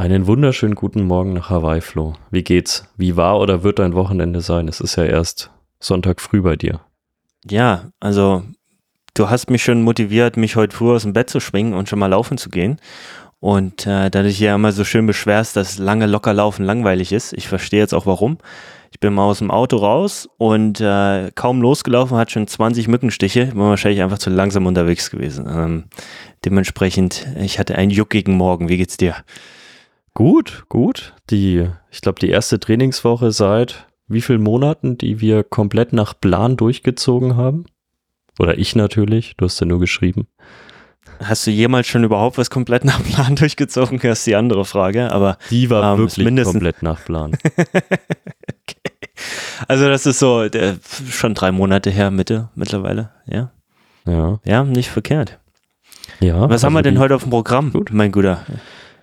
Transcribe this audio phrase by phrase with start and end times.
[0.00, 2.14] Einen wunderschönen guten Morgen nach Hawaii, Flo.
[2.30, 2.86] Wie geht's?
[2.96, 4.66] Wie war oder wird dein Wochenende sein?
[4.66, 6.80] Es ist ja erst Sonntag früh bei dir.
[7.44, 8.42] Ja, also
[9.12, 11.98] du hast mich schon motiviert, mich heute früh aus dem Bett zu schwingen und schon
[11.98, 12.80] mal laufen zu gehen.
[13.40, 17.12] Und äh, da du dich ja immer so schön beschwerst, dass lange locker laufen langweilig
[17.12, 18.38] ist, ich verstehe jetzt auch warum.
[18.92, 23.42] Ich bin mal aus dem Auto raus und äh, kaum losgelaufen, hat schon 20 Mückenstiche.
[23.42, 25.46] Ich bin wahrscheinlich einfach zu langsam unterwegs gewesen.
[25.46, 25.84] Ähm,
[26.42, 28.70] dementsprechend, ich hatte einen juckigen Morgen.
[28.70, 29.14] Wie geht's dir?
[30.20, 31.14] Gut, gut.
[31.30, 36.58] Die, ich glaube, die erste Trainingswoche seit wie vielen Monaten, die wir komplett nach Plan
[36.58, 37.64] durchgezogen haben?
[38.38, 40.26] Oder ich natürlich, du hast ja nur geschrieben.
[41.20, 43.98] Hast du jemals schon überhaupt was komplett nach Plan durchgezogen?
[43.98, 47.32] Das ist die andere Frage, aber die war ähm, wirklich komplett nach Plan.
[47.56, 48.76] okay.
[49.68, 50.76] Also das ist so der,
[51.08, 53.52] schon drei Monate her, Mitte mittlerweile, ja.
[54.04, 54.38] Ja.
[54.44, 55.38] Ja, nicht verkehrt.
[56.20, 56.42] Ja.
[56.42, 57.90] Was also haben wir denn heute auf dem Programm, Gut.
[57.90, 58.44] mein Guter?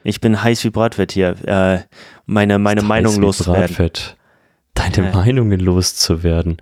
[0.04, 1.36] Ich bin heiß wie Bratfett hier.
[1.46, 1.80] Äh,
[2.26, 3.62] meine meine Meinung loswerden.
[3.62, 4.18] Bratfett
[4.78, 5.14] deine ja.
[5.14, 6.58] Meinungen loszuwerden.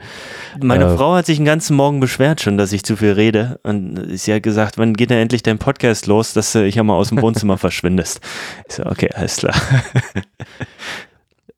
[0.62, 3.60] Meine äh, Frau hat sich den ganzen Morgen beschwert schon, dass ich zu viel rede.
[3.64, 6.84] Und sie hat gesagt, wann geht denn endlich dein Podcast los, dass du ich ja
[6.84, 8.22] mal aus dem Wohnzimmer verschwindest?
[8.68, 9.56] Ich so, okay, alles klar.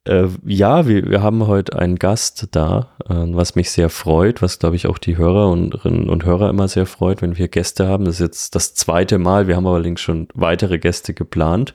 [0.08, 4.60] äh, ja, wir, wir haben heute einen Gast da, äh, was mich sehr freut, was
[4.60, 8.06] glaube ich auch die Hörerinnen und Hörer immer sehr freut, wenn wir Gäste haben.
[8.06, 11.74] Das ist jetzt das zweite Mal, wir haben allerdings schon weitere Gäste geplant.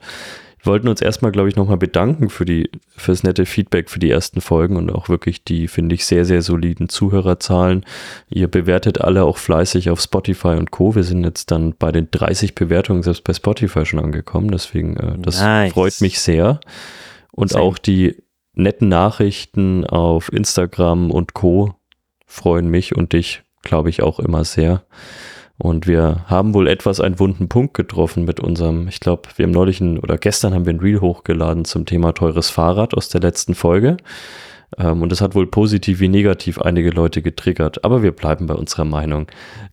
[0.63, 4.11] Wir wollten uns erstmal, glaube ich, nochmal bedanken für die, fürs nette Feedback für die
[4.11, 7.85] ersten Folgen und auch wirklich die, finde ich, sehr, sehr soliden Zuhörerzahlen.
[8.31, 10.95] Ihr bewertet alle auch fleißig auf Spotify und Co.
[10.95, 14.53] Wir sind jetzt dann bei den 30 Bewertungen selbst bei Spotify schon angekommen.
[14.53, 15.73] Deswegen, äh, das nice.
[15.73, 16.61] freut mich sehr.
[17.33, 17.61] Und sehr.
[17.61, 18.23] auch die
[18.55, 21.75] netten Nachrichten auf Instagram und Co.
[22.27, 24.85] freuen mich und dich, glaube ich, auch immer sehr.
[25.59, 29.53] Und wir haben wohl etwas einen wunden Punkt getroffen mit unserem, ich glaube, wir haben
[29.53, 33.21] neulich ein, oder gestern haben wir ein Reel hochgeladen zum Thema teures Fahrrad aus der
[33.21, 33.97] letzten Folge.
[34.79, 37.85] Ähm, und das hat wohl positiv wie negativ einige Leute getriggert.
[37.85, 39.27] Aber wir bleiben bei unserer Meinung.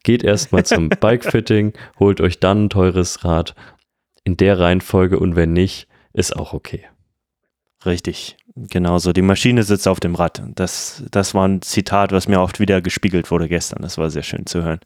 [0.03, 3.55] Geht erstmal zum Bikefitting, holt euch dann ein teures Rad
[4.23, 6.85] in der Reihenfolge und wenn nicht, ist auch okay.
[7.85, 9.13] Richtig, genauso.
[9.13, 10.43] Die Maschine sitzt auf dem Rad.
[10.55, 13.81] Das, das war ein Zitat, was mir oft wieder gespiegelt wurde gestern.
[13.81, 14.79] Das war sehr schön zu hören.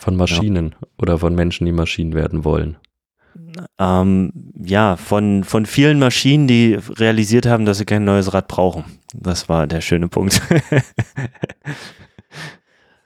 [0.00, 0.88] Von Maschinen ja.
[0.98, 2.76] oder von Menschen, die Maschinen werden wollen?
[3.78, 8.84] Ähm, ja, von, von vielen Maschinen, die realisiert haben, dass sie kein neues Rad brauchen.
[9.14, 10.40] Das war der schöne Punkt.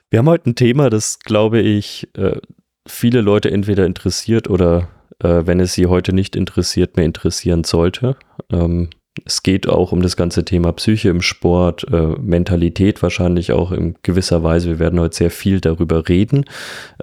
[0.09, 2.39] Wir haben heute ein Thema, das, glaube ich, äh,
[2.87, 4.89] viele Leute entweder interessiert oder,
[5.19, 8.17] äh, wenn es sie heute nicht interessiert, mehr interessieren sollte.
[8.51, 8.89] Ähm,
[9.25, 13.95] es geht auch um das ganze Thema Psyche im Sport, äh, Mentalität wahrscheinlich auch in
[14.03, 14.69] gewisser Weise.
[14.69, 16.45] Wir werden heute sehr viel darüber reden.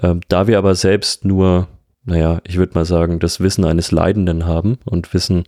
[0.03, 1.69] Ähm, da wir aber selbst nur,
[2.05, 5.45] naja, ich würde mal sagen, das Wissen eines Leidenden haben und wissen,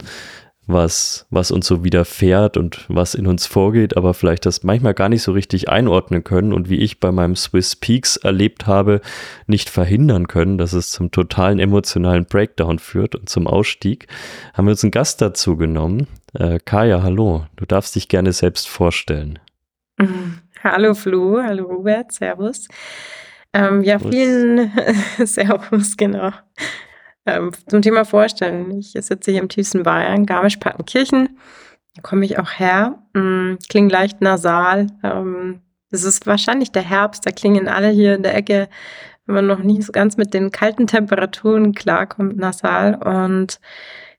[0.72, 5.08] was, was uns so widerfährt und was in uns vorgeht, aber vielleicht das manchmal gar
[5.08, 9.00] nicht so richtig einordnen können und wie ich bei meinem Swiss Peaks erlebt habe,
[9.46, 14.06] nicht verhindern können, dass es zum totalen emotionalen Breakdown führt und zum Ausstieg,
[14.54, 16.06] haben wir uns einen Gast dazu genommen.
[16.34, 19.38] Äh, Kaya, hallo, du darfst dich gerne selbst vorstellen.
[20.62, 22.68] Hallo Flo, hallo Robert, Servus.
[23.54, 24.70] Ähm, ja, vielen
[25.24, 26.32] Servus, genau.
[27.26, 28.78] Ähm, zum Thema Vorstellen.
[28.78, 31.38] Ich sitze hier im tiefsten Bayern, Garmisch-Partenkirchen.
[31.94, 33.02] Da komme ich auch her.
[33.14, 34.86] Hm, klingt leicht nasal.
[35.02, 35.60] Ähm,
[35.90, 38.68] es ist wahrscheinlich der Herbst, da klingen alle hier in der Ecke,
[39.26, 42.94] wenn man noch nicht so ganz mit den kalten Temperaturen klarkommt, nasal.
[42.94, 43.60] Und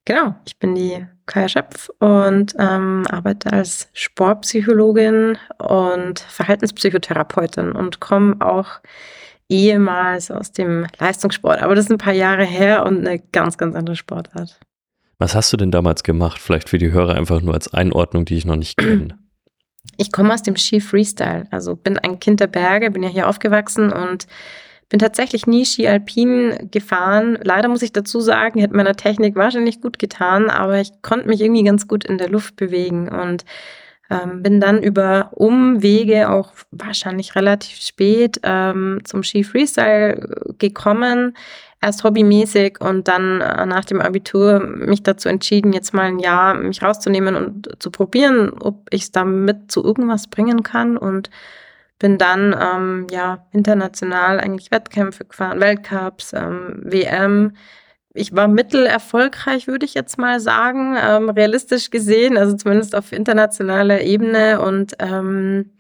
[0.06, 8.36] genau, ich bin die Kaya Schöpf und ähm, arbeite als Sportpsychologin und Verhaltenspsychotherapeutin und komme
[8.42, 8.82] auch
[9.52, 11.62] ehemals aus dem Leistungssport.
[11.62, 14.60] Aber das ist ein paar Jahre her und eine ganz, ganz andere Sportart.
[15.20, 16.40] Was hast du denn damals gemacht?
[16.40, 19.18] Vielleicht für die Hörer einfach nur als Einordnung, die ich noch nicht kenne.
[19.98, 21.48] Ich komme aus dem Ski Freestyle.
[21.50, 24.28] Also bin ein Kind der Berge, bin ja hier aufgewachsen und
[24.90, 27.38] bin tatsächlich nie Ski Alpin gefahren.
[27.42, 31.42] Leider muss ich dazu sagen, hätte meiner Technik wahrscheinlich gut getan, aber ich konnte mich
[31.42, 33.44] irgendwie ganz gut in der Luft bewegen und
[34.12, 41.36] ähm, bin dann über Umwege auch wahrscheinlich relativ spät ähm, zum Ski Freestyle gekommen,
[41.82, 46.56] erst hobbymäßig und dann äh, nach dem Abitur mich dazu entschieden, jetzt mal ein Jahr
[46.56, 51.30] mich rauszunehmen und zu probieren, ob ich es damit zu irgendwas bringen kann und
[51.98, 57.54] bin dann ähm, ja international eigentlich Wettkämpfe gefahren, Weltcups, ähm, WM,
[58.14, 64.02] ich war mittelerfolgreich, würde ich jetzt mal sagen, ähm, realistisch gesehen, also zumindest auf internationaler
[64.02, 64.62] Ebene.
[64.62, 65.72] Und ähm,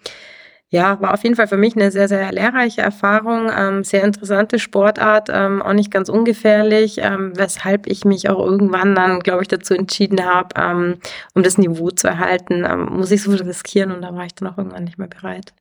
[0.70, 4.58] ja, war auf jeden Fall für mich eine sehr, sehr lehrreiche Erfahrung, ähm, sehr interessante
[4.60, 9.50] Sportart, ähm, auch nicht ganz ungefährlich, ähm, weshalb ich mich auch irgendwann dann, glaube ich,
[9.50, 11.00] dazu entschieden habe, ähm,
[11.34, 14.34] um das Niveau zu erhalten, ähm, muss ich so viel riskieren und da war ich
[14.36, 15.54] dann auch irgendwann nicht mehr bereit.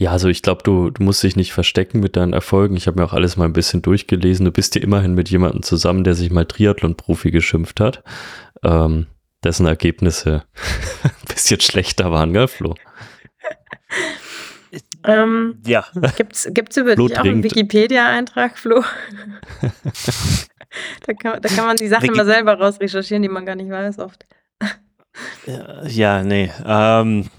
[0.00, 2.76] Ja, also ich glaube, du, du musst dich nicht verstecken mit deinen Erfolgen.
[2.76, 4.44] Ich habe mir auch alles mal ein bisschen durchgelesen.
[4.44, 8.04] Du bist ja immerhin mit jemandem zusammen, der sich mal Triathlon-Profi geschimpft hat,
[8.62, 9.08] ähm,
[9.42, 10.44] dessen Ergebnisse
[11.02, 12.74] ein bisschen schlechter waren, gell, Flo?
[15.04, 15.86] Ähm, ja.
[16.16, 18.84] Gibt's, gibt's über Flo dich auch einen Wikipedia-Eintrag, Flo?
[21.06, 23.70] da, kann, da kann man die Sachen Wiki immer selber rausrecherchieren, die man gar nicht
[23.70, 24.26] weiß oft.
[25.86, 26.50] ja, nee.
[26.66, 27.30] Ähm,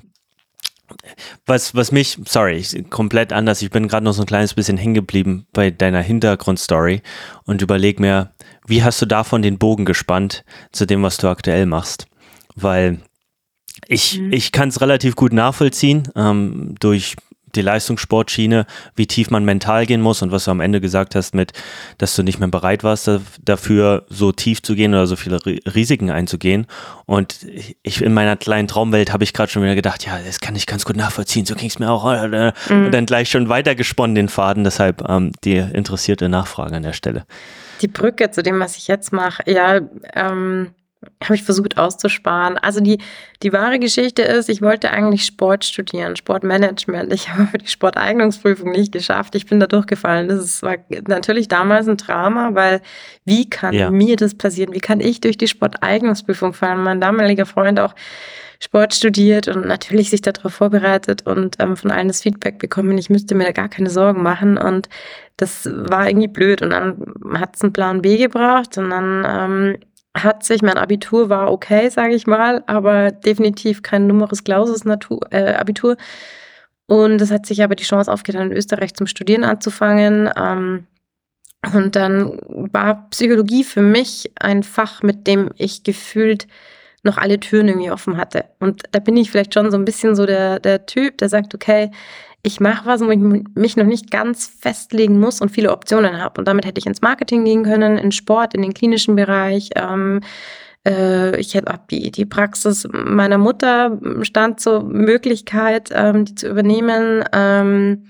[1.46, 3.62] was, was mich, sorry, komplett anders.
[3.62, 7.02] Ich bin gerade noch so ein kleines bisschen hängen geblieben bei deiner Hintergrundstory
[7.46, 8.32] und überleg mir,
[8.68, 12.08] wie hast du davon den Bogen gespannt zu dem, was du aktuell machst?
[12.56, 13.00] Weil
[13.88, 14.34] ich, mhm.
[14.34, 17.16] ich kann es relativ gut nachvollziehen ähm, durch
[17.56, 18.66] die Leistungssportschiene,
[18.96, 21.54] wie tief man mental gehen muss und was du am Ende gesagt hast mit,
[21.98, 23.10] dass du nicht mehr bereit warst
[23.44, 26.68] dafür, so tief zu gehen oder so viele Risiken einzugehen.
[27.06, 27.46] Und
[27.84, 30.66] ich in meiner kleinen Traumwelt habe ich gerade schon wieder gedacht, ja, das kann ich
[30.66, 32.06] ganz gut nachvollziehen, so ging es mir auch.
[32.06, 32.52] Mhm.
[32.70, 37.26] Und dann gleich schon weitergesponnen den Faden, deshalb ähm, die interessierte Nachfrage an der Stelle.
[37.82, 39.80] Die Brücke zu dem, was ich jetzt mache, ja,
[40.14, 40.72] ähm,
[41.24, 42.58] habe ich versucht auszusparen.
[42.58, 42.98] Also die,
[43.42, 47.14] die wahre Geschichte ist, ich wollte eigentlich Sport studieren, Sportmanagement.
[47.14, 49.36] Ich habe die Sporteignungsprüfung nicht geschafft.
[49.36, 50.28] Ich bin da durchgefallen.
[50.28, 50.76] Das ist, war
[51.08, 52.82] natürlich damals ein Drama, weil
[53.24, 53.90] wie kann ja.
[53.90, 54.74] mir das passieren?
[54.74, 56.84] Wie kann ich durch die Sporteignungsprüfung fallen?
[56.84, 57.96] Mein damaliger Freund auch
[58.62, 63.10] Sport studiert und natürlich sich darauf vorbereitet und ähm, von allen das Feedback bekommen, ich
[63.10, 64.58] müsste mir da gar keine Sorgen machen.
[64.58, 64.90] Und
[65.38, 66.62] das war irgendwie blöd.
[66.62, 67.02] Und dann
[67.36, 69.78] hat es einen Plan B gebraucht und dann ähm,
[70.24, 75.54] hat sich, mein Abitur war okay, sage ich mal, aber definitiv kein Numerus Clausus äh,
[75.54, 75.98] Abitur.
[76.88, 80.30] Und es hat sich aber die Chance aufgetan, in Österreich zum Studieren anzufangen.
[80.36, 80.88] Ähm,
[81.74, 86.48] und dann war Psychologie für mich ein Fach, mit dem ich gefühlt
[87.04, 88.46] noch alle Türen irgendwie offen hatte.
[88.60, 91.54] Und da bin ich vielleicht schon so ein bisschen so der, der Typ, der sagt,
[91.54, 91.92] okay,
[92.42, 96.40] ich mache was, wo ich mich noch nicht ganz festlegen muss und viele Optionen habe.
[96.40, 99.72] Und damit hätte ich ins Marketing gehen können, in Sport, in den klinischen Bereich.
[99.76, 100.22] Ähm,
[100.88, 107.26] äh, ich habe die, die Praxis meiner Mutter stand zur Möglichkeit, ähm, die zu übernehmen.
[107.34, 108.06] Ähm,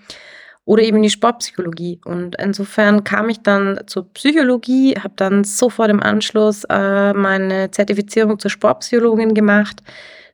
[0.66, 2.00] oder eben die Sportpsychologie.
[2.06, 8.38] Und insofern kam ich dann zur Psychologie, habe dann sofort im Anschluss äh, meine Zertifizierung
[8.38, 9.81] zur Sportpsychologin gemacht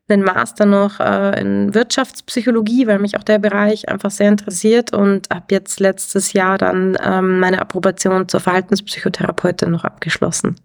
[0.07, 5.29] einen Master noch äh, in Wirtschaftspsychologie, weil mich auch der Bereich einfach sehr interessiert und
[5.31, 10.57] habe jetzt letztes Jahr dann ähm, meine Approbation zur Verhaltenspsychotherapeutin noch abgeschlossen.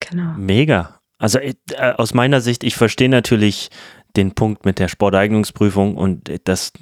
[0.00, 0.32] Genau.
[0.36, 1.00] Mega.
[1.18, 1.54] Also äh,
[1.96, 3.70] aus meiner Sicht, ich verstehe natürlich
[4.16, 6.72] den Punkt mit der Sporteignungsprüfung und das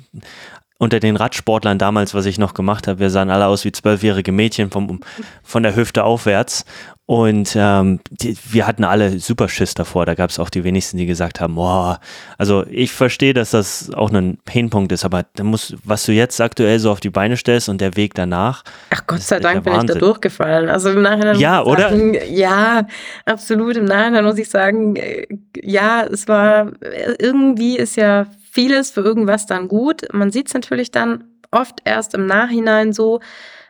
[0.83, 4.33] unter den Radsportlern damals, was ich noch gemacht habe, wir sahen alle aus wie zwölfjährige
[4.33, 4.99] Mädchen vom,
[5.45, 6.65] von der Hüfte aufwärts.
[7.07, 10.07] Und ähm, die, wir hatten alle super Schiss davor.
[10.07, 12.01] Da gab es auch die wenigsten, die gesagt haben, boah,
[12.37, 16.41] also ich verstehe, dass das auch ein Painpunkt ist, aber da muss, was du jetzt
[16.41, 18.65] aktuell so auf die Beine stellst und der Weg danach.
[18.91, 20.69] Ach Gott sei Dank bin ich da durchgefallen.
[20.69, 21.39] Also im Nachhinein.
[21.39, 21.91] Ja, oder?
[21.91, 22.89] Sagen, ja,
[23.25, 23.77] absolut.
[23.77, 25.27] Im Nachhinein muss ich sagen, äh,
[25.63, 26.73] ja, es war
[27.21, 30.03] irgendwie ist ja vieles für irgendwas dann gut.
[30.13, 33.21] Man sieht es natürlich dann oft erst im Nachhinein so.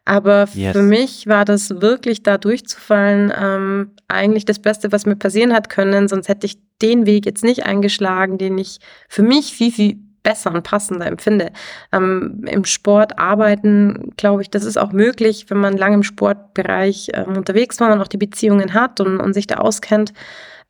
[0.05, 0.73] Aber yes.
[0.73, 5.71] für mich war das wirklich da durchzufallen ähm, eigentlich das Beste, was mir passieren hat
[5.71, 6.09] können.
[6.09, 10.53] Sonst hätte ich den Weg jetzt nicht eingeschlagen, den ich für mich viel, viel besser
[10.53, 11.53] und passender empfinde.
[11.93, 17.11] Ähm, Im Sport arbeiten, glaube ich, das ist auch möglich, wenn man lange im Sportbereich
[17.15, 20.13] ähm, unterwegs war und auch die Beziehungen hat und, und sich da auskennt.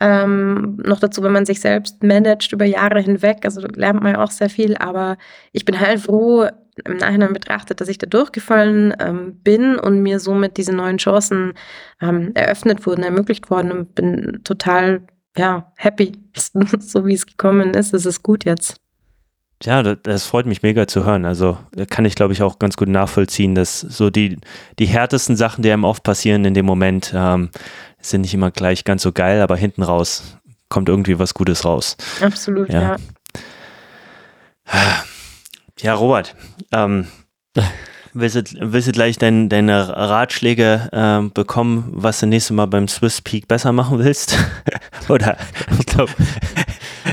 [0.05, 4.25] Ähm, noch dazu, wenn man sich selbst managt über Jahre hinweg, also lernt man ja
[4.25, 5.17] auch sehr viel, aber
[5.53, 6.49] ich bin halt froh
[6.85, 11.53] im Nachhinein betrachtet, dass ich da durchgefallen ähm, bin und mir somit diese neuen Chancen
[12.01, 15.03] ähm, eröffnet wurden, ermöglicht worden und bin total
[15.37, 16.13] ja, happy,
[16.81, 17.95] so wie es gekommen ist.
[17.95, 18.82] Es ist gut jetzt.
[19.65, 21.25] Ja, das freut mich mega zu hören.
[21.25, 21.57] Also
[21.89, 24.39] kann ich, glaube ich, auch ganz gut nachvollziehen, dass so die,
[24.79, 27.51] die härtesten Sachen, die einem oft passieren in dem Moment, ähm,
[28.01, 30.37] sind nicht immer gleich ganz so geil, aber hinten raus
[30.69, 31.97] kommt irgendwie was Gutes raus.
[32.21, 32.97] Absolut, ja.
[34.73, 35.05] Ja,
[35.81, 36.35] ja Robert,
[36.73, 37.07] ähm,
[38.15, 42.89] willst, du, willst du gleich dein, deine Ratschläge äh, bekommen, was du nächstes Mal beim
[42.89, 44.37] Swiss Peak besser machen willst?
[45.09, 45.37] Oder?
[45.79, 46.11] Ich glaube,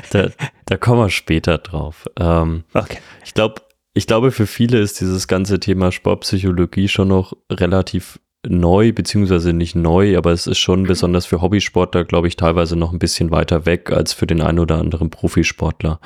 [0.09, 0.29] da,
[0.65, 2.07] da kommen wir später drauf.
[2.19, 2.99] Ähm, okay.
[3.25, 3.61] Ich glaube,
[3.93, 9.75] ich glaube, für viele ist dieses ganze Thema Sportpsychologie schon noch relativ neu, beziehungsweise nicht
[9.75, 13.65] neu, aber es ist schon besonders für Hobbysportler, glaube ich, teilweise noch ein bisschen weiter
[13.65, 15.99] weg als für den einen oder anderen Profisportler.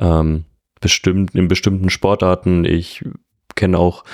[0.00, 0.44] Ähm,
[0.80, 2.64] bestimmt, in bestimmten Sportarten.
[2.64, 3.04] Ich
[3.54, 4.04] kenne auch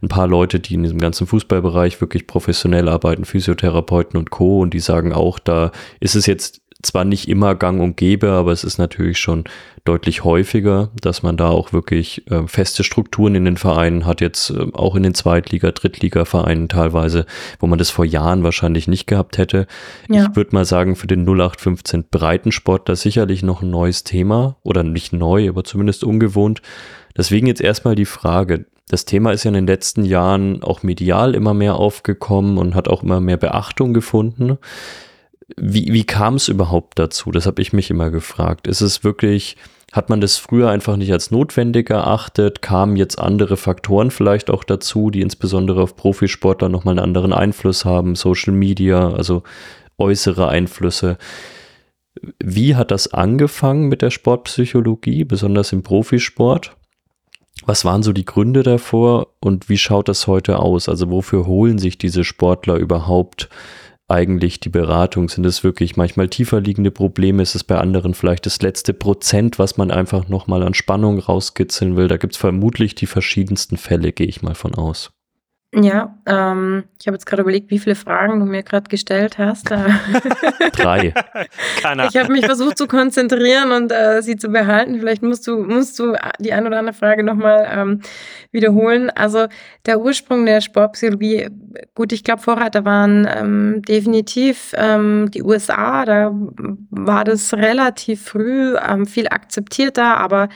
[0.00, 4.60] ein paar Leute, die in diesem ganzen Fußballbereich wirklich professionell arbeiten, Physiotherapeuten und Co.
[4.60, 8.52] Und die sagen auch, da ist es jetzt zwar nicht immer gang und gäbe, aber
[8.52, 9.44] es ist natürlich schon
[9.84, 14.50] deutlich häufiger, dass man da auch wirklich äh, feste Strukturen in den Vereinen hat, jetzt
[14.50, 17.26] äh, auch in den Zweitliga-, Drittliga-Vereinen teilweise,
[17.58, 19.66] wo man das vor Jahren wahrscheinlich nicht gehabt hätte.
[20.08, 20.28] Ja.
[20.28, 24.82] Ich würde mal sagen, für den 0815 Breitensport da sicherlich noch ein neues Thema oder
[24.82, 26.62] nicht neu, aber zumindest ungewohnt.
[27.16, 31.34] Deswegen jetzt erstmal die Frage, das Thema ist ja in den letzten Jahren auch medial
[31.34, 34.58] immer mehr aufgekommen und hat auch immer mehr Beachtung gefunden.
[35.56, 37.30] Wie, wie kam es überhaupt dazu?
[37.30, 38.66] Das habe ich mich immer gefragt.
[38.66, 39.56] Ist es wirklich,
[39.92, 42.62] hat man das früher einfach nicht als notwendig erachtet?
[42.62, 47.84] Kamen jetzt andere Faktoren vielleicht auch dazu, die insbesondere auf Profisportler nochmal einen anderen Einfluss
[47.84, 48.14] haben?
[48.14, 49.42] Social Media, also
[49.98, 51.18] äußere Einflüsse.
[52.38, 56.76] Wie hat das angefangen mit der Sportpsychologie, besonders im Profisport?
[57.64, 60.88] Was waren so die Gründe davor und wie schaut das heute aus?
[60.88, 63.48] Also wofür holen sich diese Sportler überhaupt
[64.12, 65.28] eigentlich die Beratung?
[65.28, 67.42] Sind es wirklich manchmal tiefer liegende Probleme?
[67.42, 71.96] Ist es bei anderen vielleicht das letzte Prozent, was man einfach nochmal an Spannung rauskitzeln
[71.96, 72.08] will?
[72.08, 75.10] Da gibt es vermutlich die verschiedensten Fälle, gehe ich mal von aus.
[75.74, 79.70] Ja, ähm, ich habe jetzt gerade überlegt, wie viele Fragen du mir gerade gestellt hast.
[80.72, 81.14] Drei.
[81.80, 82.08] Keiner.
[82.08, 84.98] Ich habe mich versucht zu konzentrieren und äh, sie zu behalten.
[84.98, 88.00] Vielleicht musst du, musst du die eine oder andere Frage nochmal ähm,
[88.50, 89.08] wiederholen.
[89.08, 89.46] Also
[89.86, 91.48] der Ursprung der Sportpsychologie,
[91.94, 96.04] gut, ich glaube, Vorreiter waren ähm, definitiv ähm, die USA.
[96.04, 96.32] Da
[96.90, 100.50] war das relativ früh ähm, viel akzeptierter, aber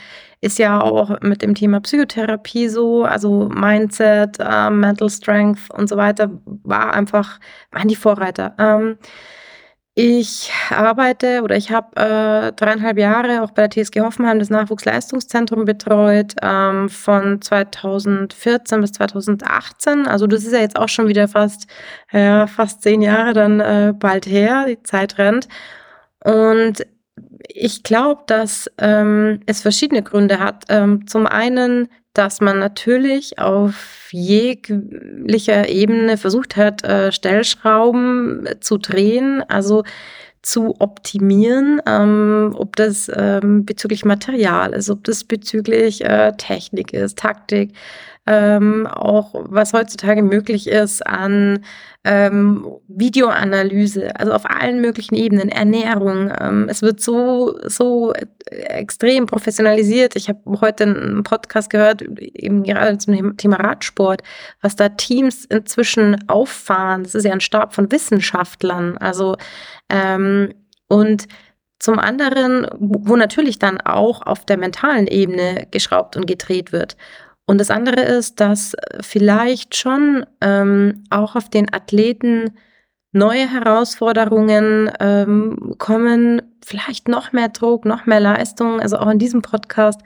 [0.47, 5.97] ist ja auch mit dem Thema Psychotherapie so, also Mindset, äh, Mental Strength und so
[5.97, 6.31] weiter,
[6.65, 7.41] war einfach,
[7.73, 8.55] waren die Vorreiter.
[8.59, 8.99] Ähm,
[9.99, 15.65] ich arbeite oder ich habe äh, dreieinhalb Jahre auch bei der TSG Hoffenheim das Nachwuchsleistungszentrum
[15.65, 20.07] betreut, ähm, von 2014 bis 2018.
[20.07, 21.67] Also das ist ja jetzt auch schon wieder fast,
[22.13, 25.49] äh, fast zehn Jahre dann äh, bald her, die Zeit rennt.
[26.23, 26.87] Und
[27.49, 30.65] ich glaube, dass ähm, es verschiedene Gründe hat.
[30.69, 39.43] Ähm, zum einen, dass man natürlich auf jeglicher Ebene versucht hat, äh, Stellschrauben zu drehen,
[39.49, 39.85] also
[40.43, 47.19] zu optimieren, ähm, ob das ähm, bezüglich Material ist, ob das bezüglich äh, Technik ist,
[47.19, 47.73] Taktik,
[48.27, 51.65] ähm, auch was heutzutage möglich ist an
[52.05, 56.33] ähm, Videoanalyse, also auf allen möglichen Ebenen, Ernährung.
[56.41, 58.13] Ähm, es wird so, so
[58.51, 60.17] extrem professionalisiert.
[60.17, 64.23] Ich habe heute einen Podcast gehört, eben gerade zum Thema Radsport,
[64.61, 67.05] was da Teams inzwischen auffahren.
[67.05, 68.97] Das ist ja ein Stab von Wissenschaftlern.
[68.99, 69.37] Also
[69.89, 70.53] ähm,
[70.89, 71.27] und
[71.79, 76.97] zum anderen, wo natürlich dann auch auf der mentalen Ebene geschraubt und gedreht wird.
[77.47, 82.51] Und das andere ist, dass vielleicht schon ähm, auch auf den Athleten
[83.13, 88.81] neue Herausforderungen ähm, kommen, vielleicht noch mehr Druck, noch mehr Leistung.
[88.81, 90.01] Also auch in diesem Podcast,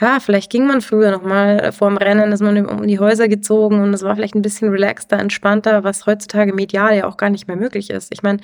[0.00, 3.80] ja, vielleicht ging man früher noch mal vorm Rennen, ist man um die Häuser gezogen
[3.80, 7.48] und es war vielleicht ein bisschen relaxter, entspannter, was heutzutage medial ja auch gar nicht
[7.48, 8.12] mehr möglich ist.
[8.12, 8.38] Ich meine,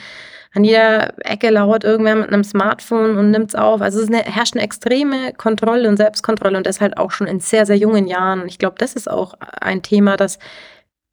[0.52, 3.80] an jeder Ecke lauert irgendwer mit einem Smartphone und nimmt es auf.
[3.82, 7.40] Also es eine, herrscht eine extreme Kontrolle und Selbstkontrolle und das halt auch schon in
[7.40, 8.46] sehr, sehr jungen Jahren.
[8.46, 10.38] Ich glaube, das ist auch ein Thema, dass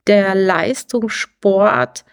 [0.08, 2.04] der Leistungssport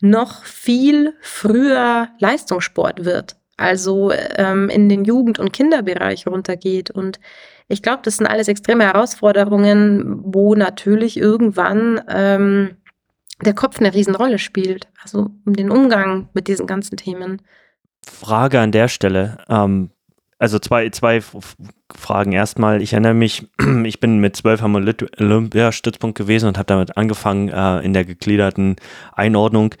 [0.00, 3.36] noch viel früher Leistungssport wird.
[3.56, 6.90] Also ähm, in den Jugend- und Kinderbereich runtergeht.
[6.90, 7.20] Und
[7.72, 12.76] ich glaube, das sind alles extreme Herausforderungen, wo natürlich irgendwann ähm,
[13.42, 14.88] der Kopf eine Riesenrolle spielt.
[15.02, 17.40] Also um den Umgang mit diesen ganzen Themen.
[18.06, 19.38] Frage an der Stelle.
[19.48, 19.90] Ähm,
[20.38, 21.22] also zwei, zwei
[21.94, 22.32] Fragen.
[22.32, 23.48] Erstmal, ich erinnere mich,
[23.84, 28.76] ich bin mit zwölf am Olympiastützpunkt gewesen und habe damit angefangen äh, in der gegliederten
[29.14, 29.74] Einordnung.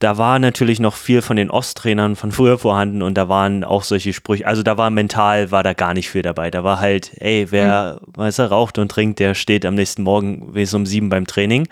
[0.00, 3.84] Da war natürlich noch viel von den Osttrainern von früher vorhanden und da waren auch
[3.84, 6.50] solche Sprüche, also da war mental, war da gar nicht viel dabei.
[6.50, 8.12] Da war halt, ey, wer, mhm.
[8.16, 11.68] weißt du, raucht und trinkt, der steht am nächsten Morgen bis um sieben beim Training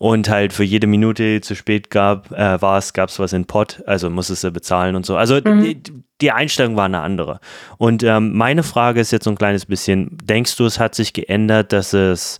[0.00, 3.34] und halt für jede Minute, die zu spät gab, äh, war es, gab es was
[3.34, 5.18] in Pot, also musstest du bezahlen und so.
[5.18, 5.62] Also mhm.
[5.62, 5.82] die,
[6.22, 7.38] die, Einstellung war eine andere.
[7.76, 11.12] Und ähm, meine Frage ist jetzt so ein kleines bisschen, denkst du, es hat sich
[11.12, 12.38] geändert, dass es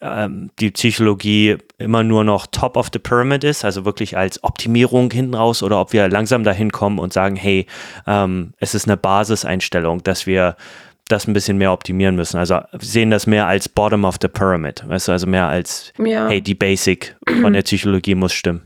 [0.00, 5.10] ähm, die Psychologie immer nur noch top of the pyramid ist, also wirklich als Optimierung
[5.10, 7.66] hinten raus, oder ob wir langsam dahin kommen und sagen, hey,
[8.06, 10.56] ähm, es ist eine Basiseinstellung, dass wir
[11.08, 12.38] das ein bisschen mehr optimieren müssen.
[12.38, 16.28] Also sehen das mehr als Bottom of the Pyramid, weißt du, also mehr als, ja.
[16.28, 18.62] hey, die Basic von der Psychologie muss stimmen.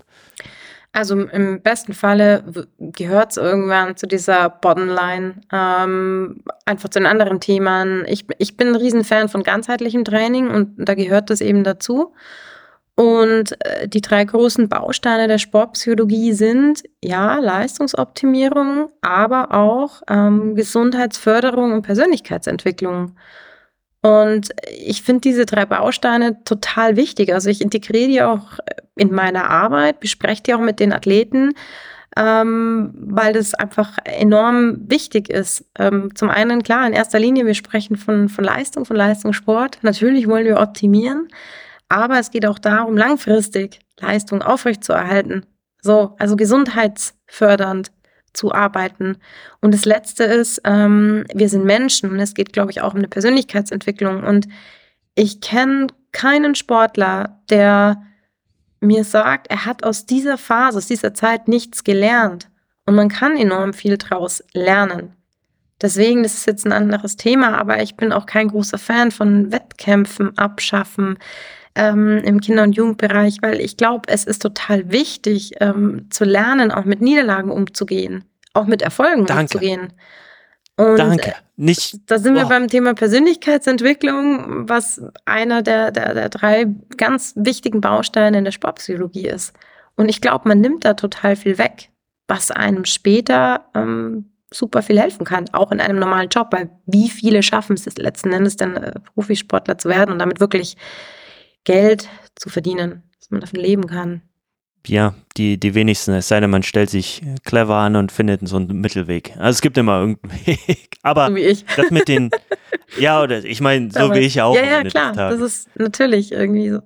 [0.94, 2.44] Also im besten Falle
[2.78, 8.04] gehört es irgendwann zu dieser Bottomline, ähm, einfach zu den anderen Themen.
[8.06, 12.14] Ich, ich bin ein Riesenfan von ganzheitlichem Training und da gehört das eben dazu.
[12.94, 21.72] Und äh, die drei großen Bausteine der Sportpsychologie sind ja Leistungsoptimierung, aber auch ähm, Gesundheitsförderung
[21.72, 23.16] und Persönlichkeitsentwicklung.
[24.04, 27.32] Und ich finde diese drei Bausteine total wichtig.
[27.32, 28.58] Also ich integriere die auch
[28.96, 31.54] in meiner Arbeit, bespreche die auch mit den Athleten,
[32.14, 35.64] ähm, weil das einfach enorm wichtig ist.
[35.78, 39.78] Ähm, zum einen, klar, in erster Linie, wir sprechen von, von Leistung, von Leistungssport.
[39.80, 41.28] Natürlich wollen wir optimieren,
[41.88, 45.46] aber es geht auch darum, langfristig Leistung aufrechtzuerhalten.
[45.80, 47.90] So, also gesundheitsfördernd
[48.34, 49.16] zu arbeiten.
[49.60, 52.98] Und das Letzte ist, ähm, wir sind Menschen und es geht, glaube ich, auch um
[52.98, 54.22] eine Persönlichkeitsentwicklung.
[54.24, 54.46] Und
[55.14, 58.02] ich kenne keinen Sportler, der
[58.80, 62.50] mir sagt, er hat aus dieser Phase, aus dieser Zeit nichts gelernt.
[62.86, 65.14] Und man kann enorm viel daraus lernen.
[65.80, 69.50] Deswegen, das ist jetzt ein anderes Thema, aber ich bin auch kein großer Fan von
[69.50, 71.18] Wettkämpfen abschaffen
[71.74, 76.70] ähm, im Kinder- und Jugendbereich, weil ich glaube, es ist total wichtig ähm, zu lernen,
[76.70, 79.42] auch mit Niederlagen umzugehen, auch mit Erfolgen Danke.
[79.42, 79.92] umzugehen.
[80.76, 81.34] Und Danke.
[81.56, 82.48] Nicht, da sind wir oh.
[82.48, 86.66] beim Thema Persönlichkeitsentwicklung, was einer der, der, der drei
[86.96, 89.52] ganz wichtigen Bausteine in der Sportpsychologie ist.
[89.94, 91.90] Und ich glaube, man nimmt da total viel weg,
[92.26, 97.08] was einem später ähm, super viel helfen kann, auch in einem normalen Job, weil wie
[97.08, 100.76] viele schaffen es letzten Endes denn äh, Profisportler zu werden und damit wirklich
[101.64, 104.22] Geld zu verdienen, dass man davon leben kann.
[104.86, 108.56] Ja, die, die wenigsten, es sei denn, man stellt sich clever an und findet so
[108.56, 109.32] einen Mittelweg.
[109.38, 110.98] Also es gibt immer irgendeinen Weg.
[111.02, 111.64] Aber so wie ich.
[111.76, 112.30] das mit den,
[112.98, 114.54] ja, oder ich meine, so wie ich auch.
[114.54, 116.80] Ja, ja, klar, das ist natürlich irgendwie so.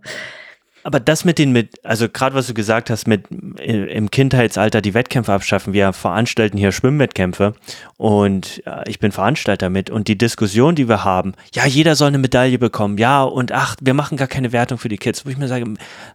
[0.89, 4.95] Aber das mit den, mit, also gerade was du gesagt hast, mit im Kindheitsalter die
[4.95, 5.75] Wettkämpfe abschaffen.
[5.75, 7.53] Wir veranstalten hier Schwimmwettkämpfe
[7.99, 9.91] und äh, ich bin Veranstalter mit.
[9.91, 13.77] Und die Diskussion, die wir haben, ja, jeder soll eine Medaille bekommen, ja, und ach,
[13.83, 15.67] wir machen gar keine Wertung für die Kids, wo ich mir sage,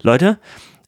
[0.02, 0.40] Leute,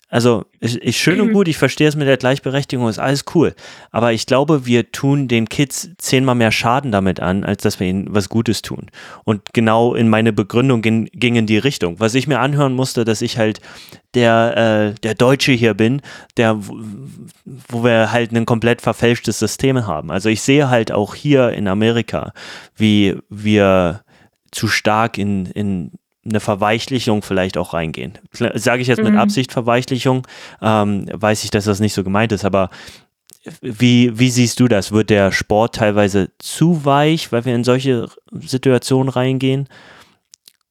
[0.07, 1.33] also ist, ist schön und mhm.
[1.33, 3.55] gut, ich verstehe es mit der Gleichberechtigung, ist alles cool.
[3.91, 7.87] Aber ich glaube, wir tun den Kids zehnmal mehr Schaden damit an, als dass wir
[7.87, 8.91] ihnen was Gutes tun.
[9.23, 11.99] Und genau in meine Begründung ging, ging in die Richtung.
[11.99, 13.61] Was ich mir anhören musste, dass ich halt
[14.13, 16.01] der, äh, der Deutsche hier bin,
[16.37, 16.59] der,
[17.67, 20.11] wo wir halt ein komplett verfälschtes System haben.
[20.11, 22.31] Also ich sehe halt auch hier in Amerika,
[22.75, 24.03] wie wir
[24.51, 25.91] zu stark in, in
[26.27, 28.17] eine Verweichlichung vielleicht auch reingehen.
[28.31, 29.19] Sage ich jetzt mit mhm.
[29.19, 30.27] Absicht Verweichlichung,
[30.61, 32.69] ähm, weiß ich, dass das nicht so gemeint ist, aber
[33.61, 34.91] wie, wie siehst du das?
[34.91, 39.67] Wird der Sport teilweise zu weich, weil wir in solche Situationen reingehen?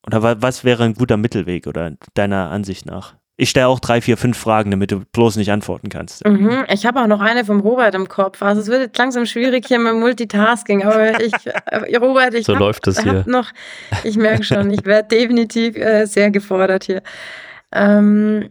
[0.06, 3.14] Oder was wäre ein guter Mittelweg oder deiner Ansicht nach?
[3.36, 6.24] Ich stelle auch drei, vier, fünf Fragen, damit du bloß nicht antworten kannst.
[6.24, 8.40] Mhm, ich habe auch noch eine vom Robert im Kopf.
[8.42, 12.52] Also es wird jetzt langsam schwierig hier mit Multitasking, aber ich, äh, Robert, ich so
[12.52, 13.24] hab, läuft das hier.
[13.26, 13.50] noch,
[14.04, 17.02] ich merke schon, ich werde definitiv äh, sehr gefordert hier.
[17.72, 18.48] Ähm,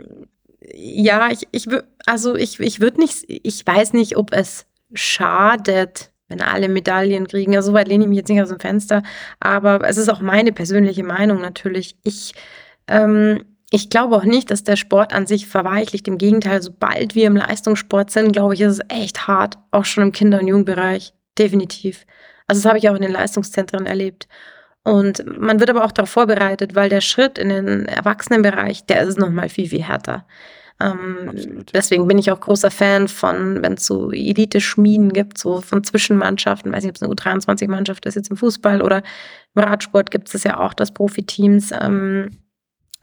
[0.73, 1.67] ja, ich, ich
[2.05, 7.53] also ich, ich würde nicht, ich weiß nicht, ob es schadet, wenn alle Medaillen kriegen.
[7.53, 9.01] Ja, so weit lehne ich mich jetzt nicht aus dem Fenster,
[9.39, 11.95] aber es ist auch meine persönliche Meinung natürlich.
[12.03, 12.33] Ich
[12.87, 16.07] ähm, ich glaube auch nicht, dass der Sport an sich verweichlicht.
[16.07, 20.03] Im Gegenteil, sobald wir im Leistungssport sind, glaube ich, ist es echt hart, auch schon
[20.03, 21.15] im Kinder- und Jugendbereich.
[21.39, 22.05] Definitiv.
[22.45, 24.27] Also das habe ich auch in den Leistungszentren erlebt.
[24.83, 29.17] Und man wird aber auch darauf vorbereitet, weil der Schritt in den Erwachsenenbereich, der ist
[29.17, 30.27] nochmal viel, viel härter.
[30.79, 35.83] Ähm, deswegen bin ich auch großer Fan von, wenn es so Elite-Schmieden gibt, so von
[35.83, 39.01] Zwischenmannschaften, weiß nicht, ob es eine U23-Mannschaft ist jetzt im Fußball oder
[39.55, 42.42] im Radsport gibt es ja auch, dass Profiteams ähm,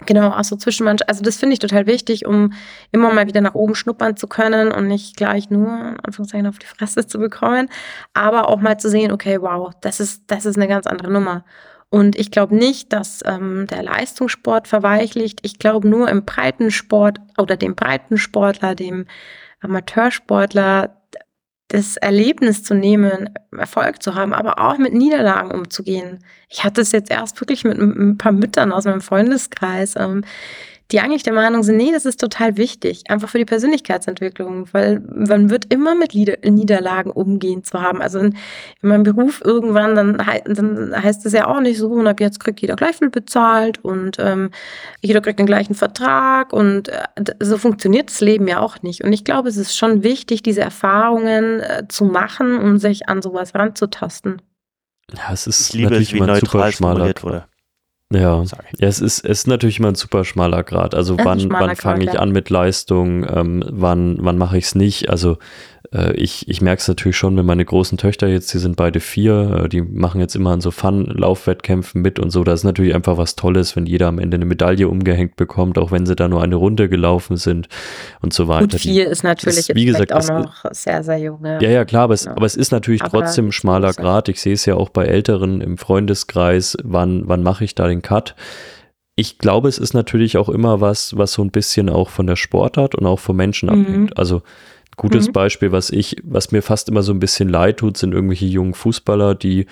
[0.07, 1.03] Genau, auch so Zwischenmensch.
[1.07, 2.53] Also das finde ich total wichtig, um
[2.91, 6.67] immer mal wieder nach oben schnuppern zu können und nicht gleich nur, Anführungszeichen, auf die
[6.67, 7.69] Fresse zu bekommen.
[8.15, 11.45] Aber auch mal zu sehen, okay, wow, das ist, das ist eine ganz andere Nummer.
[11.91, 15.41] Und ich glaube nicht, dass ähm, der Leistungssport verweichlicht.
[15.43, 19.07] Ich glaube nur im Breitensport oder dem Breitensportler, dem
[19.61, 21.00] Amateursportler,
[21.71, 26.19] das Erlebnis zu nehmen, Erfolg zu haben, aber auch mit Niederlagen umzugehen.
[26.49, 29.95] Ich hatte es jetzt erst wirklich mit ein paar Müttern aus meinem Freundeskreis.
[29.95, 30.25] Ähm,
[30.93, 35.01] die eigentlich der Meinung sind, nee, das ist total wichtig, einfach für die Persönlichkeitsentwicklung, weil
[35.15, 38.03] man wird immer mit Niederlagen umgehen zu haben.
[38.03, 38.37] Also in,
[38.83, 42.41] in meinem Beruf irgendwann, dann, dann heißt es ja auch nicht so, und ab jetzt
[42.41, 44.51] kriegt jeder gleich viel bezahlt und ähm,
[45.01, 47.05] jeder kriegt den gleichen Vertrag und äh,
[47.41, 49.05] so funktioniert das Leben ja auch nicht.
[49.05, 53.23] Und ich glaube, es ist schon wichtig, diese Erfahrungen äh, zu machen, um sich an
[53.23, 54.43] sowas ranzutasten.
[55.13, 57.45] Ja, es ist ich liebe es, wie neutral formuliert wurde.
[58.13, 58.65] Ja, Sorry.
[58.79, 60.95] ja es, ist, es ist natürlich immer ein super schmaler Grad.
[60.95, 65.09] Also wann, wann fange ich an mit Leistung, ähm, wann, wann mache ich es nicht?
[65.09, 65.39] Also
[66.15, 69.65] ich, ich merke es natürlich schon, wenn meine großen Töchter jetzt, die sind beide vier,
[69.65, 72.45] äh, die machen jetzt immer an so Fun-Laufwettkämpfen mit und so.
[72.45, 75.91] Das ist natürlich einfach was Tolles, wenn jeder am Ende eine Medaille umgehängt bekommt, auch
[75.91, 77.69] wenn sie da nur eine Runde gelaufen sind
[78.21, 78.75] und so weiter.
[78.75, 81.41] Und vier ist natürlich ist, wie gesagt, auch noch sehr, sehr jung.
[81.45, 82.33] Ja, ja, klar, aber es, ja.
[82.37, 84.29] aber es ist natürlich aber trotzdem ein schmaler Grad.
[84.29, 88.03] Ich sehe es ja auch bei Älteren im Freundeskreis, wann, wann mache ich da den
[88.03, 88.35] Cut?
[89.17, 92.37] ich glaube, es ist natürlich auch immer was, was so ein bisschen auch von der
[92.37, 93.83] Sportart und auch vom Menschen mhm.
[93.83, 94.19] abhängt.
[94.19, 94.43] Also
[95.01, 95.33] Gutes mhm.
[95.33, 98.75] Beispiel, was ich, was mir fast immer so ein bisschen leid tut, sind irgendwelche jungen
[98.75, 99.65] Fußballer, die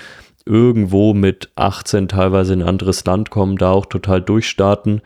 [0.46, 5.02] irgendwo mit 18 teilweise in ein anderes Land kommen, da auch total durchstarten,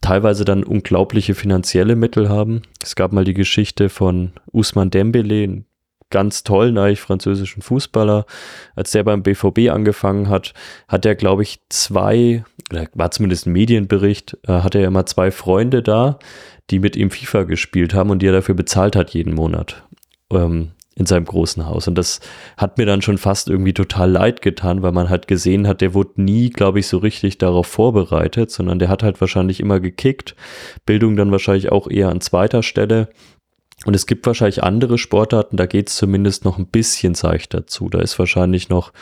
[0.00, 2.62] teilweise dann unglaubliche finanzielle Mittel haben.
[2.82, 5.66] Es gab mal die Geschichte von Usman Dembele, einen
[6.10, 8.26] ganz tollen eigentlich französischen Fußballer.
[8.74, 10.54] Als der beim BVB angefangen hat,
[10.88, 12.44] hat er, glaube ich, zwei,
[12.94, 16.18] war zumindest ein Medienbericht, äh, hatte er immer zwei Freunde da,
[16.70, 19.84] die mit ihm FIFA gespielt haben und die er dafür bezahlt hat jeden Monat
[20.32, 21.88] ähm, in seinem großen Haus.
[21.88, 22.20] Und das
[22.56, 25.94] hat mir dann schon fast irgendwie total leid getan, weil man halt gesehen hat, der
[25.94, 30.34] wurde nie, glaube ich, so richtig darauf vorbereitet, sondern der hat halt wahrscheinlich immer gekickt.
[30.86, 33.10] Bildung dann wahrscheinlich auch eher an zweiter Stelle.
[33.84, 37.90] Und es gibt wahrscheinlich andere Sportarten, da geht es zumindest noch ein bisschen seichter zu.
[37.90, 38.92] Da ist wahrscheinlich noch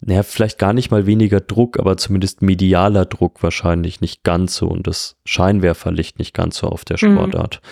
[0.00, 4.66] naja, vielleicht gar nicht mal weniger Druck, aber zumindest medialer Druck wahrscheinlich nicht ganz so
[4.66, 7.14] und das Scheinwerferlicht nicht ganz so auf der mhm.
[7.14, 7.60] Sportart.
[7.62, 7.68] Mhm.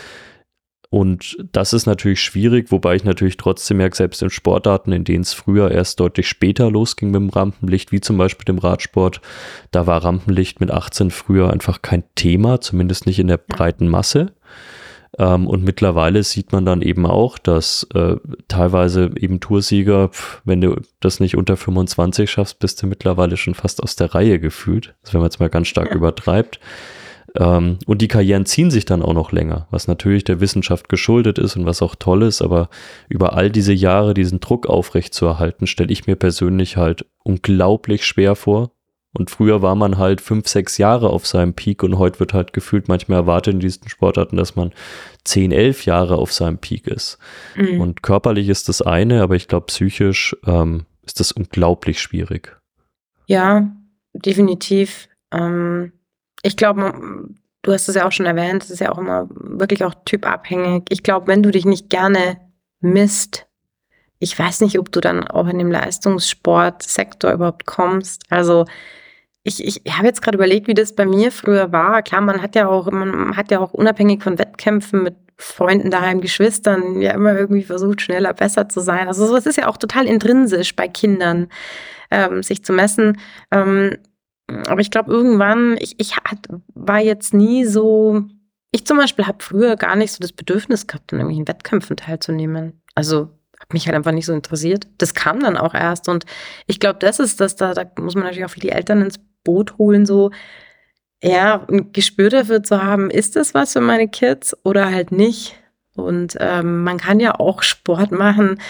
[0.91, 5.21] Und das ist natürlich schwierig, wobei ich natürlich trotzdem merke, selbst in Sportarten, in denen
[5.21, 9.21] es früher erst deutlich später losging mit dem Rampenlicht, wie zum Beispiel dem Radsport,
[9.71, 14.33] da war Rampenlicht mit 18 früher einfach kein Thema, zumindest nicht in der breiten Masse.
[15.19, 20.61] Ähm, und mittlerweile sieht man dann eben auch, dass äh, teilweise eben Toursieger, pf, wenn
[20.61, 24.95] du das nicht unter 25 schaffst, bist du mittlerweile schon fast aus der Reihe gefühlt.
[25.03, 25.97] Also wenn man jetzt mal ganz stark ja.
[25.97, 26.61] übertreibt.
[27.37, 31.39] Ähm, und die Karrieren ziehen sich dann auch noch länger, was natürlich der Wissenschaft geschuldet
[31.39, 32.41] ist und was auch toll ist.
[32.41, 32.69] Aber
[33.09, 38.71] über all diese Jahre diesen Druck aufrechtzuerhalten, stelle ich mir persönlich halt unglaublich schwer vor.
[39.19, 42.53] Und früher war man halt fünf, sechs Jahre auf seinem Peak und heute wird halt
[42.53, 44.73] gefühlt manchmal erwartet in diesen Sportarten, dass man
[45.25, 47.19] zehn, elf Jahre auf seinem Peak ist.
[47.57, 47.81] Mhm.
[47.81, 52.57] Und körperlich ist das eine, aber ich glaube, psychisch ähm, ist das unglaublich schwierig.
[53.27, 53.69] Ja,
[54.15, 55.09] definitiv.
[55.33, 55.93] Ähm,
[56.43, 57.29] ich glaube,
[57.63, 60.85] du hast es ja auch schon erwähnt, es ist ja auch immer wirklich auch typabhängig.
[60.91, 62.39] Ich glaube, wenn du dich nicht gerne
[62.81, 63.47] misst,
[64.21, 68.25] ich weiß nicht, ob du dann auch in dem Leistungssportsektor überhaupt kommst.
[68.31, 68.65] Also
[69.49, 72.03] ich, ich habe jetzt gerade überlegt, wie das bei mir früher war.
[72.03, 76.21] Klar, man hat ja auch, man hat ja auch unabhängig von Wettkämpfen mit Freunden daheim,
[76.21, 79.07] Geschwistern, ja immer irgendwie versucht, schneller, besser zu sein.
[79.09, 81.49] Also es ist ja auch total intrinsisch bei Kindern,
[82.11, 83.19] ähm, sich zu messen.
[83.53, 83.97] Ähm,
[84.67, 88.23] aber ich glaube, irgendwann, ich, ich hat, war jetzt nie so,
[88.73, 92.83] ich zum Beispiel habe früher gar nicht so das Bedürfnis gehabt, in irgendwelchen Wettkämpfen teilzunehmen.
[92.95, 93.31] Also
[93.61, 94.89] hat mich halt einfach nicht so interessiert.
[94.99, 96.09] Das kam dann auch erst.
[96.09, 96.25] Und
[96.67, 99.21] ich glaube, das ist das, da, da muss man natürlich auch für die Eltern ins
[99.49, 100.31] Boot holen, so
[101.23, 105.57] ja, ein Gespür dafür zu haben, ist das was für meine Kids oder halt nicht.
[105.97, 108.61] Und ähm, man kann ja auch Sport machen,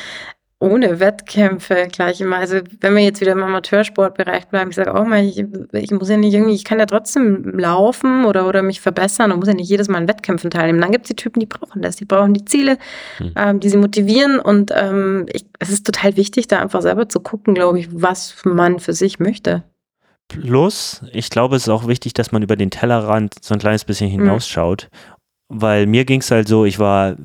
[0.60, 2.36] ohne Wettkämpfe gleich immer.
[2.36, 6.08] Also wenn wir jetzt wieder im Amateursportbereich bleiben, ich sage auch mal, ich, ich, muss
[6.08, 9.54] ja nicht irgendwie, ich kann ja trotzdem laufen oder, oder mich verbessern und muss ja
[9.54, 10.80] nicht jedes Mal in Wettkämpfen teilnehmen.
[10.80, 12.78] Dann gibt es die Typen, die brauchen das, die brauchen die Ziele,
[13.18, 13.32] hm.
[13.36, 17.20] ähm, die sie motivieren und ähm, ich, es ist total wichtig, da einfach selber zu
[17.20, 19.64] gucken, glaube ich, was man für sich möchte.
[20.28, 23.84] Plus, ich glaube, es ist auch wichtig, dass man über den Tellerrand so ein kleines
[23.84, 24.20] bisschen hm.
[24.20, 24.88] hinausschaut.
[24.90, 25.60] Mhm.
[25.60, 27.16] Weil mir ging es halt so, ich war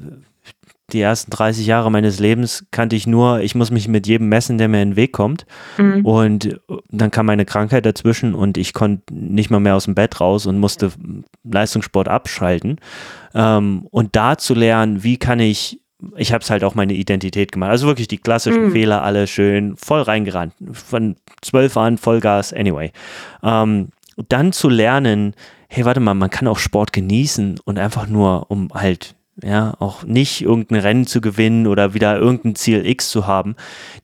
[0.93, 4.57] die ersten 30 Jahre meines Lebens kannte ich nur, ich muss mich mit jedem messen,
[4.57, 5.45] der mir in den Weg kommt.
[5.77, 6.05] Mhm.
[6.05, 10.19] Und dann kam meine Krankheit dazwischen und ich konnte nicht mal mehr aus dem Bett
[10.19, 10.91] raus und musste
[11.43, 12.79] Leistungssport abschalten.
[13.33, 15.79] Ähm, und da zu lernen, wie kann ich
[16.17, 17.71] ich habe es halt auch meine Identität gemacht.
[17.71, 18.71] Also wirklich die klassischen mhm.
[18.71, 20.53] Fehler, alle schön voll reingerannt.
[20.71, 22.91] Von zwölf an Vollgas, anyway.
[23.41, 23.89] Ähm,
[24.29, 25.33] dann zu lernen,
[25.67, 30.03] hey, warte mal, man kann auch Sport genießen und einfach nur, um halt ja, auch
[30.03, 33.55] nicht irgendein Rennen zu gewinnen oder wieder irgendein Ziel X zu haben,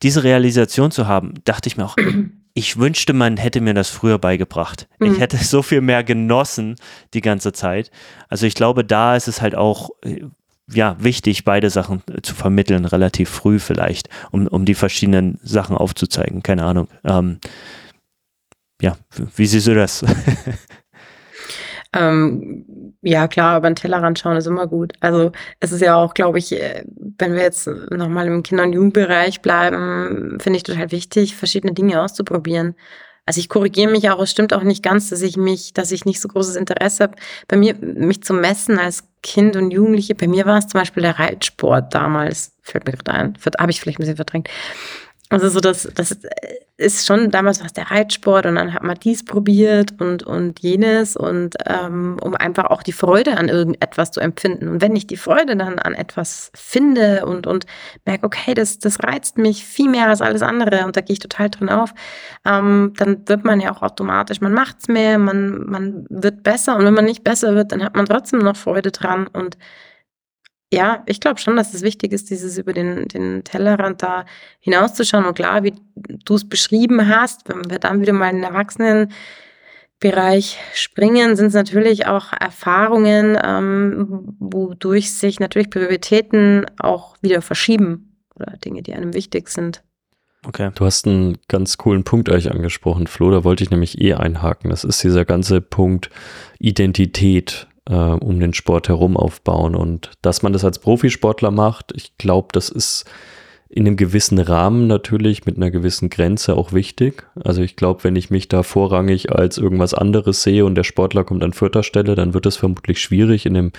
[0.02, 1.96] diese Realisation zu haben, dachte ich mir auch,
[2.54, 4.88] ich wünschte, man hätte mir das früher beigebracht.
[5.00, 5.14] Mhm.
[5.14, 6.76] Ich hätte so viel mehr genossen
[7.14, 7.92] die ganze Zeit.
[8.28, 10.24] Also ich glaube, da ist es halt auch äh,
[10.72, 16.44] ja, wichtig, beide Sachen zu vermitteln, relativ früh vielleicht, um, um die verschiedenen Sachen aufzuzeigen.
[16.44, 16.88] Keine Ahnung.
[17.04, 17.40] Ähm,
[18.82, 18.98] ja,
[19.36, 20.06] wie siehst du das?
[21.92, 24.94] Ähm, ja, klar, über den Tellerrand schauen ist immer gut.
[25.00, 26.84] Also es ist ja auch, glaube ich, äh,
[27.18, 32.02] wenn wir jetzt nochmal im Kinder- und Jugendbereich bleiben, finde ich total wichtig, verschiedene Dinge
[32.02, 32.76] auszuprobieren.
[33.26, 36.06] Also ich korrigiere mich auch, es stimmt auch nicht ganz, dass ich mich, dass ich
[36.06, 37.16] nicht so großes Interesse habe,
[37.48, 40.16] bei mir, mich zu messen als Kind und Jugendliche.
[40.16, 43.82] Bei mir war es zum Beispiel der Reitsport damals, fällt mir gerade ein, habe ich
[43.82, 44.50] vielleicht ein bisschen verdrängt.
[45.32, 46.18] Also so das, das
[46.78, 50.60] ist schon, damals war es der Reitsport und dann hat man dies probiert und, und
[50.62, 54.68] jenes und ähm, um einfach auch die Freude an irgendetwas zu empfinden.
[54.70, 57.68] Und wenn ich die Freude dann an etwas finde und, und
[58.06, 61.20] merke, okay, das, das reizt mich viel mehr als alles andere und da gehe ich
[61.20, 61.94] total drin auf,
[62.46, 66.86] ähm, dann wird man ja auch automatisch, man macht's mehr, man, man wird besser und
[66.86, 69.58] wenn man nicht besser wird, dann hat man trotzdem noch Freude dran und
[70.72, 74.26] ja, ich glaube schon, dass es wichtig ist, dieses über den, den Tellerrand da
[74.60, 75.26] hinauszuschauen.
[75.26, 80.60] Und klar, wie du es beschrieben hast, wenn wir dann wieder mal in den Erwachsenenbereich
[80.76, 88.56] springen, sind es natürlich auch Erfahrungen, ähm, wodurch sich natürlich Prioritäten auch wieder verschieben oder
[88.58, 89.82] Dinge, die einem wichtig sind.
[90.46, 90.70] Okay.
[90.76, 94.70] Du hast einen ganz coolen Punkt euch angesprochen, Flo, da wollte ich nämlich eh einhaken.
[94.70, 96.12] Das ist dieser ganze Punkt
[96.60, 99.76] Identität äh, um den Sport herum aufbauen.
[99.76, 103.06] Und dass man das als Profisportler macht, ich glaube, das ist
[103.72, 107.28] in einem gewissen Rahmen natürlich mit einer gewissen Grenze auch wichtig.
[107.36, 111.24] Also ich glaube, wenn ich mich da vorrangig als irgendwas anderes sehe und der Sportler
[111.24, 113.72] kommt an vierter Stelle, dann wird es vermutlich schwierig, in einem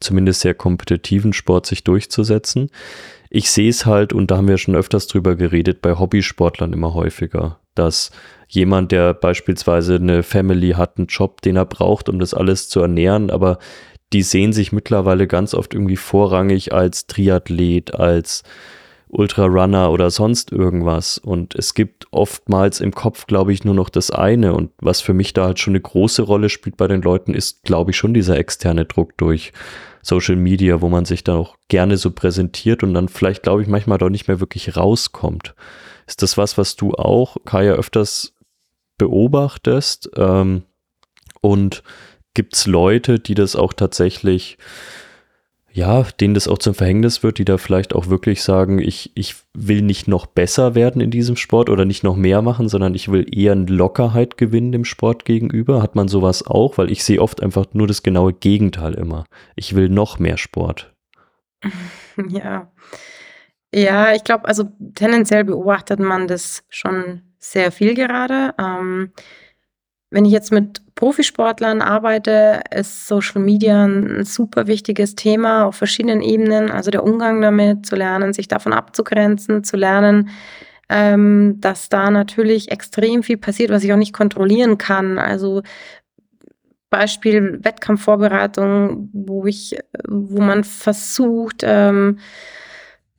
[0.00, 2.70] zumindest sehr kompetitiven Sport sich durchzusetzen.
[3.30, 6.94] Ich sehe es halt, und da haben wir schon öfters drüber geredet, bei Hobbysportlern immer
[6.94, 8.10] häufiger, dass
[8.48, 12.80] jemand, der beispielsweise eine Family hat, einen Job, den er braucht, um das alles zu
[12.80, 13.58] ernähren, aber
[14.12, 18.44] die sehen sich mittlerweile ganz oft irgendwie vorrangig als Triathlet, als
[19.08, 21.18] Ultrarunner oder sonst irgendwas.
[21.18, 24.54] Und es gibt oftmals im Kopf, glaube ich, nur noch das eine.
[24.54, 27.64] Und was für mich da halt schon eine große Rolle spielt bei den Leuten, ist,
[27.64, 29.52] glaube ich, schon dieser externe Druck durch
[30.06, 33.68] Social Media, wo man sich dann auch gerne so präsentiert und dann vielleicht, glaube ich,
[33.68, 35.54] manchmal doch nicht mehr wirklich rauskommt.
[36.06, 38.32] Ist das was, was du auch, Kaya, öfters
[38.98, 40.10] beobachtest?
[40.16, 40.62] Ähm,
[41.40, 41.82] und
[42.34, 44.58] gibt es Leute, die das auch tatsächlich,
[45.76, 49.36] ja, denen das auch zum Verhängnis wird, die da vielleicht auch wirklich sagen, ich, ich
[49.52, 53.12] will nicht noch besser werden in diesem Sport oder nicht noch mehr machen, sondern ich
[53.12, 55.82] will eher eine Lockerheit gewinnen dem Sport gegenüber?
[55.82, 56.78] Hat man sowas auch?
[56.78, 59.26] Weil ich sehe oft einfach nur das genaue Gegenteil immer.
[59.54, 60.94] Ich will noch mehr Sport.
[62.30, 62.72] Ja.
[63.74, 68.54] Ja, ich glaube, also tendenziell beobachtet man das schon sehr viel gerade.
[68.58, 69.12] Ähm,
[70.16, 76.22] wenn ich jetzt mit Profisportlern arbeite, ist Social Media ein super wichtiges Thema auf verschiedenen
[76.22, 76.70] Ebenen.
[76.70, 80.30] Also der Umgang damit, zu lernen, sich davon abzugrenzen, zu lernen,
[80.88, 85.18] ähm, dass da natürlich extrem viel passiert, was ich auch nicht kontrollieren kann.
[85.18, 85.60] Also
[86.88, 89.76] Beispiel Wettkampfvorbereitung, wo ich,
[90.08, 92.20] wo man versucht, ähm,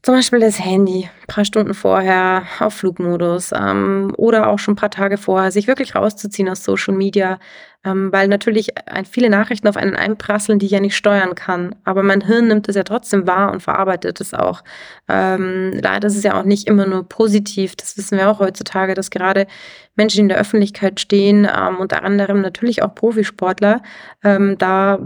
[0.07, 4.77] zum Beispiel das Handy ein paar Stunden vorher auf Flugmodus ähm, oder auch schon ein
[4.77, 7.39] paar Tage vorher, sich wirklich rauszuziehen aus Social Media,
[7.87, 8.73] ähm, weil natürlich
[9.09, 11.75] viele Nachrichten auf einen einprasseln, die ich ja nicht steuern kann.
[11.85, 14.63] Aber mein Hirn nimmt es ja trotzdem wahr und verarbeitet es auch.
[15.07, 17.75] Ähm, leider ist es ja auch nicht immer nur positiv.
[17.75, 19.47] Das wissen wir auch heutzutage, dass gerade
[19.95, 23.81] Menschen, die in der Öffentlichkeit stehen, ähm, unter anderem natürlich auch Profisportler,
[24.23, 24.99] ähm, da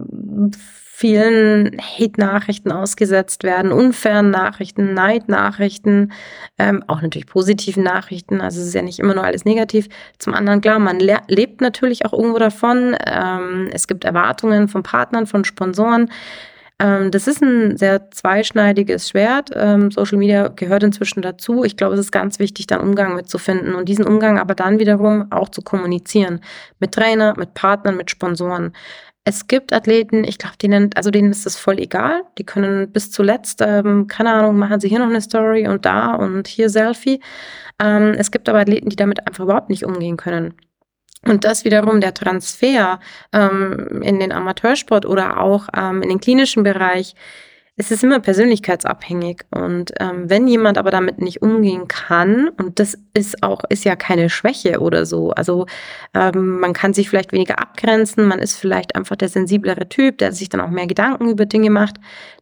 [1.02, 6.12] vielen Hate-Nachrichten ausgesetzt werden, unfairen Nachrichten, Neid-Nachrichten,
[6.60, 8.40] ähm, auch natürlich positiven Nachrichten.
[8.40, 9.88] Also es ist ja nicht immer nur alles negativ.
[10.20, 12.71] Zum anderen, klar, man lebt natürlich auch irgendwo davon.
[13.06, 16.10] Ähm, es gibt Erwartungen von Partnern, von Sponsoren.
[16.82, 19.52] Ähm, das ist ein sehr zweischneidiges Schwert.
[19.56, 21.64] Ähm, Social Media gehört inzwischen dazu.
[21.64, 24.80] Ich glaube, es ist ganz wichtig, da einen Umgang mitzufinden und diesen Umgang aber dann
[24.80, 26.42] wiederum auch zu kommunizieren.
[26.80, 28.74] Mit Trainer, mit Partnern, mit Sponsoren.
[29.24, 32.24] Es gibt Athleten, ich glaube, denen, also denen ist das voll egal.
[32.40, 36.16] Die können bis zuletzt, ähm, keine Ahnung, machen sie hier noch eine Story und da
[36.16, 37.22] und hier Selfie.
[37.80, 40.56] Ähm, es gibt aber Athleten, die damit einfach überhaupt nicht umgehen können.
[41.26, 43.00] Und das wiederum der Transfer
[43.32, 47.16] ähm, in den Amateursport oder auch ähm, in den klinischen Bereich
[47.82, 49.42] es ist immer persönlichkeitsabhängig.
[49.50, 53.96] Und ähm, wenn jemand aber damit nicht umgehen kann, und das ist auch, ist ja
[53.96, 55.32] keine Schwäche oder so.
[55.32, 55.66] Also
[56.14, 60.32] ähm, man kann sich vielleicht weniger abgrenzen, man ist vielleicht einfach der sensiblere Typ, der
[60.32, 61.96] sich dann auch mehr Gedanken über Dinge macht,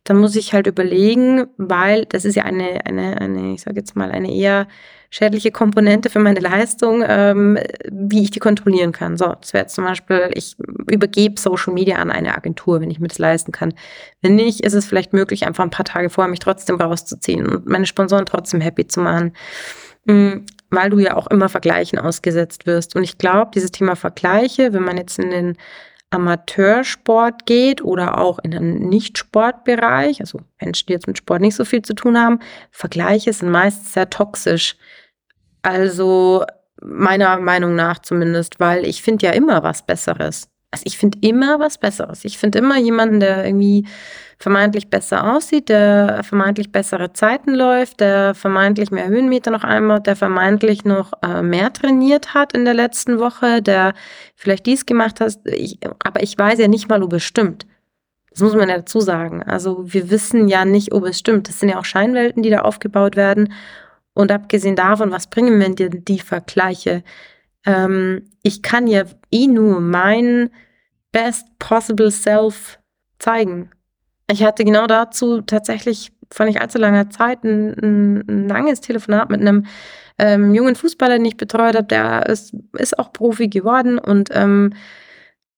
[0.04, 3.96] dann muss ich halt überlegen, weil das ist ja eine, eine, eine, ich sage jetzt
[3.96, 4.68] mal, eine eher
[5.10, 7.58] schädliche Komponente für meine Leistung, ähm,
[7.90, 9.18] wie ich die kontrollieren kann.
[9.18, 10.56] So, das wäre zum Beispiel, ich
[10.92, 13.74] übergebe Social Media an eine Agentur, wenn ich mir das leisten kann.
[14.22, 17.66] Wenn nicht, ist es vielleicht möglich, einfach ein paar Tage vorher mich trotzdem rauszuziehen und
[17.66, 19.34] meine Sponsoren trotzdem happy zu machen.
[20.06, 22.96] Mhm weil du ja auch immer Vergleichen ausgesetzt wirst.
[22.96, 25.58] Und ich glaube, dieses Thema Vergleiche, wenn man jetzt in den
[26.12, 31.66] Amateursport geht oder auch in den Nicht-Sportbereich, also Menschen, die jetzt mit Sport nicht so
[31.66, 32.40] viel zu tun haben,
[32.72, 34.76] Vergleiche sind meist sehr toxisch.
[35.62, 36.46] Also
[36.82, 40.50] meiner Meinung nach zumindest, weil ich finde ja immer was Besseres.
[40.72, 42.26] Also ich finde immer was Besseres.
[42.26, 43.88] Ich finde immer jemanden, der irgendwie
[44.40, 50.16] vermeintlich besser aussieht, der vermeintlich bessere Zeiten läuft, der vermeintlich mehr Höhenmeter noch einmal, der
[50.16, 53.94] vermeintlich noch äh, mehr trainiert hat in der letzten Woche, der
[54.36, 55.38] vielleicht dies gemacht hat.
[55.44, 57.68] Ich, aber ich weiß ja nicht mal, ob es stimmt.
[58.32, 59.44] Das muss man ja dazu sagen.
[59.44, 61.50] Also wir wissen ja nicht, ob es stimmt.
[61.50, 63.52] Das sind ja auch Scheinwelten, die da aufgebaut werden.
[64.14, 67.04] Und abgesehen davon, was bringen mir denn die Vergleiche?
[67.66, 70.50] Ähm, ich kann ja eh nur mein
[71.12, 72.80] best possible self
[73.18, 73.72] zeigen.
[74.32, 79.42] Ich hatte genau dazu tatsächlich vor nicht allzu langer Zeit ein, ein, langes Telefonat mit
[79.42, 79.66] einem
[80.20, 81.88] ähm, jungen Fußballer, den ich betreut habe.
[81.88, 84.74] Der ist, ist auch Profi geworden und ähm,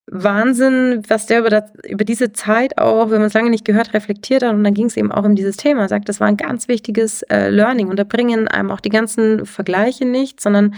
[0.07, 3.93] Wahnsinn, was der über, das, über diese Zeit auch, wenn man es lange nicht gehört,
[3.93, 4.53] reflektiert hat.
[4.53, 5.84] Und dann ging es eben auch um dieses Thema.
[5.84, 7.88] Er sagt, das war ein ganz wichtiges äh, Learning.
[7.88, 10.75] Und da bringen einem auch die ganzen Vergleiche nicht, sondern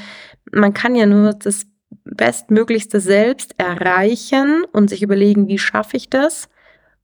[0.52, 1.66] man kann ja nur das
[2.04, 6.50] Bestmöglichste selbst erreichen und sich überlegen, wie schaffe ich das?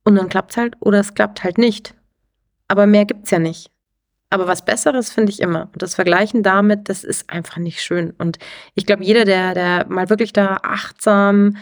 [0.04, 1.94] Und dann klappt es halt oder es klappt halt nicht.
[2.68, 3.72] Aber mehr gibt es ja nicht.
[4.30, 5.70] Aber was Besseres finde ich immer.
[5.74, 8.12] Und das Vergleichen damit, das ist einfach nicht schön.
[8.18, 8.38] Und
[8.76, 11.58] ich glaube, jeder, der, der mal wirklich da achtsam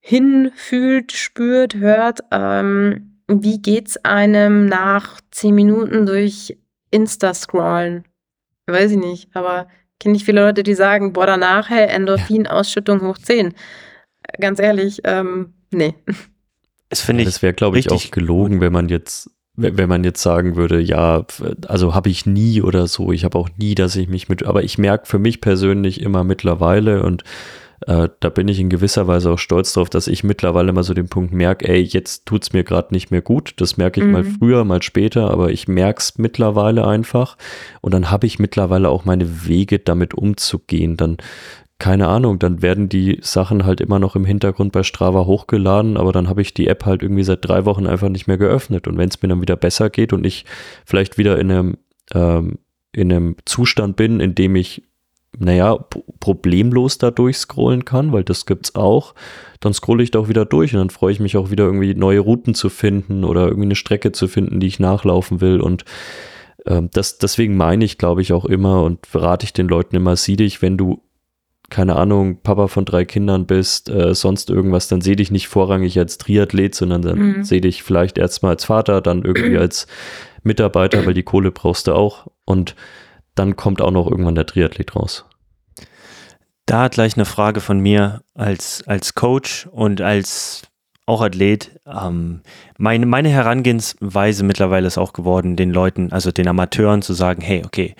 [0.00, 6.58] hinfühlt, spürt, hört, ähm, wie geht's einem nach zehn Minuten durch
[6.90, 8.04] Insta scrollen?
[8.66, 9.68] Weiß ich nicht, aber
[10.00, 13.54] kenne ich viele Leute, die sagen, boah, danach, hey, Endorphinausschüttung hoch 10.
[14.40, 15.94] Ganz ehrlich, ähm, nee.
[16.90, 17.28] Das finde ich.
[17.28, 18.60] Das wäre, glaube ich, auch gelogen, gut.
[18.60, 21.24] wenn man jetzt, wenn man jetzt sagen würde, ja,
[21.66, 23.12] also habe ich nie oder so.
[23.12, 26.24] Ich habe auch nie, dass ich mich mit, aber ich merke für mich persönlich immer
[26.24, 27.24] mittlerweile und
[27.86, 30.92] äh, da bin ich in gewisser Weise auch stolz drauf, dass ich mittlerweile mal so
[30.92, 33.54] den Punkt merke, ey, jetzt tut es mir gerade nicht mehr gut.
[33.56, 34.12] Das merke ich mhm.
[34.12, 37.38] mal früher, mal später, aber ich merke es mittlerweile einfach.
[37.80, 40.96] Und dann habe ich mittlerweile auch meine Wege, damit umzugehen.
[40.98, 41.16] Dann
[41.80, 46.12] keine Ahnung, dann werden die Sachen halt immer noch im Hintergrund bei Strava hochgeladen, aber
[46.12, 48.86] dann habe ich die App halt irgendwie seit drei Wochen einfach nicht mehr geöffnet.
[48.86, 50.44] Und wenn es mir dann wieder besser geht und ich
[50.84, 51.78] vielleicht wieder in einem,
[52.14, 52.58] ähm,
[52.92, 54.82] in einem Zustand bin, in dem ich
[55.38, 55.78] naja,
[56.18, 59.14] problemlos da durchscrollen kann, weil das gibt's auch,
[59.60, 61.94] dann scrolle ich da auch wieder durch und dann freue ich mich auch wieder irgendwie
[61.94, 65.84] neue Routen zu finden oder irgendwie eine Strecke zu finden, die ich nachlaufen will und
[66.66, 70.16] ähm, das, deswegen meine ich, glaube ich, auch immer und rate ich den Leuten immer,
[70.16, 71.00] sieh dich, wenn du
[71.70, 75.98] keine Ahnung, Papa von drei Kindern bist, äh, sonst irgendwas, dann seh dich nicht vorrangig
[75.98, 77.44] als Triathlet, sondern dann mhm.
[77.44, 79.86] seh dich vielleicht erstmal als Vater, dann irgendwie als
[80.42, 82.74] Mitarbeiter, weil die Kohle brauchst du auch und
[83.34, 85.24] dann kommt auch noch irgendwann der Triathlet raus.
[86.66, 90.62] Da gleich eine Frage von mir als, als Coach und als
[91.10, 91.80] auch Athlet.
[91.86, 92.42] Ähm,
[92.78, 97.62] meine, meine Herangehensweise mittlerweile ist auch geworden, den Leuten, also den Amateuren zu sagen, hey,
[97.66, 97.94] okay,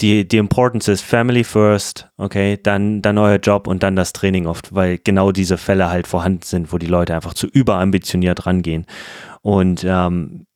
[0.00, 4.46] die, die Importance ist Family first, okay, dann, dann euer Job und dann das Training
[4.46, 8.86] oft, weil genau diese Fälle halt vorhanden sind, wo die Leute einfach zu überambitioniert rangehen.
[9.40, 10.46] Und ähm,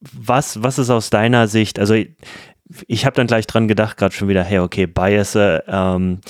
[0.00, 1.94] was, was ist aus deiner Sicht, also
[2.86, 6.20] ich habe dann gleich dran gedacht, gerade schon wieder, hey, okay, Bias, ähm,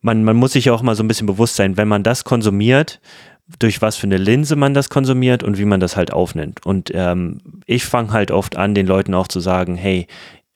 [0.00, 2.24] man, man muss sich ja auch mal so ein bisschen bewusst sein, wenn man das
[2.24, 3.00] konsumiert,
[3.58, 6.64] durch was für eine Linse man das konsumiert und wie man das halt aufnimmt.
[6.66, 10.06] Und ähm, ich fange halt oft an, den Leuten auch zu sagen, hey,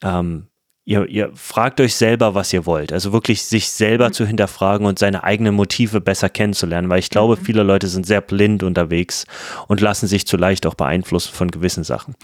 [0.03, 0.49] ähm,
[0.87, 2.93] ihr, ihr fragt euch selber, was ihr wollt.
[2.93, 4.13] Also wirklich sich selber mhm.
[4.13, 7.45] zu hinterfragen und seine eigenen Motive besser kennenzulernen, weil ich glaube, mhm.
[7.45, 9.27] viele Leute sind sehr blind unterwegs
[9.67, 12.15] und lassen sich zu leicht auch beeinflussen von gewissen Sachen.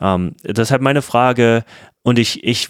[0.00, 1.64] Ähm, deshalb meine Frage,
[2.02, 2.68] und ich, ich,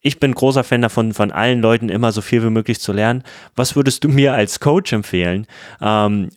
[0.00, 3.22] ich bin großer Fan davon, von allen Leuten immer so viel wie möglich zu lernen.
[3.54, 5.46] Was würdest du mir als Coach empfehlen?
[5.80, 6.30] Ähm,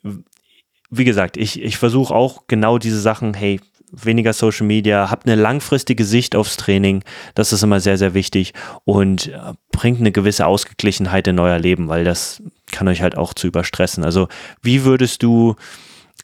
[0.92, 3.60] wie gesagt, ich, ich versuche auch genau diese Sachen, hey,
[4.04, 7.04] weniger Social Media, habt eine langfristige Sicht aufs Training,
[7.34, 8.54] das ist immer sehr, sehr wichtig
[8.84, 9.40] und äh,
[9.72, 14.04] bringt eine gewisse Ausgeglichenheit in euer Leben, weil das kann euch halt auch zu überstressen.
[14.04, 14.28] Also
[14.62, 15.56] wie würdest du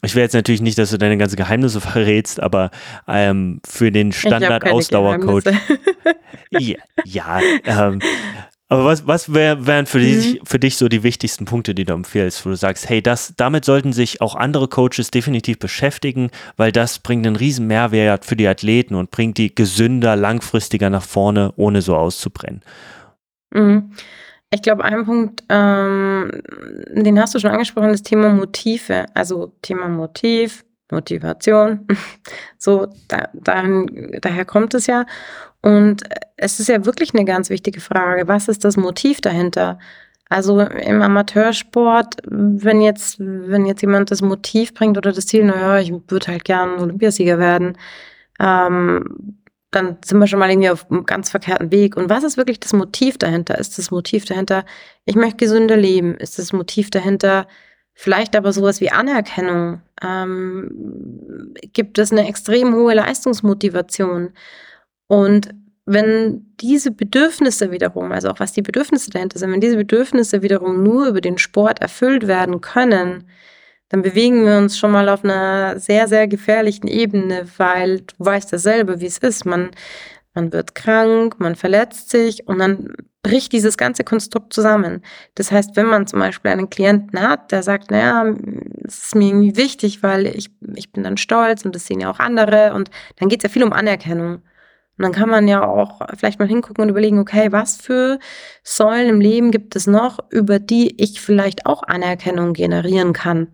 [0.04, 2.70] ich will jetzt natürlich nicht, dass du deine ganzen Geheimnisse verrätst, aber
[3.06, 5.44] ähm, für den Standard-Ausdauercoach.
[6.50, 8.00] ja, ja ähm,
[8.72, 10.02] aber was, was wär, wären für, mhm.
[10.02, 13.34] dich, für dich so die wichtigsten Punkte, die du empfiehlst, wo du sagst, hey, das,
[13.36, 18.34] damit sollten sich auch andere Coaches definitiv beschäftigen, weil das bringt einen riesen Mehrwert für
[18.34, 22.62] die Athleten und bringt die gesünder, langfristiger nach vorne, ohne so auszubrennen.
[23.50, 23.92] Mhm.
[24.50, 26.30] Ich glaube, ein Punkt, ähm,
[26.90, 29.06] den hast du schon angesprochen, das Thema Motive.
[29.14, 31.86] Also Thema Motiv, Motivation.
[32.58, 35.04] so, da, dahin, daher kommt es ja.
[35.62, 36.02] Und
[36.36, 38.28] es ist ja wirklich eine ganz wichtige Frage.
[38.28, 39.78] Was ist das Motiv dahinter?
[40.28, 45.78] Also im Amateursport, wenn jetzt, wenn jetzt jemand das Motiv bringt oder das Ziel, naja,
[45.78, 47.76] ich würde halt gern Olympiasieger werden,
[48.40, 49.36] ähm,
[49.70, 51.96] dann sind wir schon mal irgendwie auf einem ganz verkehrten Weg.
[51.96, 53.58] Und was ist wirklich das Motiv dahinter?
[53.58, 54.64] Ist das Motiv dahinter,
[55.04, 56.14] ich möchte gesünder leben?
[56.14, 57.46] Ist das Motiv dahinter,
[57.94, 59.82] vielleicht aber sowas wie Anerkennung?
[60.02, 64.30] Ähm, gibt es eine extrem hohe Leistungsmotivation?
[65.12, 65.50] Und
[65.84, 70.82] wenn diese Bedürfnisse wiederum, also auch was die Bedürfnisse dahinter sind, wenn diese Bedürfnisse wiederum
[70.82, 73.28] nur über den Sport erfüllt werden können,
[73.90, 78.52] dann bewegen wir uns schon mal auf einer sehr, sehr gefährlichen Ebene, weil du weißt
[78.52, 79.44] ja selber, wie es ist.
[79.44, 79.72] Man,
[80.32, 85.02] man wird krank, man verletzt sich und dann bricht dieses ganze Konstrukt zusammen.
[85.34, 88.34] Das heißt, wenn man zum Beispiel einen Klienten hat, der sagt, naja,
[88.86, 92.10] es ist mir irgendwie wichtig, weil ich, ich bin dann stolz und das sehen ja
[92.10, 94.40] auch andere und dann geht es ja viel um Anerkennung.
[95.02, 98.20] Und dann kann man ja auch vielleicht mal hingucken und überlegen, okay, was für
[98.62, 103.48] Säulen im Leben gibt es noch, über die ich vielleicht auch Anerkennung generieren kann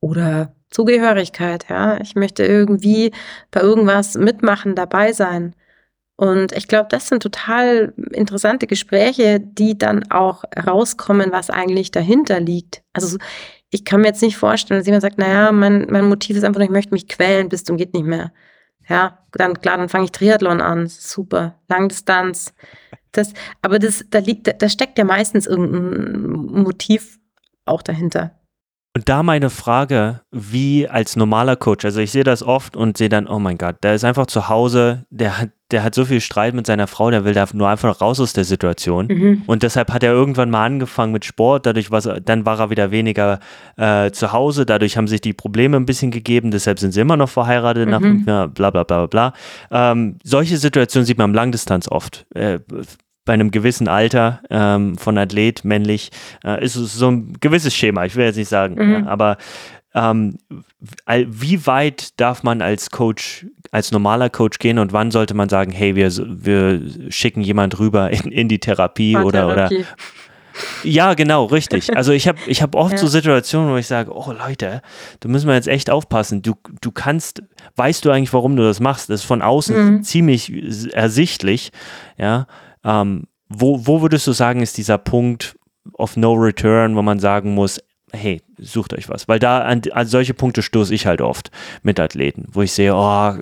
[0.00, 2.00] oder Zugehörigkeit, ja.
[2.00, 3.12] Ich möchte irgendwie
[3.52, 5.54] bei irgendwas mitmachen, dabei sein.
[6.16, 12.40] Und ich glaube, das sind total interessante Gespräche, die dann auch rauskommen, was eigentlich dahinter
[12.40, 12.82] liegt.
[12.92, 13.18] Also
[13.70, 16.58] ich kann mir jetzt nicht vorstellen, dass jemand sagt, naja, mein, mein Motiv ist einfach
[16.58, 18.32] nur, ich möchte mich quälen bis zum geht nicht mehr.
[18.92, 20.86] Ja, dann klar, dann fange ich Triathlon an.
[20.86, 21.58] Super.
[21.68, 22.52] Langdistanz.
[23.12, 23.32] Das,
[23.62, 27.18] aber das, da liegt, da steckt ja meistens irgendein Motiv
[27.64, 28.38] auch dahinter.
[28.94, 33.08] Und da meine Frage, wie als normaler Coach, also ich sehe das oft und sehe
[33.08, 36.20] dann, oh mein Gott, der ist einfach zu Hause, der hat, der hat so viel
[36.20, 39.06] Streit mit seiner Frau, der will da nur einfach raus aus der Situation.
[39.06, 39.42] Mhm.
[39.46, 42.90] Und deshalb hat er irgendwann mal angefangen mit Sport, dadurch war dann war er wieder
[42.90, 43.40] weniger
[43.78, 47.16] äh, zu Hause, dadurch haben sich die Probleme ein bisschen gegeben, deshalb sind sie immer
[47.16, 48.24] noch verheiratet, mhm.
[48.26, 49.32] nach bla bla bla bla bla.
[49.70, 52.26] Ähm, solche Situationen sieht man im Langdistanz oft.
[52.34, 52.58] Äh,
[53.24, 56.10] bei einem gewissen Alter ähm, von Athlet, männlich,
[56.44, 58.04] äh, ist es so ein gewisses Schema.
[58.04, 58.92] Ich will jetzt nicht sagen, mhm.
[58.92, 59.36] ja, aber
[59.94, 60.38] ähm,
[61.06, 65.70] wie weit darf man als Coach, als normaler Coach gehen und wann sollte man sagen,
[65.70, 69.70] hey, wir, wir schicken jemand rüber in, in die Therapie oder, oder
[70.82, 71.90] ja, genau, richtig.
[71.96, 72.98] Also ich habe ich hab oft ja.
[72.98, 74.82] so Situationen, wo ich sage, oh Leute,
[75.20, 76.42] da müssen wir jetzt echt aufpassen.
[76.42, 77.42] Du, du kannst,
[77.76, 79.10] weißt du eigentlich, warum du das machst?
[79.10, 80.02] Das ist von außen mhm.
[80.02, 81.70] ziemlich ersichtlich,
[82.16, 82.46] ja.
[82.84, 85.56] Ähm, wo, wo würdest du sagen, ist dieser Punkt
[85.94, 87.80] of no return, wo man sagen muss,
[88.12, 89.28] hey, sucht euch was?
[89.28, 91.50] Weil da an, an solche Punkte stoße ich halt oft
[91.82, 93.34] mit Athleten, wo ich sehe, oh,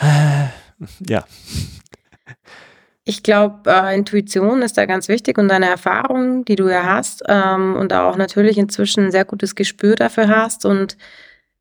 [0.00, 0.48] äh,
[1.08, 1.24] ja.
[3.04, 7.22] Ich glaube, äh, Intuition ist da ganz wichtig und deine Erfahrung, die du ja hast
[7.26, 10.98] ähm, und auch natürlich inzwischen ein sehr gutes Gespür dafür hast und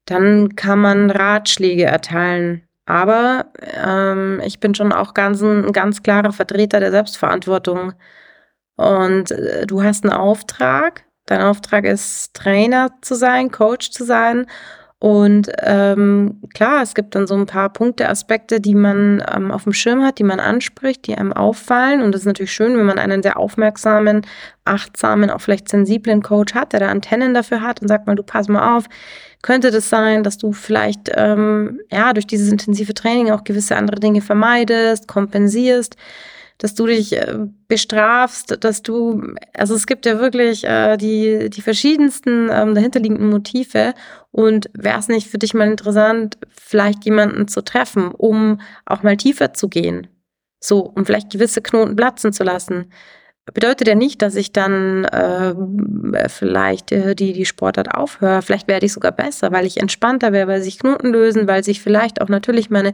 [0.03, 2.66] dann kann man Ratschläge erteilen.
[2.87, 3.47] Aber
[3.85, 7.93] ähm, ich bin schon auch ganz ein, ganz klarer Vertreter der Selbstverantwortung.
[8.77, 11.03] Und äh, du hast einen Auftrag.
[11.25, 14.47] Dein Auftrag ist, Trainer zu sein, Coach zu sein.
[14.99, 19.63] Und ähm, klar, es gibt dann so ein paar Punkte, Aspekte, die man ähm, auf
[19.63, 22.01] dem Schirm hat, die man anspricht, die einem auffallen.
[22.01, 24.25] Und das ist natürlich schön, wenn man einen sehr aufmerksamen,
[24.65, 28.23] achtsamen, auch vielleicht sensiblen Coach hat, der da Antennen dafür hat und sagt mal, du
[28.23, 28.85] pass mal auf,
[29.43, 33.99] könnte das sein, dass du vielleicht ähm, ja durch dieses intensive Training auch gewisse andere
[33.99, 35.95] Dinge vermeidest, kompensierst,
[36.57, 37.35] dass du dich äh,
[37.67, 43.93] bestrafst, dass du, also es gibt ja wirklich äh, die, die verschiedensten ähm, dahinterliegenden Motive
[44.37, 49.17] und wäre es nicht für dich mal interessant, vielleicht jemanden zu treffen, um auch mal
[49.17, 50.07] tiefer zu gehen,
[50.59, 52.91] so, um vielleicht gewisse Knoten platzen zu lassen
[53.53, 58.41] bedeutet ja nicht, dass ich dann äh, vielleicht äh, die, die Sportart aufhöre.
[58.41, 61.81] Vielleicht werde ich sogar besser, weil ich entspannter wäre, weil sich Knoten lösen, weil sich
[61.81, 62.93] vielleicht auch natürlich meine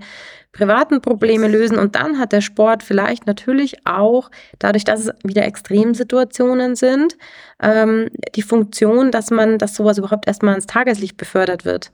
[0.51, 1.77] privaten Probleme lösen.
[1.79, 4.29] Und dann hat der Sport vielleicht natürlich auch,
[4.59, 7.17] dadurch, dass es wieder Extremsituationen sind,
[7.61, 11.91] ähm, die Funktion, dass man, dass sowas überhaupt erstmal ins Tageslicht befördert wird.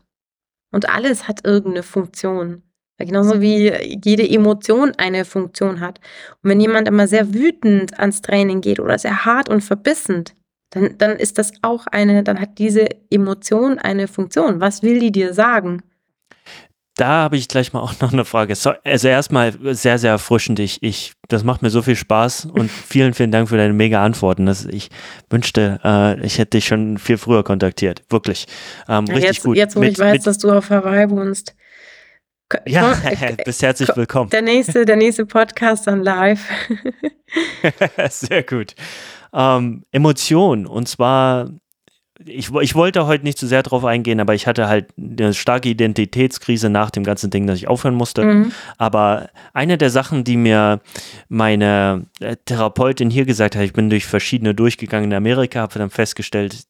[0.72, 2.64] Und alles hat irgendeine Funktion.
[3.06, 3.72] Genauso wie
[4.04, 6.00] jede Emotion eine Funktion hat.
[6.44, 10.34] Und wenn jemand immer sehr wütend ans Training geht oder sehr hart und verbissend,
[10.72, 14.60] dann, dann ist das auch eine, dann hat diese Emotion eine Funktion.
[14.60, 15.82] Was will die dir sagen?
[17.00, 18.54] Da habe ich gleich mal auch noch eine Frage.
[18.84, 20.60] Also erstmal sehr, sehr erfrischend.
[20.60, 24.04] Ich, ich, das macht mir so viel Spaß und vielen, vielen Dank für deine mega
[24.04, 24.46] Antworten.
[24.46, 24.90] Das, ich
[25.30, 28.04] wünschte, äh, ich hätte dich schon viel früher kontaktiert.
[28.10, 28.48] Wirklich.
[28.88, 29.58] Ähm, richtig jetzt, gut.
[29.58, 31.56] Jetzt, wo mit, ich weiß, mit, dass du auf Hawaii wohnst.
[32.66, 32.96] Ja,
[33.46, 34.30] bist herzlich willkommen.
[34.32, 36.42] Der nächste, der nächste Podcast dann live.
[38.10, 38.76] Sehr gut.
[39.34, 41.52] Ähm, Emotionen und zwar
[42.26, 45.70] ich, ich wollte heute nicht zu sehr drauf eingehen, aber ich hatte halt eine starke
[45.70, 48.26] Identitätskrise nach dem ganzen Ding, dass ich aufhören musste.
[48.26, 48.52] Mhm.
[48.78, 50.82] Aber eine der Sachen, die mir
[51.30, 55.90] meine äh, Therapeutin hier gesagt hat, ich bin durch verschiedene durchgegangen in Amerika, habe dann
[55.90, 56.68] festgestellt,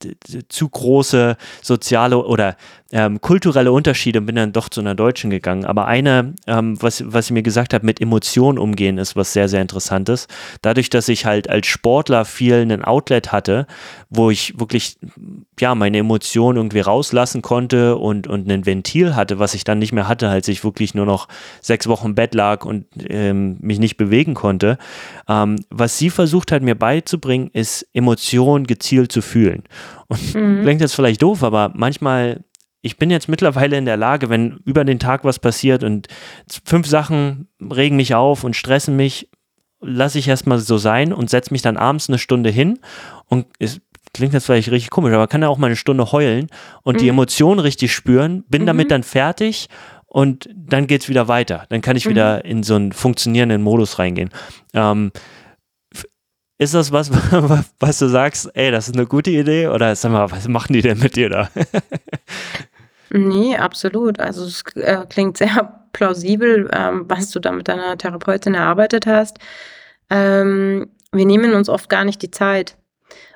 [0.50, 2.56] zu große soziale oder
[2.92, 5.66] ähm, kulturelle Unterschiede und bin dann doch zu einer Deutschen gegangen.
[5.66, 9.48] Aber eine, ähm, was, was sie mir gesagt hat, mit Emotionen umgehen, ist was sehr,
[9.48, 10.28] sehr interessantes.
[10.64, 13.68] Dadurch, dass ich halt als Sportler viel ein Outlet hatte,
[14.10, 14.98] wo ich wirklich,
[15.60, 19.92] ja, meine Emotionen irgendwie rauslassen konnte und, und ein Ventil hatte, was ich dann nicht
[19.92, 21.28] mehr hatte, als ich wirklich nur noch
[21.62, 24.80] sechs Wochen im Bett lag und ähm, mich nicht bewegen konnte.
[25.28, 29.64] Ähm, was sie versucht hat, mir beizubringen, ist Emotionen gezielt zu fühlen.
[30.08, 30.64] Und mhm.
[30.64, 32.44] klingt jetzt vielleicht doof, aber manchmal
[32.82, 36.08] ich bin jetzt mittlerweile in der Lage, wenn über den Tag was passiert und
[36.66, 39.30] fünf Sachen regen mich auf und stressen mich,
[39.82, 42.80] lasse ich erstmal so sein und setze mich dann abends eine Stunde hin
[43.26, 43.82] und es
[44.14, 46.48] klingt jetzt vielleicht richtig komisch, aber kann ja auch mal eine Stunde heulen
[46.84, 47.00] und mhm.
[47.00, 48.68] die Emotionen richtig spüren, bin mhm.
[48.68, 49.68] damit dann fertig
[50.06, 51.66] und dann geht es wieder weiter.
[51.70, 52.12] Dann kann ich mhm.
[52.12, 54.32] wieder in so einen funktionierenden Modus reingehen.
[54.74, 55.12] Ähm,
[56.58, 57.12] ist das was,
[57.80, 59.68] was du sagst, ey, das ist eine gute Idee?
[59.68, 61.50] Oder sag mal, was machen die denn mit dir da?
[63.12, 64.20] Nee, absolut.
[64.20, 69.40] Also es äh, klingt sehr plausibel, ähm, was du da mit deiner Therapeutin erarbeitet hast.
[70.10, 72.78] Ähm, wir nehmen uns oft gar nicht die Zeit.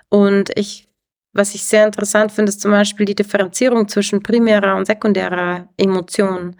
[0.09, 0.87] Und ich,
[1.33, 6.55] was ich sehr interessant finde, ist zum Beispiel die Differenzierung zwischen primärer und sekundärer Emotion.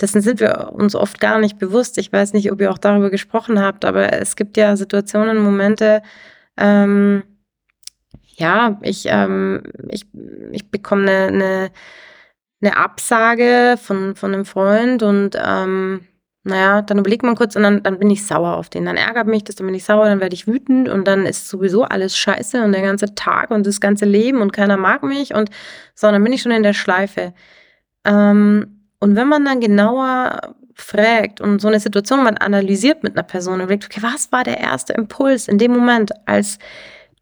[0.00, 1.98] Dessen sind wir uns oft gar nicht bewusst.
[1.98, 6.02] Ich weiß nicht, ob ihr auch darüber gesprochen habt, aber es gibt ja Situationen, Momente,
[6.56, 7.24] ähm,
[8.36, 10.06] ja, ich, ähm, ich,
[10.52, 11.70] ich bekomme eine, eine
[12.62, 16.06] eine Absage von, von einem Freund und ähm,
[16.44, 18.84] naja, dann überlegt man kurz und dann, dann bin ich sauer auf den.
[18.84, 21.48] Dann ärgert mich das, dann bin ich sauer, dann werde ich wütend und dann ist
[21.48, 25.34] sowieso alles scheiße und der ganze Tag und das ganze Leben und keiner mag mich
[25.34, 25.50] und
[25.94, 27.32] so, dann bin ich schon in der Schleife.
[28.04, 33.22] Ähm, und wenn man dann genauer fragt und so eine Situation man analysiert mit einer
[33.22, 36.58] Person und überlegt, okay, was war der erste Impuls in dem Moment, als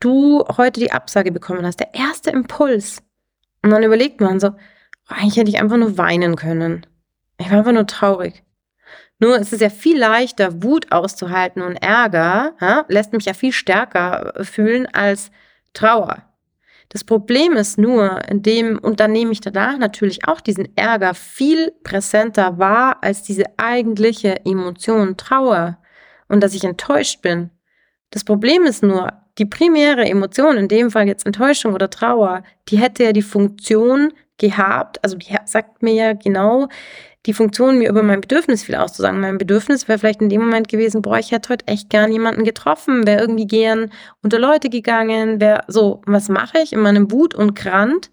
[0.01, 1.81] du heute die Absage bekommen hast?
[1.81, 3.03] Der erste Impuls.
[3.63, 4.53] Und dann überlegt man so,
[5.17, 6.87] eigentlich hätte ich einfach nur weinen können.
[7.39, 8.45] Ich war einfach nur traurig.
[9.19, 13.53] Nur es ist ja viel leichter, Wut auszuhalten und Ärger ja, lässt mich ja viel
[13.53, 15.31] stärker fühlen als
[15.75, 16.23] Trauer.
[16.89, 21.15] Das Problem ist nur, in dem, und dann nehme ich danach natürlich auch diesen Ärger
[21.15, 25.79] viel präsenter wahr als diese eigentliche Emotion Trauer
[26.29, 27.51] und dass ich enttäuscht bin.
[28.11, 32.79] Das Problem ist nur, die primäre Emotion, in dem Fall jetzt Enttäuschung oder Trauer, die
[32.79, 35.03] hätte ja die Funktion, gehabt.
[35.05, 36.69] Also die sagt mir ja genau
[37.27, 39.21] die Funktion, mir über mein Bedürfnis viel auszusagen.
[39.21, 42.45] Mein Bedürfnis wäre vielleicht in dem Moment gewesen, boah, ich hätte heute echt gern jemanden
[42.45, 43.91] getroffen, wäre irgendwie gern
[44.23, 48.11] unter Leute gegangen, wäre so, was mache ich in meinem Wut und Krant?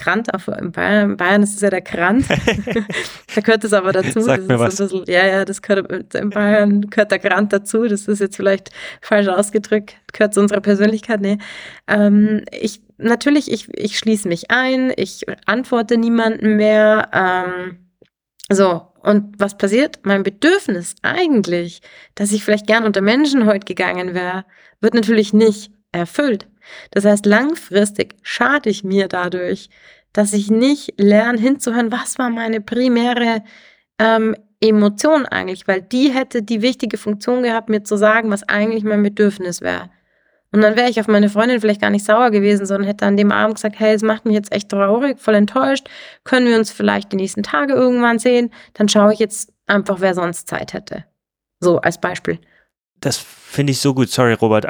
[0.00, 2.24] Krant, auch in Bayern, in Bayern ist es ja der Krant.
[3.34, 4.20] da gehört es aber dazu.
[4.20, 4.76] Sag mir was.
[4.76, 7.86] Bisschen, ja, ja, das gehört in Bayern gehört der Krant dazu.
[7.86, 8.70] Das ist jetzt vielleicht
[9.02, 11.20] falsch ausgedrückt, gehört zu unserer Persönlichkeit.
[11.20, 11.38] Nee.
[11.86, 17.10] Ähm, ich natürlich, ich, ich schließe mich ein, ich antworte niemandem mehr.
[17.12, 17.90] Ähm,
[18.50, 20.00] so, und was passiert?
[20.02, 21.82] Mein Bedürfnis eigentlich,
[22.14, 24.44] dass ich vielleicht gern unter Menschen heute gegangen wäre,
[24.80, 26.46] wird natürlich nicht erfüllt.
[26.90, 29.70] Das heißt, langfristig schade ich mir dadurch,
[30.12, 33.42] dass ich nicht lerne hinzuhören, was war meine primäre
[33.98, 38.84] ähm, Emotion eigentlich, weil die hätte die wichtige Funktion gehabt, mir zu sagen, was eigentlich
[38.84, 39.90] mein Bedürfnis wäre.
[40.52, 43.16] Und dann wäre ich auf meine Freundin vielleicht gar nicht sauer gewesen, sondern hätte an
[43.16, 45.88] dem Abend gesagt, hey, es macht mich jetzt echt traurig, voll enttäuscht.
[46.24, 48.52] Können wir uns vielleicht die nächsten Tage irgendwann sehen?
[48.74, 51.04] Dann schaue ich jetzt einfach, wer sonst Zeit hätte.
[51.60, 52.40] So als Beispiel.
[52.96, 54.10] Das finde ich so gut.
[54.10, 54.66] Sorry, Robert.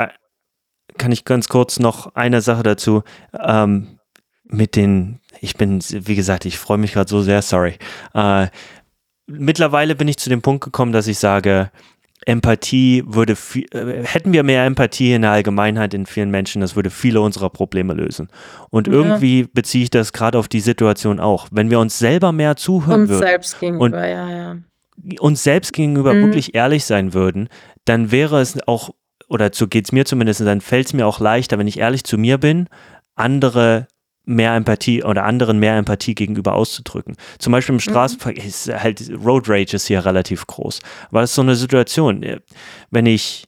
[1.00, 3.04] Kann ich ganz kurz noch eine Sache dazu?
[3.42, 3.98] Ähm,
[4.44, 7.76] mit den, ich bin, wie gesagt, ich freue mich gerade so sehr, sorry.
[8.12, 8.48] Äh,
[9.26, 11.70] mittlerweile bin ich zu dem Punkt gekommen, dass ich sage,
[12.26, 16.76] Empathie würde, viel, äh, hätten wir mehr Empathie in der Allgemeinheit in vielen Menschen, das
[16.76, 18.28] würde viele unserer Probleme lösen.
[18.68, 18.92] Und ja.
[18.92, 21.48] irgendwie beziehe ich das gerade auf die Situation auch.
[21.50, 24.56] Wenn wir uns selber mehr zuhören uns würden selbst gegenüber, und ja, ja.
[25.20, 26.26] uns selbst gegenüber mhm.
[26.26, 27.48] wirklich ehrlich sein würden,
[27.86, 28.90] dann wäre es auch,
[29.30, 32.04] oder so geht es mir zumindest, dann fällt es mir auch leichter, wenn ich ehrlich
[32.04, 32.68] zu mir bin,
[33.14, 33.86] andere
[34.24, 37.16] mehr Empathie oder anderen mehr Empathie gegenüber auszudrücken.
[37.38, 37.80] Zum Beispiel im mhm.
[37.80, 40.80] Straßenverkehr ist halt Road Rage ist hier relativ groß.
[41.10, 42.40] Aber es ist so eine Situation, äh,
[42.90, 43.46] wenn ich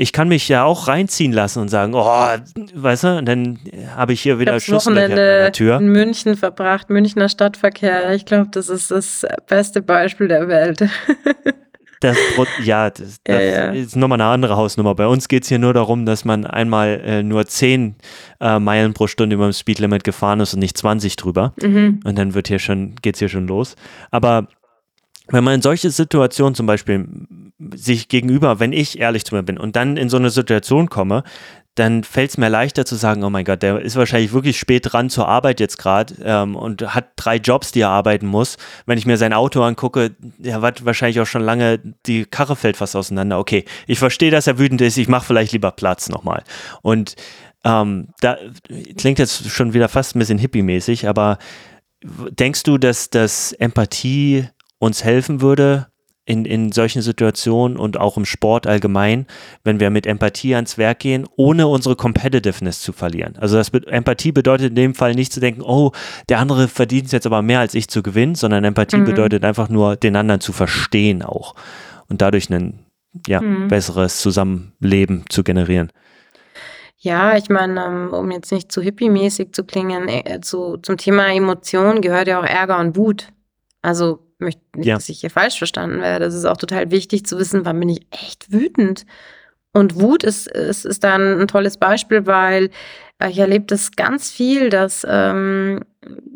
[0.00, 3.58] ich kann mich ja auch reinziehen lassen und sagen, oh, weißt du, und dann
[3.96, 5.78] habe ich hier wieder ich Wochenende an Tür.
[5.78, 8.14] in München verbracht, Münchner Stadtverkehr.
[8.14, 10.84] Ich glaube, das ist das beste Beispiel der Welt.
[12.00, 12.16] Das,
[12.62, 13.70] ja, das, das ja, ja.
[13.72, 14.94] ist nochmal eine andere Hausnummer.
[14.94, 17.96] Bei uns geht es hier nur darum, dass man einmal äh, nur 10
[18.40, 21.54] äh, Meilen pro Stunde über dem Speedlimit gefahren ist und nicht 20 drüber.
[21.60, 22.00] Mhm.
[22.04, 23.74] Und dann wird hier schon, geht's hier schon los.
[24.10, 24.48] Aber
[25.28, 27.06] wenn man in solche Situationen zum Beispiel
[27.74, 31.24] sich gegenüber, wenn ich ehrlich zu mir bin und dann in so eine Situation komme,
[31.78, 34.92] dann fällt es mir leichter zu sagen, oh mein Gott, der ist wahrscheinlich wirklich spät
[34.92, 38.56] dran zur Arbeit jetzt gerade ähm, und hat drei Jobs, die er arbeiten muss.
[38.86, 42.76] Wenn ich mir sein Auto angucke, der hat wahrscheinlich auch schon lange, die Karre fällt
[42.76, 43.38] fast auseinander.
[43.38, 46.42] Okay, ich verstehe, dass er wütend ist, ich mache vielleicht lieber Platz nochmal.
[46.82, 47.14] Und
[47.64, 48.38] ähm, da
[48.96, 51.38] klingt jetzt schon wieder fast ein bisschen hippie-mäßig, aber
[52.02, 54.48] denkst du, dass das Empathie
[54.78, 55.88] uns helfen würde
[56.28, 59.26] in, in solchen Situationen und auch im Sport allgemein,
[59.64, 63.36] wenn wir mit Empathie ans Werk gehen, ohne unsere Competitiveness zu verlieren.
[63.38, 65.92] Also das Empathie bedeutet in dem Fall nicht zu denken, oh,
[66.28, 69.06] der andere verdient es jetzt aber mehr als ich zu gewinnen, sondern Empathie mhm.
[69.06, 71.54] bedeutet einfach nur, den anderen zu verstehen auch
[72.10, 72.84] und dadurch ein
[73.26, 73.68] ja, mhm.
[73.68, 75.90] besseres Zusammenleben zu generieren.
[76.98, 81.32] Ja, ich meine, ähm, um jetzt nicht zu hippie-mäßig zu klingen, äh, zu, zum Thema
[81.32, 83.28] Emotion gehört ja auch Ärger und Wut.
[83.80, 84.94] Also möchte nicht, ja.
[84.94, 86.24] dass ich hier falsch verstanden werde.
[86.24, 89.04] Das ist auch total wichtig zu wissen, wann bin ich echt wütend.
[89.72, 92.70] Und Wut ist, ist, ist dann ein tolles Beispiel, weil
[93.28, 95.80] ich erlebe das ganz viel, dass ähm,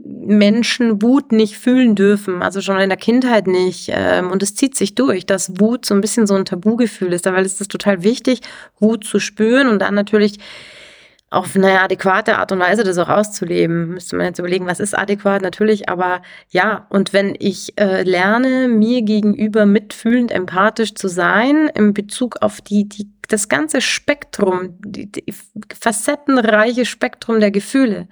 [0.04, 3.90] Menschen Wut nicht fühlen dürfen, also schon in der Kindheit nicht.
[3.92, 7.24] Ähm, und es zieht sich durch, dass Wut so ein bisschen so ein Tabugefühl ist.
[7.24, 8.40] Weil es ist total wichtig,
[8.78, 10.38] Wut zu spüren und dann natürlich
[11.32, 13.88] auf eine adäquate Art und Weise das auch auszuleben.
[13.88, 16.20] Müsste man jetzt überlegen, was ist adäquat natürlich, aber
[16.50, 22.60] ja, und wenn ich äh, lerne, mir gegenüber mitfühlend empathisch zu sein, in Bezug auf
[22.60, 25.34] die, die, das ganze Spektrum, die, die
[25.74, 28.08] facettenreiche Spektrum der Gefühle,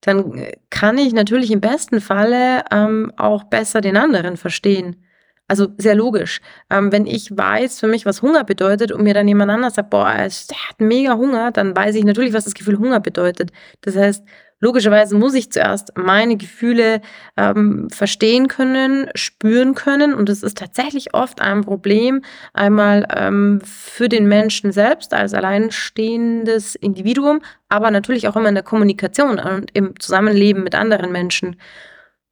[0.00, 5.04] dann äh, kann ich natürlich im besten Falle ähm, auch besser den anderen verstehen.
[5.50, 6.40] Also sehr logisch.
[6.70, 9.90] Ähm, wenn ich weiß für mich, was Hunger bedeutet und mir dann jemand anders sagt,
[9.90, 13.50] boah, der hat mega Hunger, dann weiß ich natürlich, was das Gefühl Hunger bedeutet.
[13.80, 14.22] Das heißt,
[14.60, 17.00] logischerweise muss ich zuerst meine Gefühle
[17.36, 20.14] ähm, verstehen können, spüren können.
[20.14, 22.22] Und das ist tatsächlich oft ein Problem,
[22.52, 28.62] einmal ähm, für den Menschen selbst als alleinstehendes Individuum, aber natürlich auch immer in der
[28.62, 31.56] Kommunikation und im Zusammenleben mit anderen Menschen.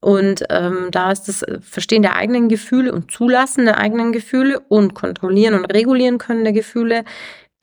[0.00, 4.60] Und ähm, da ist das äh, Verstehen der eigenen Gefühle und Zulassen der eigenen Gefühle
[4.60, 7.04] und Kontrollieren und Regulieren können der Gefühle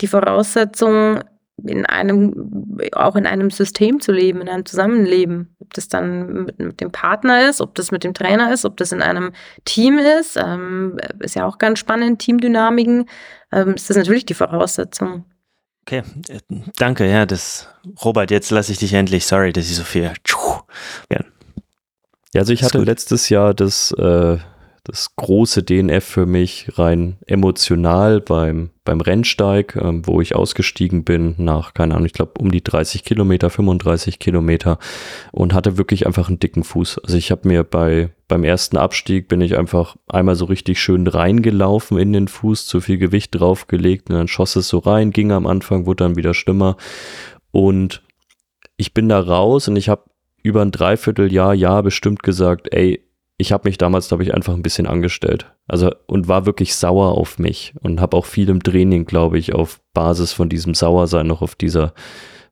[0.02, 1.22] die Voraussetzung,
[1.64, 5.56] in einem, auch in einem System zu leben, in einem Zusammenleben.
[5.60, 8.78] Ob das dann mit, mit dem Partner ist, ob das mit dem Trainer ist, ob
[8.78, 9.32] das in einem
[9.64, 13.08] Team ist, ähm, ist ja auch ganz spannend, Teamdynamiken,
[13.52, 15.26] ähm, ist das natürlich die Voraussetzung.
[15.88, 16.40] Okay, äh,
[16.78, 17.70] danke, ja, das,
[18.04, 20.12] Robert, jetzt lasse ich dich endlich, sorry, dass ich so viel,
[21.10, 21.20] ja,
[22.36, 24.38] ja, also ich hatte letztes Jahr das, äh,
[24.84, 31.36] das große DNF für mich rein emotional beim, beim Rennsteig, ähm, wo ich ausgestiegen bin
[31.38, 34.80] nach, keine Ahnung, ich glaube um die 30 Kilometer, 35 Kilometer
[35.32, 37.00] und hatte wirklich einfach einen dicken Fuß.
[37.06, 41.08] Also ich habe mir bei, beim ersten Abstieg bin ich einfach einmal so richtig schön
[41.08, 45.32] reingelaufen in den Fuß, zu viel Gewicht draufgelegt und dann schoss es so rein, ging
[45.32, 46.76] am Anfang, wurde dann wieder schlimmer
[47.52, 48.04] und
[48.76, 50.04] ich bin da raus und ich habe
[50.46, 53.04] über ein Dreivierteljahr, Jahr bestimmt gesagt, ey,
[53.38, 55.52] ich habe mich damals, glaube ich, einfach ein bisschen angestellt.
[55.68, 59.54] Also und war wirklich sauer auf mich und habe auch viel im Training, glaube ich,
[59.54, 61.94] auf Basis von diesem Sauersein noch auf dieser,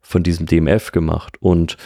[0.02, 1.38] von diesem DMF gemacht.
[1.40, 1.78] Und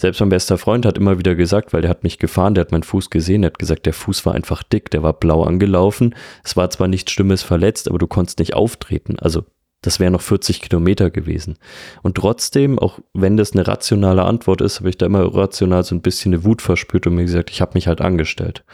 [0.00, 2.72] selbst mein bester Freund hat immer wieder gesagt, weil der hat mich gefahren, der hat
[2.72, 6.14] meinen Fuß gesehen, der hat gesagt, der Fuß war einfach dick, der war blau angelaufen.
[6.42, 9.18] Es war zwar nichts Schlimmes verletzt, aber du konntest nicht auftreten.
[9.20, 9.44] Also
[9.82, 11.56] das wären noch 40 Kilometer gewesen.
[12.02, 15.94] Und trotzdem, auch wenn das eine rationale Antwort ist, habe ich da immer rational so
[15.94, 18.64] ein bisschen eine Wut verspürt und mir gesagt, ich habe mich halt angestellt.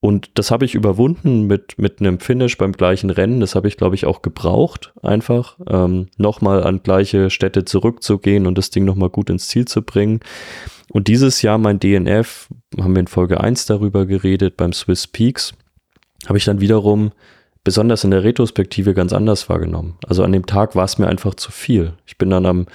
[0.00, 3.40] Und das habe ich überwunden mit, mit einem Finish beim gleichen Rennen.
[3.40, 8.58] Das habe ich, glaube ich, auch gebraucht, einfach ähm, nochmal an gleiche Städte zurückzugehen und
[8.58, 10.20] das Ding nochmal gut ins Ziel zu bringen.
[10.90, 12.48] Und dieses Jahr mein DNF,
[12.78, 15.54] haben wir in Folge 1 darüber geredet, beim Swiss Peaks,
[16.26, 17.12] habe ich dann wiederum
[17.64, 19.96] besonders in der Retrospektive ganz anders wahrgenommen.
[20.06, 21.94] Also an dem Tag war es mir einfach zu viel.
[22.06, 22.66] Ich bin dann am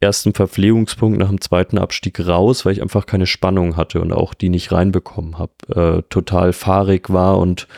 [0.00, 4.34] ersten Verpflegungspunkt nach dem zweiten Abstieg raus, weil ich einfach keine Spannung hatte und auch
[4.34, 5.52] die nicht reinbekommen habe.
[5.98, 7.68] Äh, total fahrig war und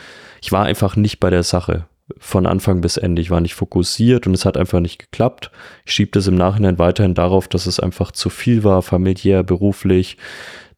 [0.41, 1.85] ich war einfach nicht bei der Sache
[2.17, 3.21] von Anfang bis Ende.
[3.21, 5.51] Ich war nicht fokussiert und es hat einfach nicht geklappt.
[5.85, 10.17] Ich schiebe das im Nachhinein weiterhin darauf, dass es einfach zu viel war, familiär, beruflich.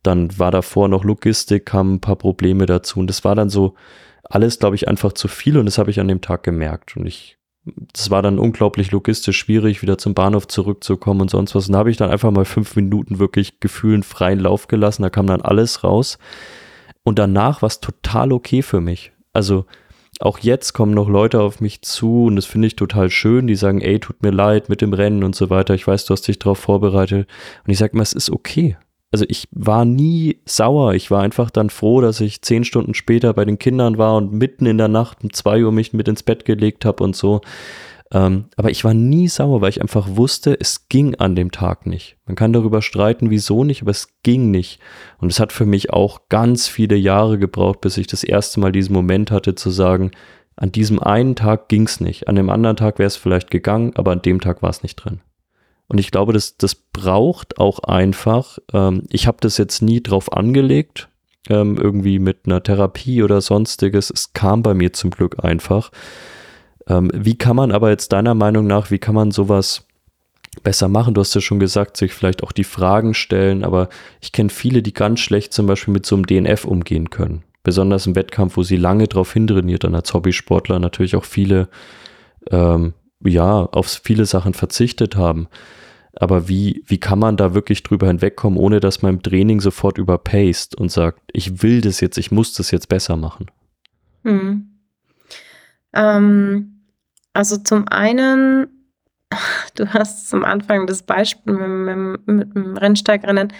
[0.04, 3.76] Dann war davor noch Logistik, kamen ein paar Probleme dazu und das war dann so,
[4.24, 6.96] alles, glaube ich, einfach zu viel und das habe ich an dem Tag gemerkt.
[6.98, 7.38] Und ich,
[7.94, 11.68] das war dann unglaublich logistisch schwierig, wieder zum Bahnhof zurückzukommen und sonst was.
[11.68, 15.04] Und da habe ich dann einfach mal fünf Minuten wirklich gefühlen freien Lauf gelassen.
[15.04, 16.18] Da kam dann alles raus.
[17.04, 19.12] Und danach war es total okay für mich.
[19.34, 19.66] Also
[20.20, 23.56] auch jetzt kommen noch Leute auf mich zu und das finde ich total schön, die
[23.56, 25.74] sagen, ey, tut mir leid mit dem Rennen und so weiter.
[25.74, 27.28] Ich weiß, du hast dich darauf vorbereitet.
[27.66, 28.78] Und ich sage mal, es ist okay.
[29.14, 30.96] Also ich war nie sauer.
[30.96, 34.34] Ich war einfach dann froh, dass ich zehn Stunden später bei den Kindern war und
[34.34, 37.42] mitten in der Nacht um zwei Uhr mich mit ins Bett gelegt habe und so.
[38.12, 41.86] Ähm, aber ich war nie sauer, weil ich einfach wusste, es ging an dem Tag
[41.86, 42.18] nicht.
[42.26, 44.80] Man kann darüber streiten, wieso nicht, aber es ging nicht.
[45.20, 48.72] Und es hat für mich auch ganz viele Jahre gebraucht, bis ich das erste Mal
[48.72, 50.10] diesen Moment hatte zu sagen,
[50.56, 52.28] an diesem einen Tag ging es nicht.
[52.28, 54.96] An dem anderen Tag wäre es vielleicht gegangen, aber an dem Tag war es nicht
[54.96, 55.22] drin.
[55.94, 60.34] Und ich glaube, das, das braucht auch einfach, ähm, ich habe das jetzt nie drauf
[60.34, 61.08] angelegt,
[61.50, 64.10] ähm, irgendwie mit einer Therapie oder sonstiges.
[64.10, 65.92] Es kam bei mir zum Glück einfach.
[66.88, 69.86] Ähm, wie kann man aber jetzt deiner Meinung nach, wie kann man sowas
[70.64, 71.14] besser machen?
[71.14, 73.88] Du hast ja schon gesagt, sich vielleicht auch die Fragen stellen, aber
[74.20, 77.44] ich kenne viele, die ganz schlecht zum Beispiel mit so einem DNF umgehen können.
[77.62, 81.70] Besonders im Wettkampf, wo sie lange drauf hintrainiert, dann als Hobbysportler natürlich auch viele,
[82.50, 85.48] ähm, ja, auf viele Sachen verzichtet haben.
[86.24, 89.98] Aber wie, wie kann man da wirklich drüber hinwegkommen, ohne dass man im Training sofort
[89.98, 93.52] überpaced und sagt, ich will das jetzt, ich muss das jetzt besser machen?
[94.24, 94.70] Hm.
[95.92, 96.80] Ähm,
[97.34, 98.68] also zum einen,
[99.76, 103.52] du hast zum Anfang das Beispiel mit, mit, mit dem Rennsteigrennen,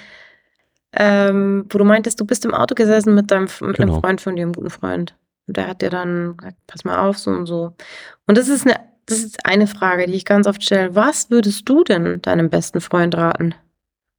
[0.94, 3.96] ähm, wo du meintest, du bist im Auto gesessen mit deinem mit genau.
[3.96, 5.18] einem Freund von dir, einem guten Freund.
[5.48, 7.76] Und der hat dir dann gesagt, pass mal auf, so und so.
[8.26, 10.96] Und das ist eine, das ist eine Frage, die ich ganz oft stelle.
[10.96, 13.56] Was würdest du denn deinem besten Freund raten?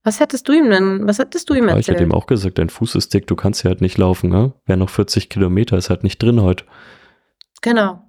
[0.03, 1.81] Was hättest du ihm denn, was hättest du ihm erzählt?
[1.81, 4.29] Ich hätte ihm auch gesagt, dein Fuß ist dick, du kannst ja halt nicht laufen,
[4.29, 4.53] ne?
[4.67, 6.65] Wäre noch 40 Kilometer, ist halt nicht drin heute.
[7.63, 8.03] Genau.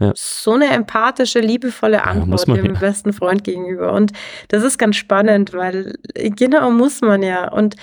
[0.00, 0.12] Ja.
[0.14, 2.80] So eine empathische, liebevolle Antwort ja, dem ja.
[2.80, 3.92] besten Freund gegenüber.
[3.92, 4.12] Und
[4.46, 7.50] das ist ganz spannend, weil genau muss man ja.
[7.50, 7.74] Und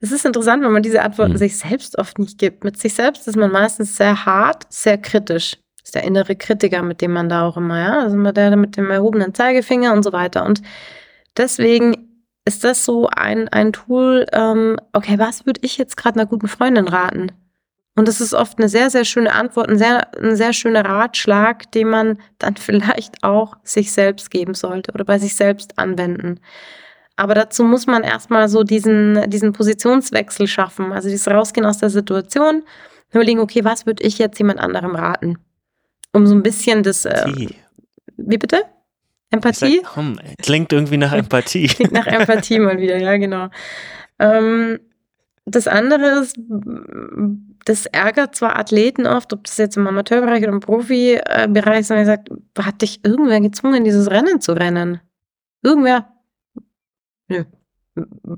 [0.00, 1.38] es ist interessant, wenn man diese Antworten mhm.
[1.38, 2.64] sich selbst oft nicht gibt.
[2.64, 5.56] Mit sich selbst ist man meistens sehr hart, sehr kritisch.
[5.82, 8.90] Ist der innere Kritiker, mit dem man da auch immer, ja, also der mit dem
[8.90, 10.46] erhobenen Zeigefinger und so weiter.
[10.46, 10.62] Und
[11.36, 12.12] deswegen
[12.44, 16.48] ist das so ein, ein Tool, ähm, okay, was würde ich jetzt gerade einer guten
[16.48, 17.32] Freundin raten?
[17.94, 21.70] Und das ist oft eine sehr, sehr schöne Antwort, ein sehr, ein sehr schöner Ratschlag,
[21.72, 26.40] den man dann vielleicht auch sich selbst geben sollte oder bei sich selbst anwenden.
[27.16, 31.90] Aber dazu muss man erstmal so diesen, diesen Positionswechsel schaffen, also dieses Rausgehen aus der
[31.90, 32.62] Situation,
[33.12, 35.36] überlegen, okay, was würde ich jetzt jemand anderem raten?
[36.12, 37.04] Um so ein bisschen das.
[37.04, 37.48] Äh,
[38.16, 38.64] wie bitte?
[39.30, 39.80] Empathie?
[39.82, 41.66] Sag, komm, klingt irgendwie nach Empathie.
[41.68, 43.48] klingt nach Empathie mal wieder, ja, genau.
[44.18, 44.78] Ähm,
[45.46, 46.38] das andere ist,
[47.64, 52.06] das ärgert zwar Athleten oft, ob das jetzt im Amateurbereich oder im Profibereich ist, sondern
[52.06, 55.00] sagt, hat dich irgendwer gezwungen, dieses Rennen zu rennen?
[55.62, 56.12] Irgendwer?
[57.28, 57.44] Nö.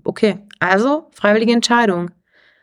[0.04, 2.10] Okay, also freiwillige Entscheidung.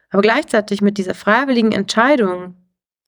[0.10, 2.56] Aber gleichzeitig mit dieser freiwilligen Entscheidung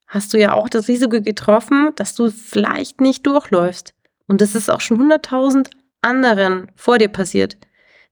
[0.07, 3.93] hast du ja auch das Risiko getroffen, dass du vielleicht nicht durchläufst.
[4.27, 5.69] Und das ist auch schon 100.000
[6.01, 7.57] anderen vor dir passiert.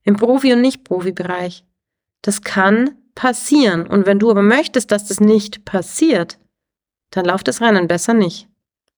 [0.04, 1.64] Im Profi- und Nicht-Profi-Bereich.
[2.22, 3.86] Das kann passieren.
[3.86, 6.38] Und wenn du aber möchtest, dass das nicht passiert,
[7.10, 8.48] dann lauft das Rennen besser nicht.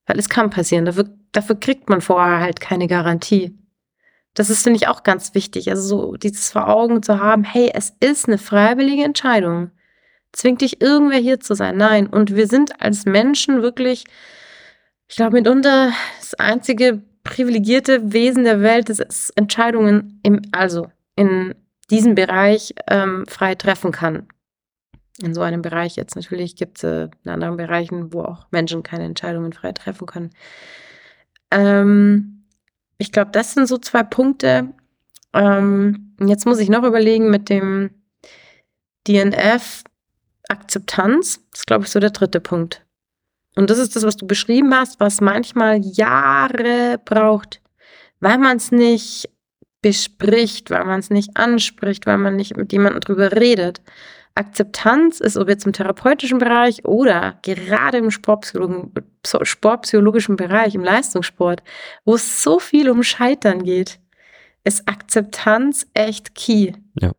[0.06, 0.84] Weil es kann passieren.
[0.84, 3.58] Dafür, dafür kriegt man vorher halt keine Garantie.
[4.34, 5.70] Das ist, finde ich, auch ganz wichtig.
[5.70, 9.70] Also so dieses vor Augen zu haben, hey, es ist eine freiwillige Entscheidung.
[10.34, 11.76] Zwingt dich irgendwer hier zu sein?
[11.76, 12.08] Nein.
[12.08, 14.04] Und wir sind als Menschen wirklich,
[15.08, 21.54] ich glaube, mitunter das einzige privilegierte Wesen der Welt, das ist Entscheidungen im, also in
[21.88, 24.26] diesen Bereich ähm, frei treffen kann.
[25.22, 28.82] In so einem Bereich jetzt natürlich gibt es äh, in anderen Bereichen, wo auch Menschen
[28.82, 30.30] keine Entscheidungen frei treffen können.
[31.52, 32.44] Ähm,
[32.98, 34.70] ich glaube, das sind so zwei Punkte.
[35.32, 37.90] Ähm, jetzt muss ich noch überlegen mit dem
[39.06, 39.84] DNF
[40.48, 41.40] Akzeptanz.
[41.50, 42.82] Das ist, glaube ich, so der dritte Punkt.
[43.56, 47.60] Und das ist das, was du beschrieben hast, was manchmal Jahre braucht,
[48.20, 49.28] weil man es nicht
[49.80, 53.80] bespricht, weil man es nicht anspricht, weil man nicht mit jemandem drüber redet.
[54.34, 61.62] Akzeptanz ist, ob jetzt im therapeutischen Bereich oder gerade im sportpsychologischen Bereich, im Leistungssport,
[62.04, 64.00] wo es so viel um Scheitern geht,
[64.64, 66.72] ist Akzeptanz echt key.
[67.00, 67.12] Ja.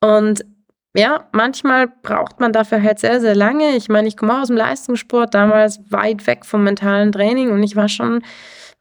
[0.00, 0.46] Und
[0.94, 3.76] ja, manchmal braucht man dafür halt sehr, sehr lange.
[3.76, 7.62] Ich meine, ich komme auch aus dem Leistungssport, damals weit weg vom mentalen Training und
[7.62, 8.22] ich war schon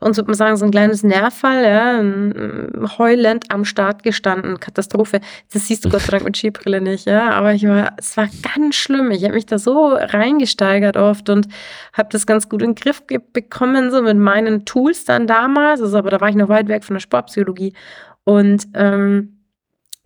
[0.02, 5.22] uns würde man sagen, so ein kleines Nervfall, ja, heulend am Start gestanden, Katastrophe.
[5.54, 8.28] Das siehst du Gott sei Dank mit Skibrille nicht, ja, aber ich war, es war
[8.56, 9.12] ganz schlimm.
[9.12, 11.48] Ich habe mich da so reingesteigert oft und
[11.94, 15.98] habe das ganz gut in den Griff bekommen, so mit meinen Tools dann damals, also
[16.00, 17.74] aber da war ich noch weit weg von der Sportpsychologie
[18.24, 19.41] und ähm,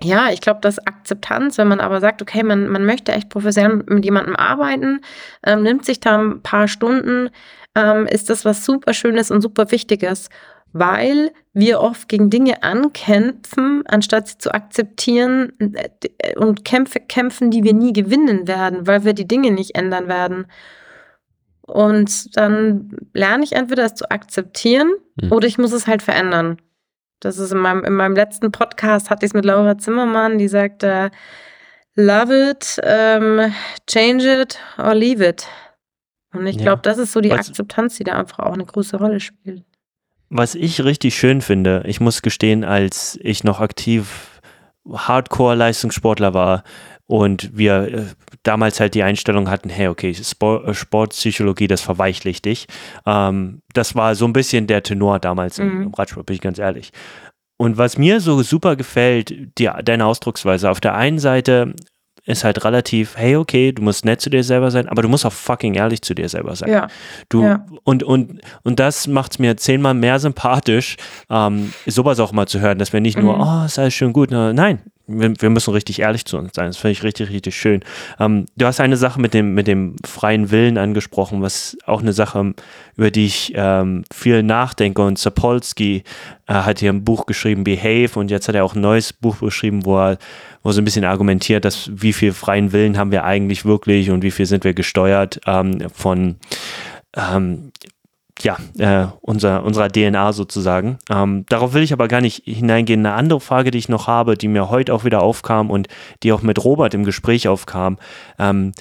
[0.02, 3.84] ja, ich glaube, das Akzeptanz, wenn man aber sagt, okay, man, man möchte echt professionell
[3.88, 5.02] mit jemandem arbeiten,
[5.46, 7.30] ähm, nimmt sich da ein paar Stunden,
[7.76, 10.30] ähm, ist das was super Schönes und super Wichtiges,
[10.74, 17.64] weil wir oft gegen Dinge ankämpfen, anstatt sie zu akzeptieren äh, und Kämpfe kämpfen, die
[17.64, 20.48] wir nie gewinnen werden, weil wir die Dinge nicht ändern werden.
[21.62, 25.32] Und dann lerne ich entweder es zu akzeptieren mhm.
[25.32, 26.58] oder ich muss es halt verändern.
[27.26, 30.48] Das ist in meinem, in meinem letzten Podcast, hatte ich es mit Laura Zimmermann, die
[30.48, 31.10] sagte,
[31.96, 33.52] love it, um,
[33.90, 35.48] change it or leave it.
[36.34, 38.98] Und ich glaube, das ist so die was, Akzeptanz, die da einfach auch eine große
[38.98, 39.64] Rolle spielt.
[40.30, 44.40] Was ich richtig schön finde, ich muss gestehen, als ich noch aktiv
[44.88, 46.64] Hardcore-Leistungssportler war,
[47.08, 48.04] und wir äh,
[48.44, 52.68] damals halt die Einstellung hatten, hey, okay, Sport, äh, Sportpsychologie, das verweichlicht dich.
[53.06, 55.84] Ähm, das war so ein bisschen der Tenor damals mhm.
[55.84, 56.92] im Radsport, bin ich ganz ehrlich.
[57.58, 61.74] Und was mir so super gefällt, die, deine Ausdrucksweise, auf der einen Seite
[62.26, 65.28] ist halt relativ, hey, okay, du musst nett zu dir selber sein, aber du musst
[65.28, 66.72] auch fucking ehrlich zu dir selber sein.
[66.72, 66.88] Ja.
[67.30, 67.66] Du, ja.
[67.84, 70.98] Und, und, und das macht es mir zehnmal mehr sympathisch,
[71.30, 73.42] ähm, sowas auch mal zu hören, dass wir nicht nur, mhm.
[73.42, 74.32] oh, ist alles schön gut.
[74.32, 76.68] Nein, wir, wir, müssen richtig ehrlich zu uns sein.
[76.68, 77.82] Das finde ich richtig, richtig schön.
[78.20, 82.14] Ähm, du hast eine Sache mit dem, mit dem freien Willen angesprochen, was auch eine
[82.14, 82.54] Sache,
[82.96, 85.02] über die ich ähm, viel nachdenke.
[85.02, 86.04] Und Sapolsky
[86.48, 89.40] äh, hat hier ein Buch geschrieben, Behave, und jetzt hat er auch ein neues Buch
[89.40, 90.18] geschrieben, wo er,
[90.64, 94.24] wo so ein bisschen argumentiert, dass wie viel freien Willen haben wir eigentlich wirklich und
[94.24, 96.38] wie viel sind wir gesteuert ähm, von
[97.16, 97.72] ähm,
[98.42, 100.98] ja, äh, unser, unserer DNA sozusagen.
[101.10, 103.06] Ähm, darauf will ich aber gar nicht hineingehen.
[103.06, 105.88] Eine andere Frage, die ich noch habe, die mir heute auch wieder aufkam und
[106.24, 107.98] die auch mit Robert im Gespräch aufkam.
[108.38, 108.74] Ähm,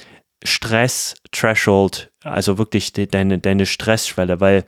[0.43, 4.65] Stress, Threshold, also wirklich de, deine, deine Stressschwelle, weil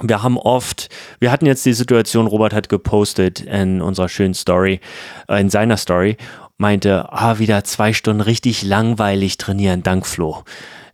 [0.00, 0.88] wir haben oft,
[1.18, 4.80] wir hatten jetzt die Situation, Robert hat gepostet in unserer schönen Story,
[5.28, 6.16] äh, in seiner Story,
[6.56, 10.44] meinte, ah, wieder zwei Stunden richtig langweilig trainieren, dank Flo.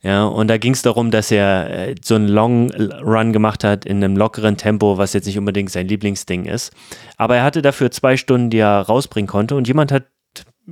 [0.03, 3.85] Ja, und da ging es darum, dass er äh, so einen Long Run gemacht hat
[3.85, 6.73] in einem lockeren Tempo, was jetzt nicht unbedingt sein Lieblingsding ist.
[7.17, 9.57] Aber er hatte dafür zwei Stunden, die er rausbringen konnte.
[9.57, 10.05] Und jemand hat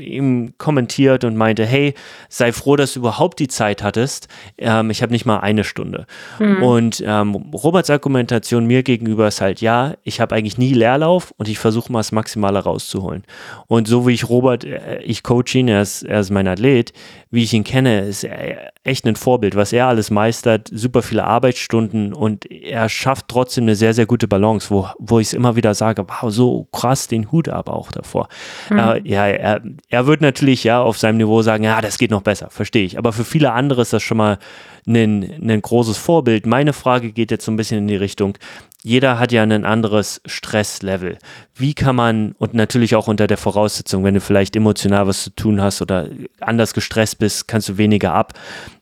[0.01, 1.95] ihm kommentiert und meinte, hey,
[2.29, 4.29] sei froh, dass du überhaupt die Zeit hattest.
[4.59, 6.07] Ähm, ich habe nicht mal eine Stunde.
[6.39, 6.62] Mhm.
[6.62, 11.49] Und ähm, Roberts Argumentation mir gegenüber ist halt, ja, ich habe eigentlich nie Leerlauf und
[11.49, 13.24] ich versuche mal das Maximale rauszuholen.
[13.66, 16.93] Und so wie ich Robert, äh, ich coach ihn, er ist, er ist mein Athlet,
[17.31, 21.24] wie ich ihn kenne, ist er echt ein Vorbild, was er alles meistert, super viele
[21.24, 25.57] Arbeitsstunden und er schafft trotzdem eine sehr, sehr gute Balance, wo, wo ich es immer
[25.57, 28.28] wieder sage, wow, so krass den Hut aber auch davor.
[28.70, 28.78] Mhm.
[28.78, 32.22] Äh, ja, er, er wird natürlich ja auf seinem Niveau sagen, ja, das geht noch
[32.22, 32.99] besser, verstehe ich.
[32.99, 34.39] Aber für viele andere ist das schon mal
[34.87, 36.47] ein, ein großes Vorbild.
[36.47, 38.39] Meine Frage geht jetzt so ein bisschen in die Richtung,
[38.87, 41.18] jeder hat ja ein anderes Stresslevel.
[41.57, 45.30] Wie kann man, und natürlich auch unter der Voraussetzung, wenn du vielleicht emotional was zu
[45.30, 46.09] tun hast oder
[46.39, 48.34] anders gestresst bist, kannst du weniger ab.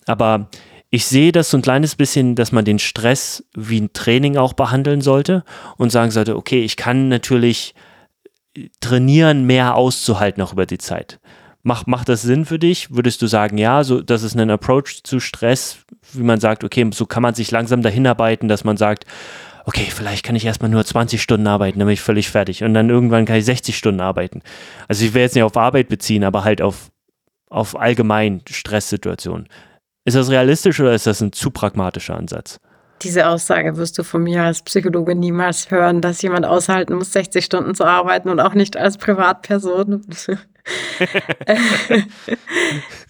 [0.07, 0.49] Aber
[0.91, 4.53] ich sehe das so ein kleines bisschen, dass man den Stress wie ein Training auch
[4.53, 5.45] behandeln sollte
[5.77, 7.75] und sagen sollte, okay, ich kann natürlich
[8.81, 11.19] trainieren, mehr auszuhalten auch über die Zeit.
[11.63, 12.95] Macht, macht das Sinn für dich?
[12.95, 15.79] Würdest du sagen, ja, so, das ist ein Approach zu Stress,
[16.13, 19.07] wie man sagt, okay, so kann man sich langsam dahin arbeiten, dass man sagt,
[19.65, 22.63] okay, vielleicht kann ich erstmal nur 20 Stunden arbeiten, dann bin ich völlig fertig.
[22.63, 24.43] Und dann irgendwann kann ich 60 Stunden arbeiten.
[24.89, 26.91] Also ich will jetzt nicht auf Arbeit beziehen, aber halt auf,
[27.49, 29.49] auf allgemein Stresssituationen.
[30.05, 32.59] Ist das realistisch oder ist das ein zu pragmatischer Ansatz?
[33.03, 37.45] Diese Aussage wirst du von mir als Psychologe niemals hören, dass jemand aushalten muss, 60
[37.45, 40.07] Stunden zu arbeiten und auch nicht als Privatperson.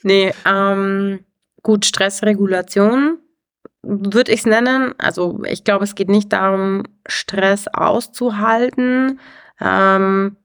[0.02, 1.20] nee, ähm,
[1.62, 3.18] gut, Stressregulation
[3.82, 4.94] würde ich es nennen.
[4.98, 9.20] Also ich glaube, es geht nicht darum, Stress auszuhalten.
[9.60, 10.36] Ähm,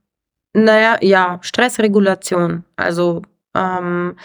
[0.53, 2.65] naja, ja, Stressregulation.
[2.75, 3.21] Also
[3.55, 4.15] ähm,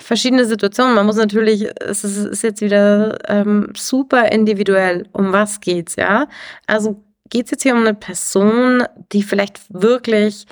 [0.00, 0.94] verschiedene Situationen.
[0.94, 6.26] Man muss natürlich, es ist, ist jetzt wieder ähm, super individuell, um was geht's, ja?
[6.66, 10.46] Also geht es jetzt hier um eine Person, die vielleicht wirklich,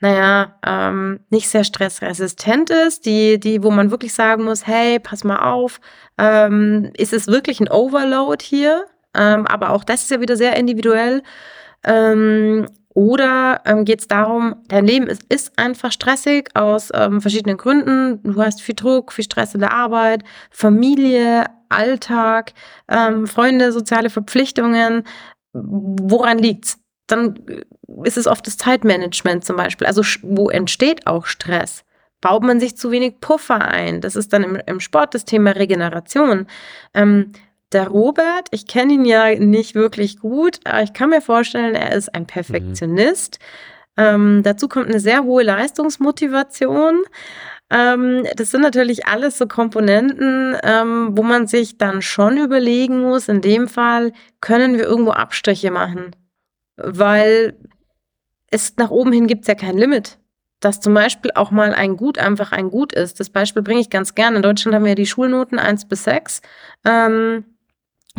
[0.00, 5.24] naja, ähm, nicht sehr stressresistent ist, die, die, wo man wirklich sagen muss, hey, pass
[5.24, 5.80] mal auf,
[6.18, 8.84] ähm, ist es wirklich ein Overload hier?
[9.14, 11.22] Ähm, aber auch das ist ja wieder sehr individuell.
[11.84, 12.66] Ähm,
[12.98, 18.20] oder ähm, geht es darum, dein Leben ist, ist einfach stressig aus ähm, verschiedenen Gründen.
[18.24, 22.54] Du hast viel Druck, viel Stress in der Arbeit, Familie, Alltag,
[22.88, 25.04] ähm, Freunde, soziale Verpflichtungen.
[25.52, 26.80] Woran liegt's?
[27.06, 27.62] Dann äh,
[28.02, 29.86] ist es oft das Zeitmanagement zum Beispiel.
[29.86, 31.84] Also wo entsteht auch Stress?
[32.20, 34.00] Baut man sich zu wenig Puffer ein?
[34.00, 36.48] Das ist dann im, im Sport das Thema Regeneration.
[36.94, 37.30] Ähm,
[37.72, 41.94] der Robert, ich kenne ihn ja nicht wirklich gut, aber ich kann mir vorstellen, er
[41.94, 43.38] ist ein Perfektionist.
[43.96, 47.02] Ähm, dazu kommt eine sehr hohe Leistungsmotivation.
[47.70, 53.28] Ähm, das sind natürlich alles so Komponenten, ähm, wo man sich dann schon überlegen muss,
[53.28, 56.16] in dem Fall können wir irgendwo Abstriche machen.
[56.76, 57.58] Weil
[58.50, 60.18] es nach oben hin gibt es ja kein Limit.
[60.60, 63.20] Dass zum Beispiel auch mal ein Gut einfach ein Gut ist.
[63.20, 64.36] Das Beispiel bringe ich ganz gerne.
[64.36, 66.40] In Deutschland haben wir ja die Schulnoten 1 bis 6.
[66.84, 67.44] Ähm,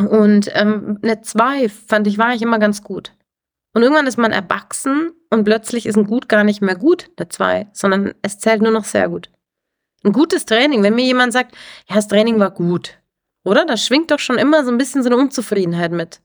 [0.08, 3.14] und ähm, eine 2 fand ich, war ich immer ganz gut.
[3.74, 7.30] Und irgendwann ist man erwachsen und plötzlich ist ein Gut gar nicht mehr gut, eine
[7.30, 9.30] 2, sondern es zählt nur noch sehr gut.
[10.04, 11.56] Ein gutes Training, wenn mir jemand sagt,
[11.88, 12.98] ja, das Training war gut,
[13.44, 13.66] oder?
[13.66, 16.22] Da schwingt doch schon immer so ein bisschen so eine Unzufriedenheit mit.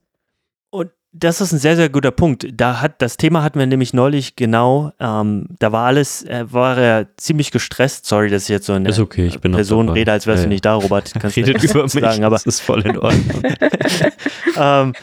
[1.17, 2.45] Das ist ein sehr, sehr guter Punkt.
[2.53, 6.77] Da hat, das Thema hatten wir nämlich neulich genau, ähm, da war alles, äh, war
[6.77, 8.05] er ziemlich gestresst.
[8.05, 10.43] Sorry, dass ich jetzt so eine ist okay, ich bin Person rede, als wärst ja,
[10.43, 11.13] du nicht da, Robert.
[11.17, 13.43] Kannst Redet über mich, sagen, aber das ist voll in Ordnung.
[14.57, 14.93] ähm,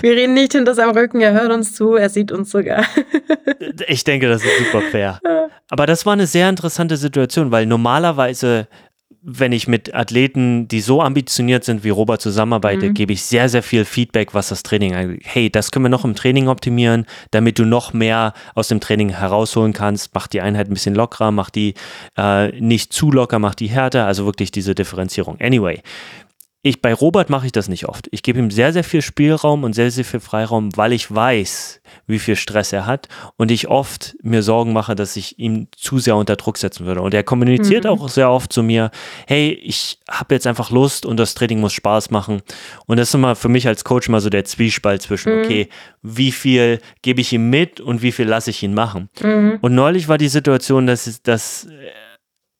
[0.00, 2.84] wir reden nicht hinter seinem Rücken, er hört uns zu, er sieht uns sogar.
[3.86, 5.20] ich denke, das ist super fair.
[5.68, 8.66] Aber das war eine sehr interessante Situation, weil normalerweise
[9.28, 12.94] wenn ich mit Athleten, die so ambitioniert sind wie Robert zusammenarbeite, mhm.
[12.94, 15.22] gebe ich sehr, sehr viel Feedback, was das Training angeht.
[15.24, 19.08] Hey, das können wir noch im Training optimieren, damit du noch mehr aus dem Training
[19.08, 20.14] herausholen kannst.
[20.14, 21.74] Mach die Einheit ein bisschen lockerer, mach die
[22.16, 24.06] äh, nicht zu locker, mach die härter.
[24.06, 25.40] Also wirklich diese Differenzierung.
[25.40, 25.82] Anyway,
[26.66, 28.08] ich, bei Robert mache ich das nicht oft.
[28.10, 31.80] Ich gebe ihm sehr, sehr viel Spielraum und sehr, sehr viel Freiraum, weil ich weiß,
[32.08, 35.98] wie viel Stress er hat und ich oft mir Sorgen mache, dass ich ihn zu
[36.00, 37.02] sehr unter Druck setzen würde.
[37.02, 37.90] Und er kommuniziert mhm.
[37.90, 38.90] auch sehr oft zu mir,
[39.28, 42.42] hey, ich habe jetzt einfach Lust und das Training muss Spaß machen.
[42.86, 45.44] Und das ist immer für mich als Coach mal so der Zwiespalt zwischen, mhm.
[45.44, 45.68] okay,
[46.02, 49.08] wie viel gebe ich ihm mit und wie viel lasse ich ihn machen.
[49.22, 49.58] Mhm.
[49.60, 51.68] Und neulich war die Situation, dass, dass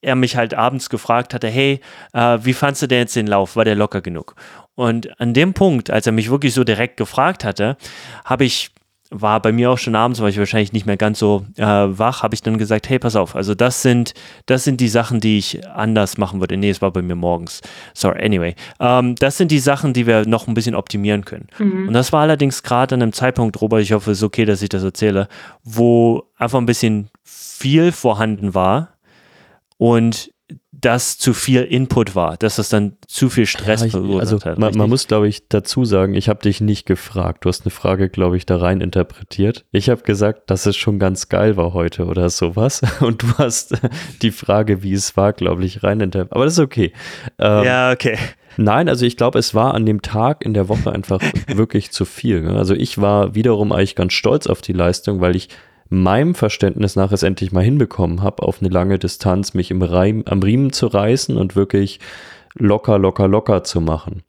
[0.02, 1.80] er mich halt abends gefragt hatte, hey,
[2.12, 3.56] äh, wie fandst du denn jetzt den Lauf?
[3.56, 4.34] War der locker genug?
[4.74, 7.76] Und an dem Punkt, als er mich wirklich so direkt gefragt hatte,
[8.24, 8.70] habe ich
[9.10, 12.22] war bei mir auch schon abends, war ich wahrscheinlich nicht mehr ganz so äh, wach,
[12.22, 14.14] habe ich dann gesagt, hey, pass auf, also das sind,
[14.46, 16.56] das sind die Sachen, die ich anders machen würde.
[16.56, 17.60] Nee, es war bei mir morgens.
[17.94, 18.54] Sorry, anyway.
[18.80, 21.48] Ähm, das sind die Sachen, die wir noch ein bisschen optimieren können.
[21.58, 21.88] Mhm.
[21.88, 24.62] Und das war allerdings gerade an einem Zeitpunkt, Robert, ich hoffe, es ist okay, dass
[24.62, 25.28] ich das erzähle,
[25.62, 28.95] wo einfach ein bisschen viel vorhanden war,
[29.78, 30.30] und
[30.78, 34.44] das zu viel Input war, dass das dann zu viel Stress ja, ich, verursacht also
[34.44, 34.58] hat.
[34.58, 37.44] Man, man, muss, glaube ich, dazu sagen, ich habe dich nicht gefragt.
[37.44, 39.64] Du hast eine Frage, glaube ich, da rein interpretiert.
[39.72, 42.82] Ich habe gesagt, dass es schon ganz geil war heute oder sowas.
[43.00, 43.74] Und du hast
[44.22, 46.34] die Frage, wie es war, glaube ich, rein interpretiert.
[46.34, 46.92] Aber das ist okay.
[47.38, 48.18] Ähm, ja, okay.
[48.58, 52.04] Nein, also ich glaube, es war an dem Tag in der Woche einfach wirklich zu
[52.04, 52.42] viel.
[52.42, 52.56] Ne?
[52.56, 55.48] Also ich war wiederum eigentlich ganz stolz auf die Leistung, weil ich
[55.88, 60.22] meinem Verständnis nach es endlich mal hinbekommen habe, auf eine lange Distanz mich im Reim,
[60.26, 62.00] am Riemen zu reißen und wirklich
[62.54, 64.22] locker, locker, locker zu machen.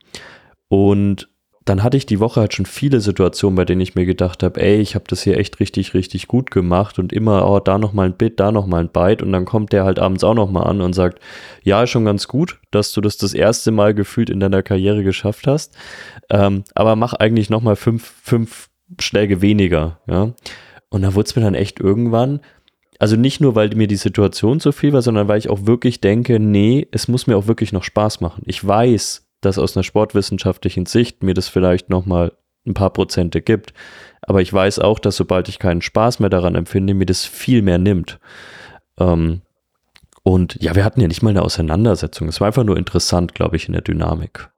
[0.68, 1.30] Und
[1.68, 4.62] dann hatte ich die Woche halt schon viele Situationen, bei denen ich mir gedacht habe,
[4.62, 8.08] ey, ich habe das hier echt richtig, richtig gut gemacht und immer, oh, da nochmal
[8.08, 10.80] ein Bit, da nochmal ein Byte und dann kommt der halt abends auch nochmal an
[10.80, 11.20] und sagt,
[11.64, 15.04] ja, ist schon ganz gut, dass du das das erste Mal gefühlt in deiner Karriere
[15.04, 15.76] geschafft hast,
[16.30, 20.34] ähm, aber mach eigentlich nochmal fünf, fünf Schläge weniger, ja.
[20.90, 22.40] Und da wurde es mir dann echt irgendwann,
[23.00, 26.02] also nicht nur, weil mir die Situation zu viel war, sondern weil ich auch wirklich
[26.02, 28.44] denke, nee, es muss mir auch wirklich noch Spaß machen.
[28.46, 32.34] Ich weiß, dass aus einer sportwissenschaftlichen Sicht mir das vielleicht nochmal
[32.66, 33.74] ein paar Prozente gibt.
[34.22, 37.62] Aber ich weiß auch, dass sobald ich keinen Spaß mehr daran empfinde, mir das viel
[37.62, 38.20] mehr nimmt.
[39.00, 39.42] Ähm,
[40.24, 42.28] und ja, wir hatten ja nicht mal eine Auseinandersetzung.
[42.28, 44.50] Es war einfach nur interessant, glaube ich, in der Dynamik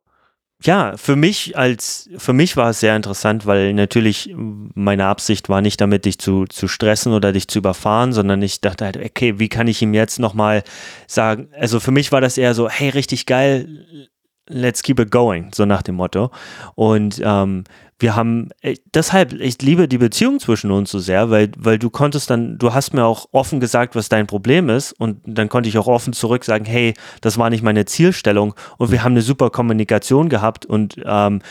[0.62, 5.62] ja, für mich als, für mich war es sehr interessant, weil natürlich meine Absicht war
[5.62, 9.40] nicht damit, dich zu, zu stressen oder dich zu überfahren, sondern ich dachte halt, okay,
[9.40, 10.64] wie kann ich ihm jetzt nochmal
[11.08, 14.10] sagen, also für mich war das eher so, hey, richtig geil,
[14.48, 16.30] let's keep it going, so nach dem Motto.
[16.76, 17.64] Und ähm,
[18.00, 21.90] wir haben, äh, deshalb, ich liebe die Beziehung zwischen uns so sehr, weil, weil du
[21.90, 25.70] konntest dann, du hast mir auch offen gesagt, was dein Problem ist und dann konnte
[25.70, 29.22] ich auch offen zurück sagen, hey, das war nicht meine Zielstellung und wir haben eine
[29.22, 31.42] super Kommunikation gehabt und ähm,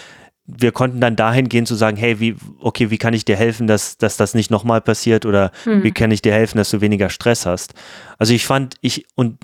[0.46, 3.66] wir konnten dann dahin gehen zu sagen, hey, wie, okay, wie kann ich dir helfen,
[3.66, 5.84] dass, dass das nicht nochmal passiert oder hm.
[5.84, 7.74] wie kann ich dir helfen, dass du weniger Stress hast?
[8.16, 9.38] Also ich fand, ich, und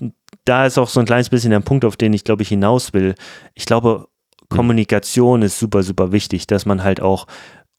[0.47, 2.95] da ist auch so ein kleines bisschen der Punkt, auf den ich glaube ich hinaus
[2.95, 3.15] will.
[3.55, 4.14] Ich glaube, Mhm.
[4.57, 7.27] Kommunikation ist super, super wichtig, dass man halt auch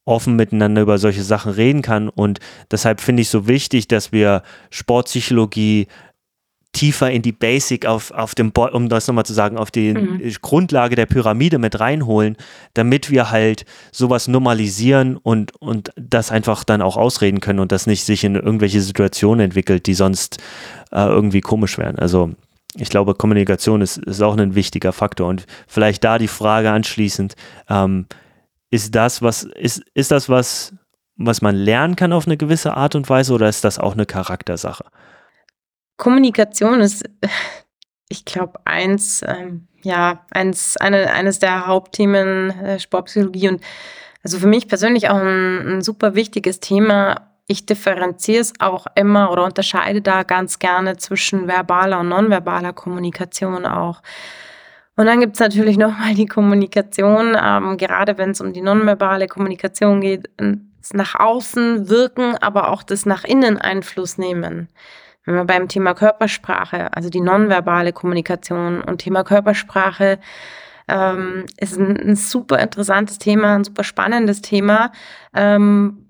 [0.05, 2.09] offen miteinander über solche Sachen reden kann.
[2.09, 2.39] Und
[2.71, 5.87] deshalb finde ich so wichtig, dass wir Sportpsychologie
[6.75, 9.93] tiefer in die Basic auf, auf dem, Bo um das nochmal zu sagen, auf die
[9.93, 10.21] mhm.
[10.41, 12.35] Grundlage der Pyramide mit reinholen,
[12.73, 17.87] damit wir halt sowas normalisieren und, und das einfach dann auch ausreden können und das
[17.87, 20.37] nicht sich in irgendwelche Situationen entwickelt, die sonst
[20.91, 21.97] äh, irgendwie komisch wären.
[21.97, 22.31] Also
[22.77, 25.27] ich glaube, Kommunikation ist, ist auch ein wichtiger Faktor.
[25.27, 27.35] Und vielleicht da die Frage anschließend,
[27.69, 28.07] ähm,
[28.69, 30.73] ist das, was, ist, ist das, was
[31.17, 34.05] was man lernen kann auf eine gewisse Art und Weise oder ist das auch eine
[34.05, 34.85] Charaktersache?
[35.97, 37.05] Kommunikation ist,
[38.09, 43.61] ich glaube, eins, ähm, ja, eins, eine, eines der Hauptthemen der Sportpsychologie und
[44.23, 47.31] also für mich persönlich auch ein, ein super wichtiges Thema.
[47.47, 53.65] Ich differenziere es auch immer oder unterscheide da ganz gerne zwischen verbaler und nonverbaler Kommunikation
[53.65, 54.01] auch.
[54.95, 59.27] Und dann gibt es natürlich nochmal die Kommunikation, ähm, gerade wenn es um die nonverbale
[59.27, 64.69] Kommunikation geht, das nach außen wirken, aber auch das nach innen Einfluss nehmen.
[65.25, 70.19] Wenn wir beim Thema Körpersprache, also die nonverbale Kommunikation und Thema Körpersprache,
[70.87, 74.91] ähm, ist ein, ein, super interessantes Thema, ein super spannendes Thema.
[75.33, 76.04] Ähm,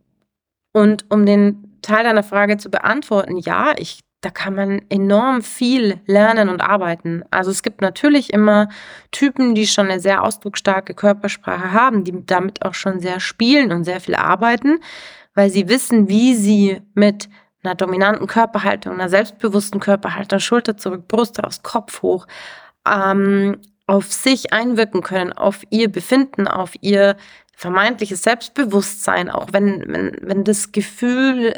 [0.75, 6.01] und um den Teil deiner Frage zu beantworten, ja, ich da kann man enorm viel
[6.07, 7.23] lernen und arbeiten.
[7.29, 8.69] Also es gibt natürlich immer
[9.11, 13.83] Typen, die schon eine sehr ausdrucksstarke Körpersprache haben, die damit auch schon sehr spielen und
[13.83, 14.79] sehr viel arbeiten,
[15.35, 17.29] weil sie wissen, wie sie mit
[17.63, 22.25] einer dominanten Körperhaltung, einer selbstbewussten Körperhaltung, Schulter zurück, Brust raus, Kopf hoch,
[22.85, 27.15] ähm, auf sich einwirken können, auf ihr Befinden, auf ihr
[27.55, 31.53] vermeintliches Selbstbewusstsein, auch wenn, wenn, wenn das Gefühl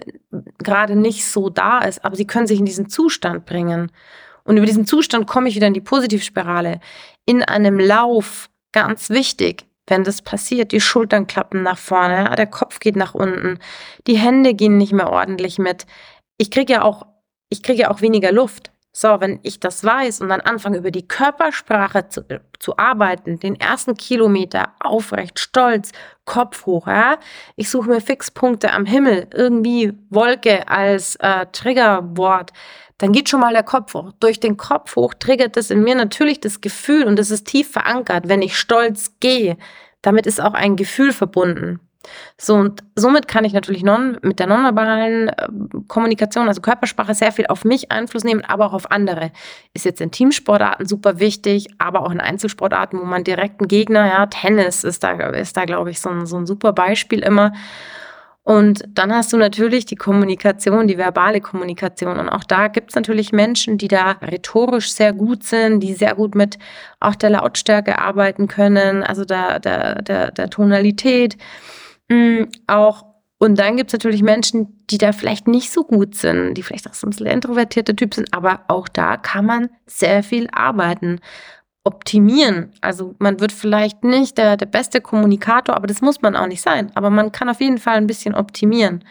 [0.59, 3.91] gerade nicht so da ist, aber sie können sich in diesen Zustand bringen.
[4.43, 6.79] Und über diesen Zustand komme ich wieder in die Positivspirale.
[7.25, 12.79] In einem Lauf, ganz wichtig, wenn das passiert, die Schultern klappen nach vorne, der Kopf
[12.79, 13.59] geht nach unten,
[14.05, 15.85] die Hände gehen nicht mehr ordentlich mit.
[16.37, 17.05] Ich kriege ja auch,
[17.49, 18.71] ich kriege ja auch weniger Luft.
[18.99, 22.25] So, wenn ich das weiß und dann anfange über die Körpersprache zu,
[22.57, 25.91] zu arbeiten, den ersten Kilometer aufrecht, stolz,
[26.25, 27.19] Kopf hoch, ja.
[27.55, 32.53] Ich suche mir Fixpunkte am Himmel, irgendwie Wolke als äh, Triggerwort.
[32.97, 34.13] Dann geht schon mal der Kopf hoch.
[34.19, 37.69] Durch den Kopf hoch triggert das in mir natürlich das Gefühl und das ist tief
[37.71, 39.57] verankert, wenn ich stolz gehe.
[40.01, 41.86] Damit ist auch ein Gefühl verbunden.
[42.37, 45.47] So, und somit kann ich natürlich non, mit der nonverbalen äh,
[45.87, 49.31] Kommunikation, also Körpersprache, sehr viel auf mich Einfluss nehmen, aber auch auf andere.
[49.73, 54.07] Ist jetzt in Teamsportarten super wichtig, aber auch in Einzelsportarten, wo man direkt einen Gegner,
[54.07, 57.53] ja, Tennis ist da, ist da glaube ich, so ein, so ein super Beispiel immer.
[58.47, 62.17] Und dann hast du natürlich die Kommunikation, die verbale Kommunikation.
[62.17, 66.15] Und auch da gibt es natürlich Menschen, die da rhetorisch sehr gut sind, die sehr
[66.15, 66.57] gut mit
[67.01, 71.35] auch der Lautstärke arbeiten können, also der, der, der, der Tonalität.
[72.09, 73.05] Mhm, auch
[73.39, 76.89] und dann gibt es natürlich Menschen, die da vielleicht nicht so gut sind, die vielleicht
[76.89, 81.19] auch so ein bisschen introvertierte Typ sind, aber auch da kann man sehr viel arbeiten,
[81.83, 82.73] optimieren.
[82.81, 86.61] Also man wird vielleicht nicht der, der beste Kommunikator, aber das muss man auch nicht
[86.61, 86.91] sein.
[86.95, 89.03] Aber man kann auf jeden Fall ein bisschen optimieren.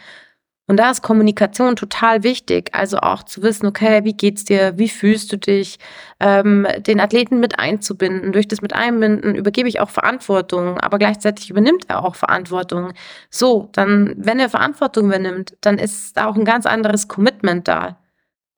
[0.68, 2.70] Und da ist Kommunikation total wichtig.
[2.72, 5.78] Also auch zu wissen, okay, wie geht's dir, wie fühlst du dich,
[6.18, 8.32] ähm, den Athleten mit einzubinden.
[8.32, 12.92] Durch das mit einbinden übergebe ich auch Verantwortung, aber gleichzeitig übernimmt er auch Verantwortung.
[13.30, 17.96] So, dann, wenn er Verantwortung übernimmt, dann ist da auch ein ganz anderes Commitment da.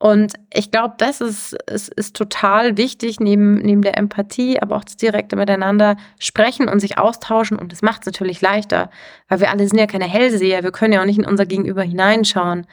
[0.01, 4.85] Und ich glaube, das ist, ist, ist total wichtig, neben, neben der Empathie, aber auch
[4.85, 7.59] das direkte Miteinander sprechen und sich austauschen.
[7.59, 8.91] Und das macht es natürlich leichter,
[9.29, 10.63] weil wir alle sind ja keine Hellseher.
[10.63, 12.67] Wir können ja auch nicht in unser Gegenüber hineinschauen.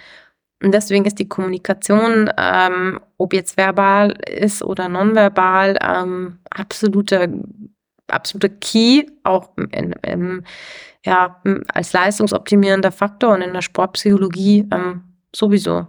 [0.64, 7.28] Und deswegen ist die Kommunikation, ähm, ob jetzt verbal ist oder nonverbal, ähm, absoluter,
[8.08, 10.44] absoluter Key, auch in, in,
[11.04, 15.04] ja, als leistungsoptimierender Faktor und in der Sportpsychologie ähm,
[15.36, 15.88] sowieso.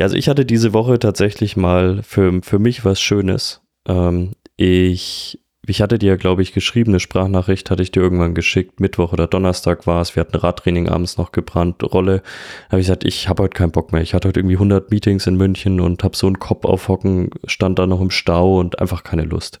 [0.00, 3.60] Ja, also ich hatte diese Woche tatsächlich mal für, für mich was Schönes.
[3.86, 8.80] Ähm, ich, ich hatte dir, glaube ich, geschrieben, eine Sprachnachricht hatte ich dir irgendwann geschickt.
[8.80, 10.16] Mittwoch oder Donnerstag war es.
[10.16, 12.22] Wir hatten Radtraining abends noch gebrannt, Rolle.
[12.22, 14.00] Da habe ich gesagt, ich habe heute keinen Bock mehr.
[14.00, 17.78] Ich hatte heute irgendwie 100 Meetings in München und habe so einen Kopf aufhocken, stand
[17.78, 19.60] da noch im Stau und einfach keine Lust.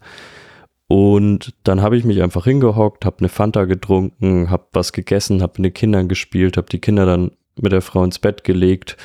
[0.88, 5.60] Und dann habe ich mich einfach hingehockt, habe eine Fanta getrunken, habe was gegessen, habe
[5.60, 8.96] mit den Kindern gespielt, habe die Kinder dann mit der Frau ins Bett gelegt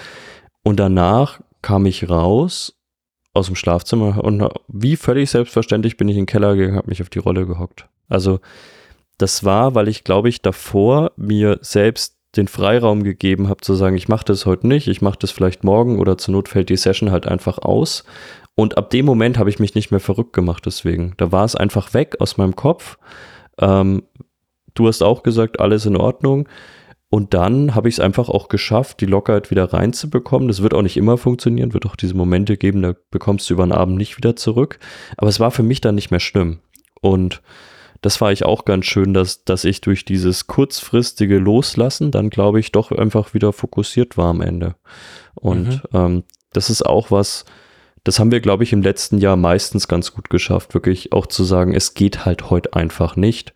[0.65, 2.75] und danach kam ich raus
[3.33, 7.03] aus dem Schlafzimmer und wie völlig selbstverständlich bin ich in den Keller gegangen, habe mich
[7.03, 7.87] auf die Rolle gehockt.
[8.09, 8.39] Also
[9.19, 13.95] das war, weil ich glaube ich davor mir selbst den Freiraum gegeben habe zu sagen,
[13.95, 16.77] ich mache das heute nicht, ich mache das vielleicht morgen oder zur Not fällt die
[16.77, 18.03] Session halt einfach aus.
[18.55, 21.13] Und ab dem Moment habe ich mich nicht mehr verrückt gemacht deswegen.
[21.17, 22.97] Da war es einfach weg aus meinem Kopf.
[23.59, 24.01] Ähm,
[24.73, 26.49] du hast auch gesagt, alles in Ordnung.
[27.15, 30.49] Und dann habe ich es einfach auch geschafft, die Lockerheit wieder reinzubekommen.
[30.49, 33.65] Das wird auch nicht immer funktionieren, wird auch diese Momente geben, da bekommst du über
[33.65, 34.79] den Abend nicht wieder zurück.
[35.15, 36.59] Aber es war für mich dann nicht mehr schlimm.
[36.99, 37.41] Und
[38.01, 42.59] das war ich auch ganz schön, dass, dass ich durch dieses kurzfristige Loslassen dann, glaube
[42.59, 44.75] ich, doch einfach wieder fokussiert war am Ende.
[45.35, 45.81] Und mhm.
[45.93, 47.45] ähm, das ist auch was,
[48.03, 51.45] das haben wir, glaube ich, im letzten Jahr meistens ganz gut geschafft, wirklich auch zu
[51.45, 53.53] sagen, es geht halt heute einfach nicht.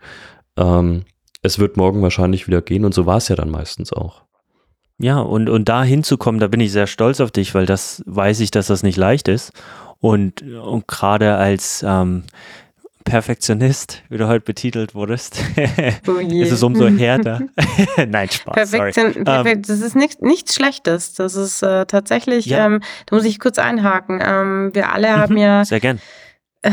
[0.55, 1.03] Ähm,
[1.41, 4.23] es wird morgen wahrscheinlich wieder gehen und so war es ja dann meistens auch.
[5.01, 8.41] Ja, und, und da hinzukommen, da bin ich sehr stolz auf dich, weil das weiß
[8.41, 9.53] ich, dass das nicht leicht ist.
[9.99, 12.23] Und, und gerade als ähm,
[13.05, 15.41] Perfektionist, wie du heute betitelt wurdest,
[16.07, 17.41] oh ist es umso härter.
[18.07, 18.53] Nein, Spaß.
[18.53, 19.23] Perfektion, sorry.
[19.23, 21.13] Perfekt, ähm, das ist nicht, nichts Schlechtes.
[21.13, 22.65] Das ist äh, tatsächlich, ja.
[22.65, 24.21] ähm, da muss ich kurz einhaken.
[24.21, 25.65] Ähm, wir alle haben mhm, ja.
[25.65, 25.99] Sehr gern.
[26.61, 26.71] Äh,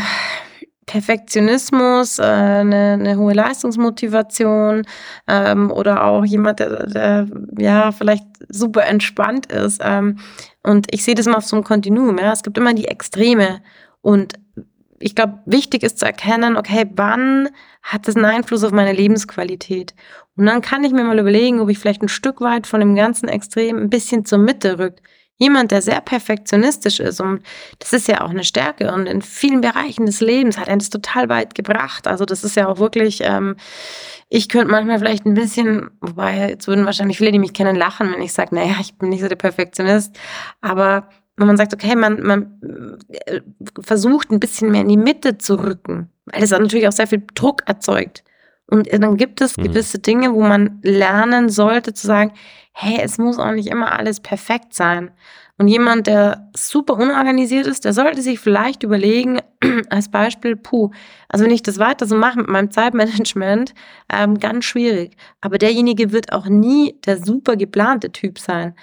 [0.87, 4.87] Perfektionismus, äh, eine, eine hohe Leistungsmotivation
[5.27, 7.27] ähm, oder auch jemand, der, der
[7.59, 9.81] ja vielleicht super entspannt ist.
[9.85, 10.19] Ähm,
[10.63, 12.19] und ich sehe das mal auf so einem Kontinuum.
[12.19, 12.33] Ja?
[12.33, 13.61] Es gibt immer die Extreme.
[14.01, 14.35] Und
[15.01, 17.49] ich glaube, wichtig ist zu erkennen, okay, wann
[17.83, 19.95] hat das einen Einfluss auf meine Lebensqualität?
[20.37, 22.95] Und dann kann ich mir mal überlegen, ob ich vielleicht ein Stück weit von dem
[22.95, 25.03] ganzen Extrem ein bisschen zur Mitte rückt
[25.39, 27.43] jemand, der sehr perfektionistisch ist und
[27.79, 30.91] das ist ja auch eine Stärke und in vielen Bereichen des Lebens hat er das
[30.91, 32.07] total weit gebracht.
[32.07, 33.57] Also das ist ja auch wirklich, ähm,
[34.29, 38.13] ich könnte manchmal vielleicht ein bisschen, wobei jetzt würden wahrscheinlich viele, die mich kennen, lachen,
[38.13, 40.17] wenn ich sage, naja, ich bin nicht so der Perfektionist,
[40.61, 43.41] aber wenn man sagt, okay, man, man äh,
[43.81, 47.23] versucht ein bisschen mehr in die Mitte zu rücken, weil das natürlich auch sehr viel
[47.35, 48.25] Druck erzeugt.
[48.69, 49.65] Und dann gibt es mhm.
[49.65, 52.33] gewisse Dinge, wo man lernen sollte zu sagen,
[52.79, 55.11] hey, es muss auch nicht immer alles perfekt sein.
[55.57, 59.41] Und jemand, der super unorganisiert ist, der sollte sich vielleicht überlegen,
[59.89, 60.91] als Beispiel, puh,
[61.27, 63.73] also wenn ich das weiter so mache mit meinem Zeitmanagement,
[64.13, 65.17] ähm, ganz schwierig.
[65.41, 68.75] Aber derjenige wird auch nie der super geplante Typ sein.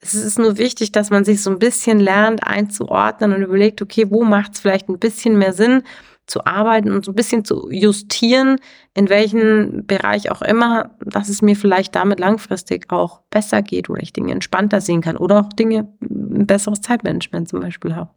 [0.00, 4.06] Es ist nur wichtig, dass man sich so ein bisschen lernt einzuordnen und überlegt, okay,
[4.08, 5.82] wo macht es vielleicht ein bisschen mehr Sinn,
[6.26, 8.58] zu arbeiten und so ein bisschen zu justieren,
[8.94, 14.02] in welchem Bereich auch immer, dass es mir vielleicht damit langfristig auch besser geht oder
[14.02, 18.10] ich Dinge entspannter sehen kann oder auch Dinge, ein besseres Zeitmanagement zum Beispiel habe.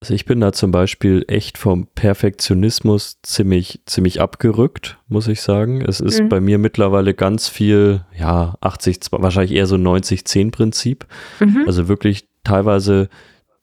[0.00, 5.80] Also ich bin da zum Beispiel echt vom Perfektionismus ziemlich, ziemlich abgerückt, muss ich sagen.
[5.80, 6.28] Es ist mhm.
[6.28, 11.06] bei mir mittlerweile ganz viel, ja, 80, wahrscheinlich eher so 90-10 Prinzip.
[11.40, 11.64] Mhm.
[11.66, 13.08] Also wirklich teilweise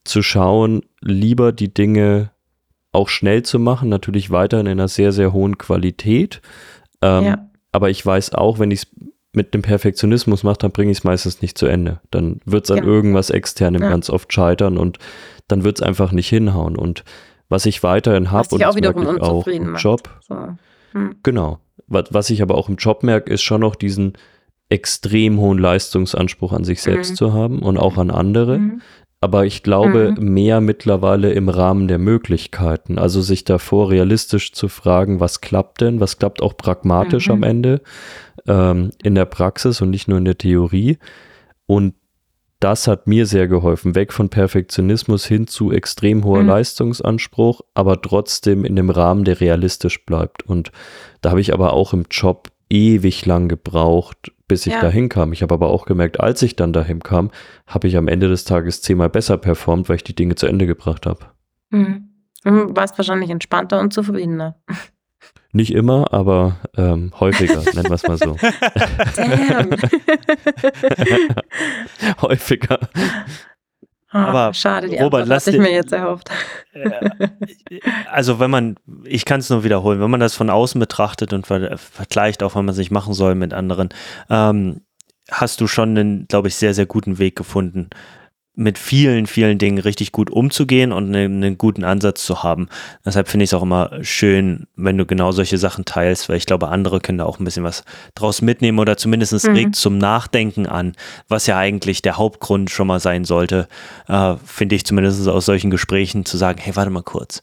[0.03, 2.32] zu schauen, lieber die Dinge
[2.93, 6.41] auch schnell zu machen, natürlich weiterhin in einer sehr, sehr hohen Qualität.
[7.01, 7.49] Ähm, ja.
[7.71, 8.87] Aber ich weiß auch, wenn ich es
[9.33, 11.99] mit dem Perfektionismus mache, dann bringe ich es meistens nicht zu Ende.
[12.11, 12.83] Dann wird es an ja.
[12.83, 13.89] irgendwas externem ja.
[13.89, 14.99] ganz oft scheitern und
[15.47, 16.75] dann wird es einfach nicht hinhauen.
[16.77, 17.03] Und
[17.49, 19.83] was ich weiterhin habe und auch wiederum merke auch im macht.
[19.83, 20.35] Job, so.
[20.91, 21.15] hm.
[21.23, 21.59] genau.
[21.87, 24.13] Was, was ich aber auch im Job merke, ist schon noch diesen
[24.69, 27.15] extrem hohen Leistungsanspruch an sich selbst mhm.
[27.15, 28.59] zu haben und auch an andere.
[28.59, 28.81] Mhm
[29.23, 30.33] aber ich glaube mhm.
[30.33, 32.99] mehr mittlerweile im Rahmen der Möglichkeiten.
[32.99, 37.33] Also sich davor realistisch zu fragen, was klappt denn, was klappt auch pragmatisch mhm.
[37.33, 37.81] am Ende
[38.47, 40.97] ähm, in der Praxis und nicht nur in der Theorie.
[41.67, 41.95] Und
[42.59, 46.49] das hat mir sehr geholfen, weg von Perfektionismus hin zu extrem hoher mhm.
[46.49, 50.43] Leistungsanspruch, aber trotzdem in dem Rahmen, der realistisch bleibt.
[50.43, 50.73] Und
[51.21, 54.81] da habe ich aber auch im Job ewig lang gebraucht, bis ich ja.
[54.81, 55.34] dahin kam.
[55.34, 57.31] Ich habe aber auch gemerkt, als ich dann dahin kam,
[57.65, 60.67] habe ich am Ende des Tages zehnmal besser performt, weil ich die Dinge zu Ende
[60.67, 61.25] gebracht habe.
[61.71, 62.09] Mhm.
[62.43, 64.61] Du warst wahrscheinlich entspannter und zufriedener.
[65.53, 68.38] Nicht immer, aber ähm, häufiger, nennen wir es mal so.
[72.21, 72.77] häufiger.
[74.14, 76.30] Oh, aber schade, die Robert, hatte ich mir jetzt erhofft.
[78.11, 78.76] also wenn man,
[79.06, 82.56] ich kann es nur wiederholen, wenn man das von außen betrachtet und ver vergleicht, auch
[82.56, 83.90] wenn man sich machen soll mit anderen,
[84.30, 84.81] ähm,
[85.31, 87.90] hast du schon einen, glaube ich, sehr, sehr guten Weg gefunden,
[88.55, 92.69] mit vielen, vielen Dingen richtig gut umzugehen und einen, einen guten Ansatz zu haben.
[93.03, 96.45] Deshalb finde ich es auch immer schön, wenn du genau solche Sachen teilst, weil ich
[96.45, 99.55] glaube, andere können da auch ein bisschen was draus mitnehmen oder zumindest mhm.
[99.55, 100.93] regt zum Nachdenken an,
[101.27, 103.67] was ja eigentlich der Hauptgrund schon mal sein sollte,
[104.07, 107.41] äh, finde ich zumindest aus solchen Gesprächen zu sagen, hey, warte mal kurz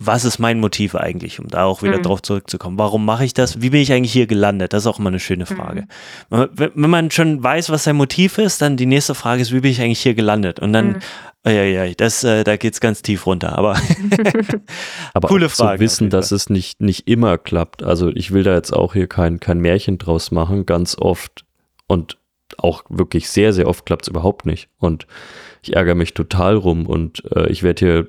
[0.00, 2.02] was ist mein Motiv eigentlich, um da auch wieder mhm.
[2.02, 2.78] drauf zurückzukommen?
[2.78, 3.60] Warum mache ich das?
[3.60, 4.72] Wie bin ich eigentlich hier gelandet?
[4.72, 5.86] Das ist auch immer eine schöne Frage.
[6.30, 6.48] Mhm.
[6.52, 9.72] Wenn man schon weiß, was sein Motiv ist, dann die nächste Frage ist, wie bin
[9.72, 10.60] ich eigentlich hier gelandet?
[10.60, 10.98] Und dann, mhm.
[11.44, 13.58] oh ja, ja, das, äh, da geht's ganz tief runter.
[13.58, 13.76] Aber,
[15.14, 15.78] aber coole Frage.
[15.78, 17.82] Zu wissen, dass es nicht, nicht immer klappt.
[17.82, 21.44] Also ich will da jetzt auch hier kein, kein Märchen draus machen, ganz oft
[21.88, 22.18] und
[22.56, 24.68] auch wirklich sehr, sehr oft klappt es überhaupt nicht.
[24.78, 25.08] Und
[25.62, 28.08] ich ärgere mich total rum und äh, ich werde hier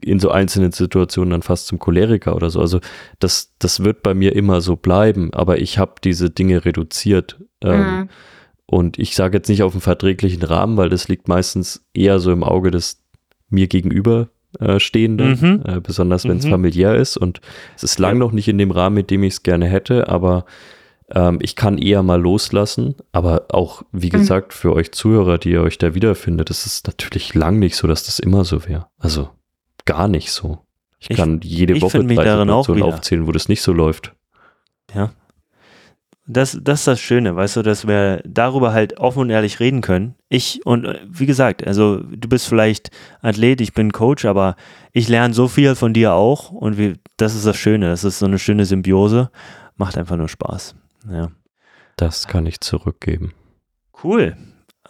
[0.00, 2.60] in so einzelnen Situationen dann fast zum Choleriker oder so.
[2.60, 2.80] Also
[3.18, 7.40] das, das wird bei mir immer so bleiben, aber ich habe diese Dinge reduziert.
[7.62, 8.08] Ähm, mhm.
[8.66, 12.32] Und ich sage jetzt nicht auf einem verträglichen Rahmen, weil das liegt meistens eher so
[12.32, 13.02] im Auge des
[13.50, 14.30] mir gegenüber
[14.60, 15.62] äh, Stehenden, mhm.
[15.64, 16.50] äh, besonders wenn es mhm.
[16.50, 17.16] familiär ist.
[17.16, 17.40] Und
[17.76, 18.18] es ist lang ja.
[18.20, 20.44] noch nicht in dem Rahmen, mit dem ich es gerne hätte, aber
[21.14, 22.96] ähm, ich kann eher mal loslassen.
[23.12, 24.20] Aber auch, wie mhm.
[24.20, 27.86] gesagt, für euch Zuhörer, die ihr euch da wiederfindet, ist es natürlich lang nicht so,
[27.86, 28.86] dass das immer so wäre.
[28.98, 29.30] Also
[29.84, 30.58] gar nicht so.
[30.98, 34.14] Ich, ich kann jede ich Woche drei Situationen aufzählen, wo das nicht so läuft.
[34.94, 35.10] Ja,
[36.26, 39.80] Das, das ist das Schöne, weißt du, dass wir darüber halt offen und ehrlich reden
[39.80, 40.14] können.
[40.28, 42.90] Ich und äh, wie gesagt, also du bist vielleicht
[43.20, 44.54] Athlet, ich bin Coach, aber
[44.92, 48.20] ich lerne so viel von dir auch und wie, das ist das Schöne, das ist
[48.20, 49.30] so eine schöne Symbiose,
[49.76, 50.76] macht einfach nur Spaß.
[51.10, 51.30] Ja.
[51.96, 53.32] Das kann ich zurückgeben.
[54.02, 54.36] Cool.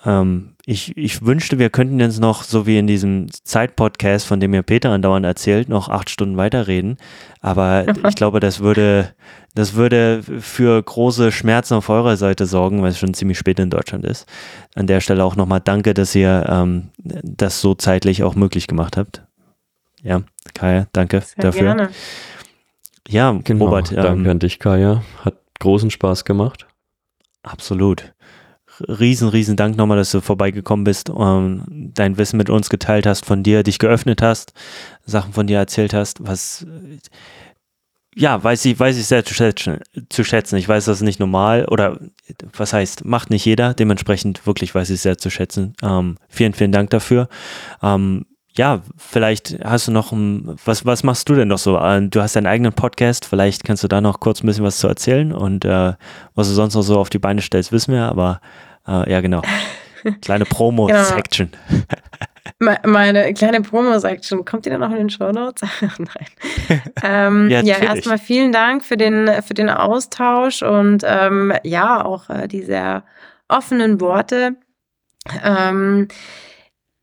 [0.04, 4.52] Ähm, ich, ich wünschte, wir könnten jetzt noch, so wie in diesem Zeitpodcast, von dem
[4.52, 6.98] mir Peter andauernd erzählt, noch acht Stunden weiterreden.
[7.40, 9.14] Aber ich glaube, das würde,
[9.54, 13.70] das würde für große Schmerzen auf eurer Seite sorgen, weil es schon ziemlich spät in
[13.70, 14.26] Deutschland ist.
[14.74, 18.96] An der Stelle auch nochmal danke, dass ihr ähm, das so zeitlich auch möglich gemacht
[18.96, 19.22] habt.
[20.02, 20.22] Ja,
[20.54, 21.62] Kaya, danke Sehr dafür.
[21.62, 21.90] gerne.
[23.08, 23.66] Ja, Genau.
[23.66, 25.02] Robert, Danke ähm, an dich, Kaya.
[25.24, 26.66] Hat großen Spaß gemacht.
[27.42, 28.12] Absolut.
[28.88, 31.64] Riesen, riesen Dank nochmal, dass du vorbeigekommen bist, ähm,
[31.94, 34.52] dein Wissen mit uns geteilt hast, von dir dich geöffnet hast,
[35.04, 36.66] Sachen von dir erzählt hast, was
[38.14, 39.80] ja, weiß ich, weiß ich sehr zu schätzen,
[40.10, 40.56] zu schätzen.
[40.56, 41.98] Ich weiß, das ist nicht normal oder
[42.56, 43.72] was heißt, macht nicht jeder.
[43.72, 45.74] Dementsprechend wirklich weiß ich sehr zu schätzen.
[45.82, 47.28] Ähm, vielen, vielen Dank dafür.
[47.82, 51.78] Ähm, ja, vielleicht hast du noch ein, was, was machst du denn noch so?
[51.78, 54.78] Ähm, Du hast deinen eigenen Podcast, vielleicht kannst du da noch kurz ein bisschen was
[54.78, 55.94] zu erzählen und äh,
[56.34, 58.42] was du sonst noch so auf die Beine stellst, wissen wir, aber
[58.88, 59.42] äh, ja, genau.
[60.20, 61.50] Kleine Promo-Section.
[62.58, 65.62] Me- Meine kleine Promo-Section, kommt die dann auch in den Show Notes?
[65.80, 66.80] Nein.
[67.02, 72.30] Ähm, Ja, ja, erstmal vielen Dank für den, für den Austausch und ähm, ja, auch
[72.30, 73.04] äh, die sehr
[73.48, 74.56] offenen Worte.
[75.44, 76.08] Ähm,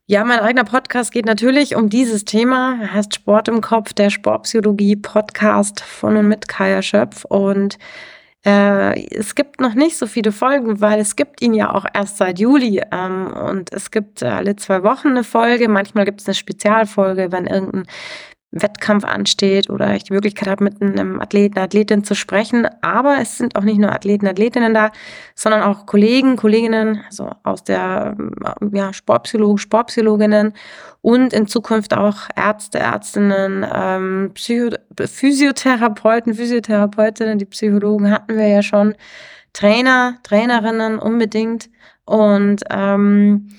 [0.08, 2.78] ja, mein eigener Podcast geht natürlich um dieses Thema.
[2.82, 7.26] Er heißt Sport im Kopf, der Sportpsychologie-Podcast von und mit Kaya Schöpf.
[7.26, 7.78] Und
[8.46, 12.18] äh, es gibt noch nicht so viele Folgen, weil es gibt ihn ja auch erst
[12.18, 12.82] seit Juli.
[12.92, 15.68] Ähm, und es gibt äh, alle zwei Wochen eine Folge.
[15.68, 17.86] Manchmal gibt es eine Spezialfolge, wenn irgendein
[18.52, 22.68] Wettkampf ansteht oder ich die Möglichkeit habe, mit einem Athleten, Athletin zu sprechen.
[22.82, 24.92] Aber es sind auch nicht nur Athleten, Athletinnen da,
[25.36, 30.54] sondern auch Kollegen, Kolleginnen, also aus der ähm, ja, Sportpsychologen, Sportpsychologinnen
[31.02, 38.64] und in Zukunft auch Ärzte, Ärztinnen, ähm, Psycho Physiotherapeuten, Physiotherapeutinnen, die Psychologen hatten wir ja
[38.64, 38.96] schon,
[39.54, 41.70] Trainer, Trainerinnen unbedingt.
[42.06, 43.50] Und ähm,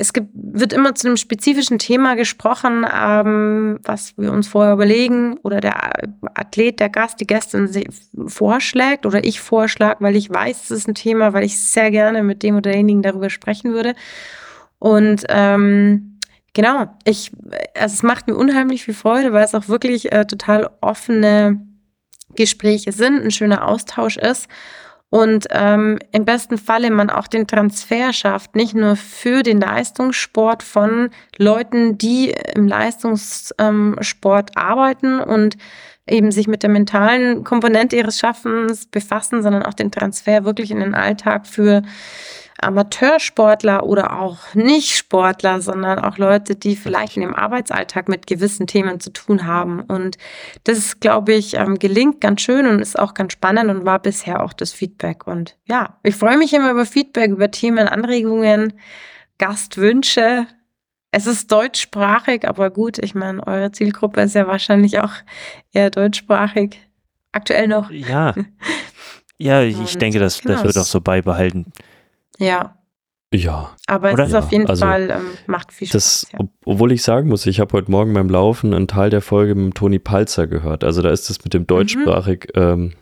[0.00, 5.36] es gibt, wird immer zu einem spezifischen Thema gesprochen, ähm, was wir uns vorher überlegen
[5.42, 5.92] oder der
[6.34, 7.68] Athlet, der Gast, die Gästin
[8.26, 12.22] vorschlägt oder ich vorschlag, weil ich weiß, es ist ein Thema, weil ich sehr gerne
[12.22, 13.94] mit dem oder derjenigen darüber sprechen würde.
[14.78, 16.18] Und ähm,
[16.54, 17.30] genau, ich,
[17.78, 21.60] also es macht mir unheimlich viel Freude, weil es auch wirklich äh, total offene
[22.34, 24.48] Gespräche sind, ein schöner Austausch ist.
[25.10, 30.62] Und ähm, im besten Falle man auch den Transfer schafft, nicht nur für den Leistungssport
[30.62, 35.56] von Leuten, die im Leistungssport arbeiten und
[36.08, 40.78] eben sich mit der mentalen Komponente ihres Schaffens befassen, sondern auch den Transfer wirklich in
[40.78, 41.82] den Alltag für
[42.62, 49.00] Amateursportler oder auch Nicht-Sportler, sondern auch Leute, die vielleicht in dem Arbeitsalltag mit gewissen Themen
[49.00, 49.80] zu tun haben.
[49.80, 50.18] Und
[50.64, 54.42] das, glaube ich, ähm, gelingt ganz schön und ist auch ganz spannend und war bisher
[54.42, 55.26] auch das Feedback.
[55.26, 58.74] Und ja, ich freue mich immer über Feedback, über Themen, Anregungen,
[59.38, 60.46] Gastwünsche.
[61.12, 65.12] Es ist deutschsprachig, aber gut, ich meine, eure Zielgruppe ist ja wahrscheinlich auch
[65.72, 66.78] eher deutschsprachig.
[67.32, 67.90] Aktuell noch.
[67.90, 68.34] Ja.
[69.38, 71.72] Ja, ich Und denke, das, das genau, wird auch es- so beibehalten.
[72.40, 72.76] Ja,
[73.32, 74.24] Ja, aber Oder?
[74.24, 75.92] es ist auf jeden Also, Fall, ähm, macht viel Spaß.
[75.92, 76.40] das, ja.
[76.40, 79.54] ob, obwohl ich sagen muss, ich habe heute Morgen beim Laufen einen Teil der Folge
[79.54, 80.82] mit Toni Palzer gehört.
[80.82, 82.94] Also da ist es mit dem deutschsprachig ähm,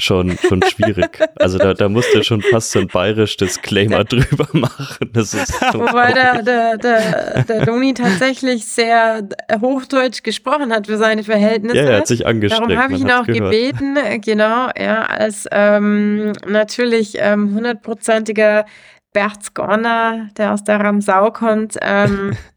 [0.00, 1.18] schon, schon schwierig.
[1.36, 5.10] Also da, da musste schon fast so ein bayerisch Disclaimer drüber machen.
[5.12, 9.28] Das ist Wobei der, der, der, der Doni tatsächlich sehr
[9.60, 11.76] Hochdeutsch gesprochen hat für seine Verhältnisse.
[11.76, 12.70] ja, er hat sich angestrengt.
[12.70, 13.52] Darum habe ich ihn auch gehört.
[13.52, 18.64] gebeten, genau, ja, als ähm, natürlich ähm, hundertprozentiger
[19.12, 22.36] Berchtesgadener, der aus der Ramsau kommt, ähm,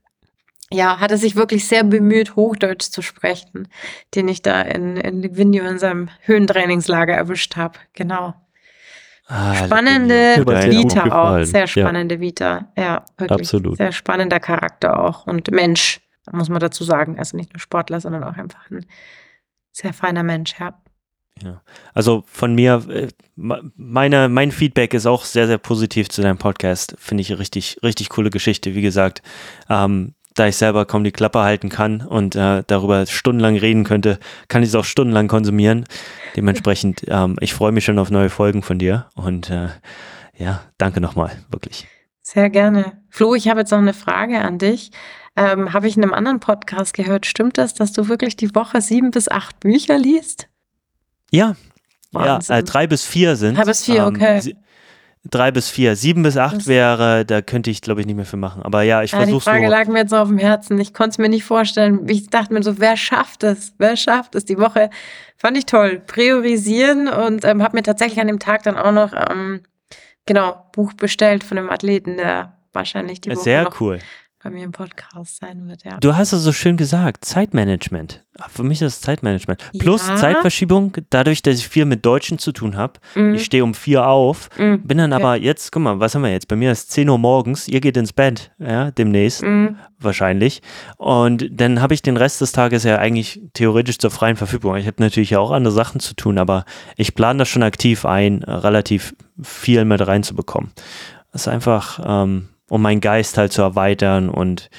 [0.73, 3.67] ja, hat er sich wirklich sehr bemüht, Hochdeutsch zu sprechen,
[4.15, 7.79] den ich da in, in Livigno in seinem Höhentrainingslager erwischt habe.
[7.93, 8.33] Genau.
[9.27, 11.67] Ah, Spannende Vita auch, sehr Ja.
[11.67, 12.71] spannende Vita.
[12.77, 13.39] Ja, wirklich.
[13.39, 13.77] Absolut.
[13.77, 16.01] Sehr spannender Charakter auch und Mensch,
[16.31, 17.17] muss man dazu sagen.
[17.17, 18.85] Also nicht nur Sportler, sondern auch einfach ein
[19.71, 20.77] sehr feiner Mensch, ja.
[21.93, 26.37] Also von mir, äh, me- meine, mein Feedback ist auch sehr, sehr positiv zu deinem
[26.37, 26.95] Podcast.
[26.99, 28.75] Finde ich richtig, richtig coole Geschichte.
[28.75, 29.21] Wie gesagt,
[29.69, 34.19] ähm, da ich selber kaum die Klappe halten kann und äh, darüber stundenlang reden könnte,
[34.47, 35.85] kann ich es auch stundenlang konsumieren.
[36.35, 39.69] Dementsprechend, ähm, ich freue mich schon auf neue Folgen von dir und äh,
[40.37, 41.87] ja, danke nochmal, wirklich.
[42.21, 43.03] Sehr gerne.
[43.09, 44.91] Flo, ich habe jetzt noch eine Frage an dich.
[45.35, 48.81] Ähm, habe ich in einem anderen Podcast gehört, stimmt das, dass du wirklich die Woche
[48.81, 50.47] sieben bis acht Bücher liest?
[51.31, 51.55] Ja,
[52.13, 53.57] Ja, äh, drei bis vier sind.
[53.57, 54.55] Drei bis vier, okay.
[55.29, 55.95] Drei bis vier.
[55.95, 58.61] Sieben bis acht Das- wäre, da könnte ich, glaube ich, nicht mehr für machen.
[58.61, 59.71] Aber ja, ich Ja, die versuche Frage so.
[59.71, 60.77] lag mir jetzt so auf dem Herzen.
[60.79, 62.07] Ich konnte es mir nicht vorstellen.
[62.09, 63.73] Ich dachte mir so, wer schafft es?
[63.77, 64.43] Wer schafft es?
[64.43, 64.89] Die Woche
[65.37, 66.01] fand ich toll.
[66.05, 69.61] Priorisieren und ähm, habe mir tatsächlich an dem Tag dann auch noch, ähm,
[70.25, 73.99] genau, Buch bestellt von einem Athleten, der wahrscheinlich die Woche Sehr noch cool.
[74.43, 75.83] Bei mir im Podcast sein wird.
[75.85, 75.97] Ja.
[75.99, 78.23] Du hast es so schön gesagt, Zeitmanagement.
[78.49, 79.63] Für mich ist es Zeitmanagement.
[79.79, 80.15] Plus Ja.
[80.15, 82.93] Zeitverschiebung, dadurch, dass ich viel mit Deutschen zu tun habe.
[83.15, 83.35] Mhm.
[83.35, 84.81] Ich stehe um vier auf, Mhm.
[84.83, 86.47] bin dann aber jetzt, guck mal, was haben wir jetzt?
[86.47, 89.77] Bei mir ist 10 Uhr morgens, ihr geht ins Bett, ja, demnächst Mhm.
[89.99, 90.61] wahrscheinlich.
[90.97, 94.75] Und dann habe ich den Rest des Tages ja eigentlich theoretisch zur freien Verfügung.
[94.75, 96.65] Ich habe natürlich ja auch andere Sachen zu tun, aber
[96.97, 100.71] ich plane das schon aktiv ein, relativ viel mit reinzubekommen.
[101.31, 104.71] Das ist einfach, ähm, um meinen Geist halt zu erweitern und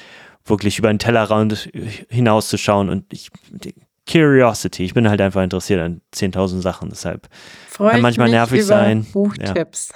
[0.43, 1.69] wirklich über den Tellerrand
[2.09, 3.29] hinauszuschauen und ich,
[4.05, 7.29] Curiosity, ich bin halt einfach interessiert an 10.000 Sachen, deshalb.
[7.69, 9.05] Freu Kann manchmal nervig sein.
[9.13, 9.93] Buchtipps.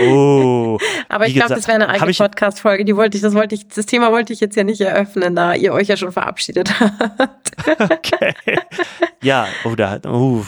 [0.00, 0.78] Oh,
[1.08, 2.84] Aber ich glaube, das wäre eine eigene Podcast-Folge.
[2.84, 5.54] Die wollte ich, das wollte ich, das Thema wollte ich jetzt ja nicht eröffnen, da
[5.54, 7.52] ihr euch ja schon verabschiedet habt.
[7.90, 8.34] okay.
[9.22, 10.44] ja, oh, da, oh,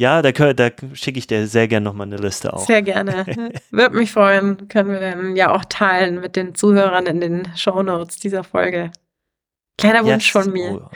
[0.00, 2.64] ja, da, da schicke ich dir sehr gerne nochmal eine Liste auf.
[2.64, 3.26] Sehr gerne.
[3.70, 4.66] Würde mich freuen.
[4.68, 8.92] Können wir dann ja auch teilen mit den Zuhörern in den Shownotes dieser Folge.
[9.76, 10.42] Kleiner Wunsch Yes.
[10.44, 10.90] von mir.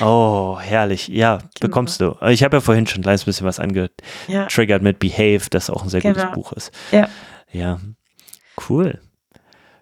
[0.54, 1.08] oh, herrlich.
[1.08, 2.16] Ja, bekommst du.
[2.28, 5.82] Ich habe ja vorhin schon ein kleines bisschen was angetriggert Ja, mit Behave, das auch
[5.82, 6.34] ein sehr gutes Genau.
[6.34, 6.72] Buch ist.
[6.92, 7.10] Ja.
[7.52, 7.78] Ja,
[8.70, 9.02] cool.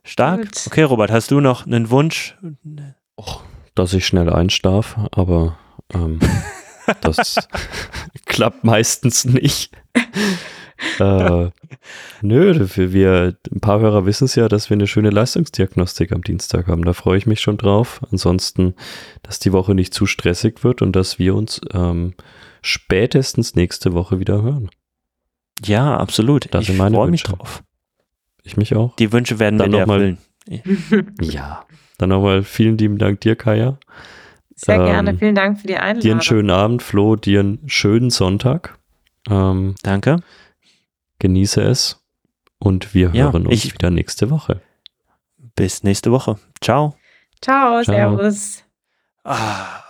[0.02, 0.40] Stark.
[0.40, 0.64] Gut.
[0.66, 2.36] Okay, Robert, hast du noch einen Wunsch?
[3.76, 5.58] dass ich schnell einschlaf, aber
[5.94, 6.18] ähm,
[7.00, 7.36] das
[8.26, 9.70] klappt meistens nicht.
[10.98, 11.50] äh,
[12.22, 16.22] nö, wir, wir, ein paar Hörer wissen es ja, dass wir eine schöne Leistungsdiagnostik am
[16.22, 16.84] Dienstag haben.
[16.84, 18.00] Da freue ich mich schon drauf.
[18.10, 18.74] Ansonsten,
[19.22, 22.14] dass die Woche nicht zu stressig wird und dass wir uns ähm,
[22.62, 24.70] spätestens nächste Woche wieder hören.
[25.64, 26.48] Ja, absolut.
[26.52, 27.36] Das ich sind meine freue mich Wünsche.
[27.36, 27.62] drauf.
[28.42, 28.96] Ich mich auch.
[28.96, 30.16] Die Wünsche werden Dann wir noch mal-
[30.48, 31.14] erfüllen.
[31.20, 31.64] Ja.
[31.98, 33.78] Dann nochmal vielen lieben Dank dir, Kaya.
[34.64, 35.14] Sehr Ähm, gerne.
[35.18, 36.00] Vielen Dank für die Einladung.
[36.02, 38.78] Dir einen schönen Abend, Flo, dir einen schönen Sonntag.
[39.28, 40.16] Ähm, Danke.
[41.18, 42.02] genieße es
[42.58, 44.60] und wir Ja, hören uns ich- wieder nächste Woche.
[45.56, 46.38] Bis nächste Woche.
[46.60, 46.96] Ciao.
[47.40, 48.16] Ciao, Ciao.
[48.16, 48.64] Servus.
[49.24, 49.81] Ah,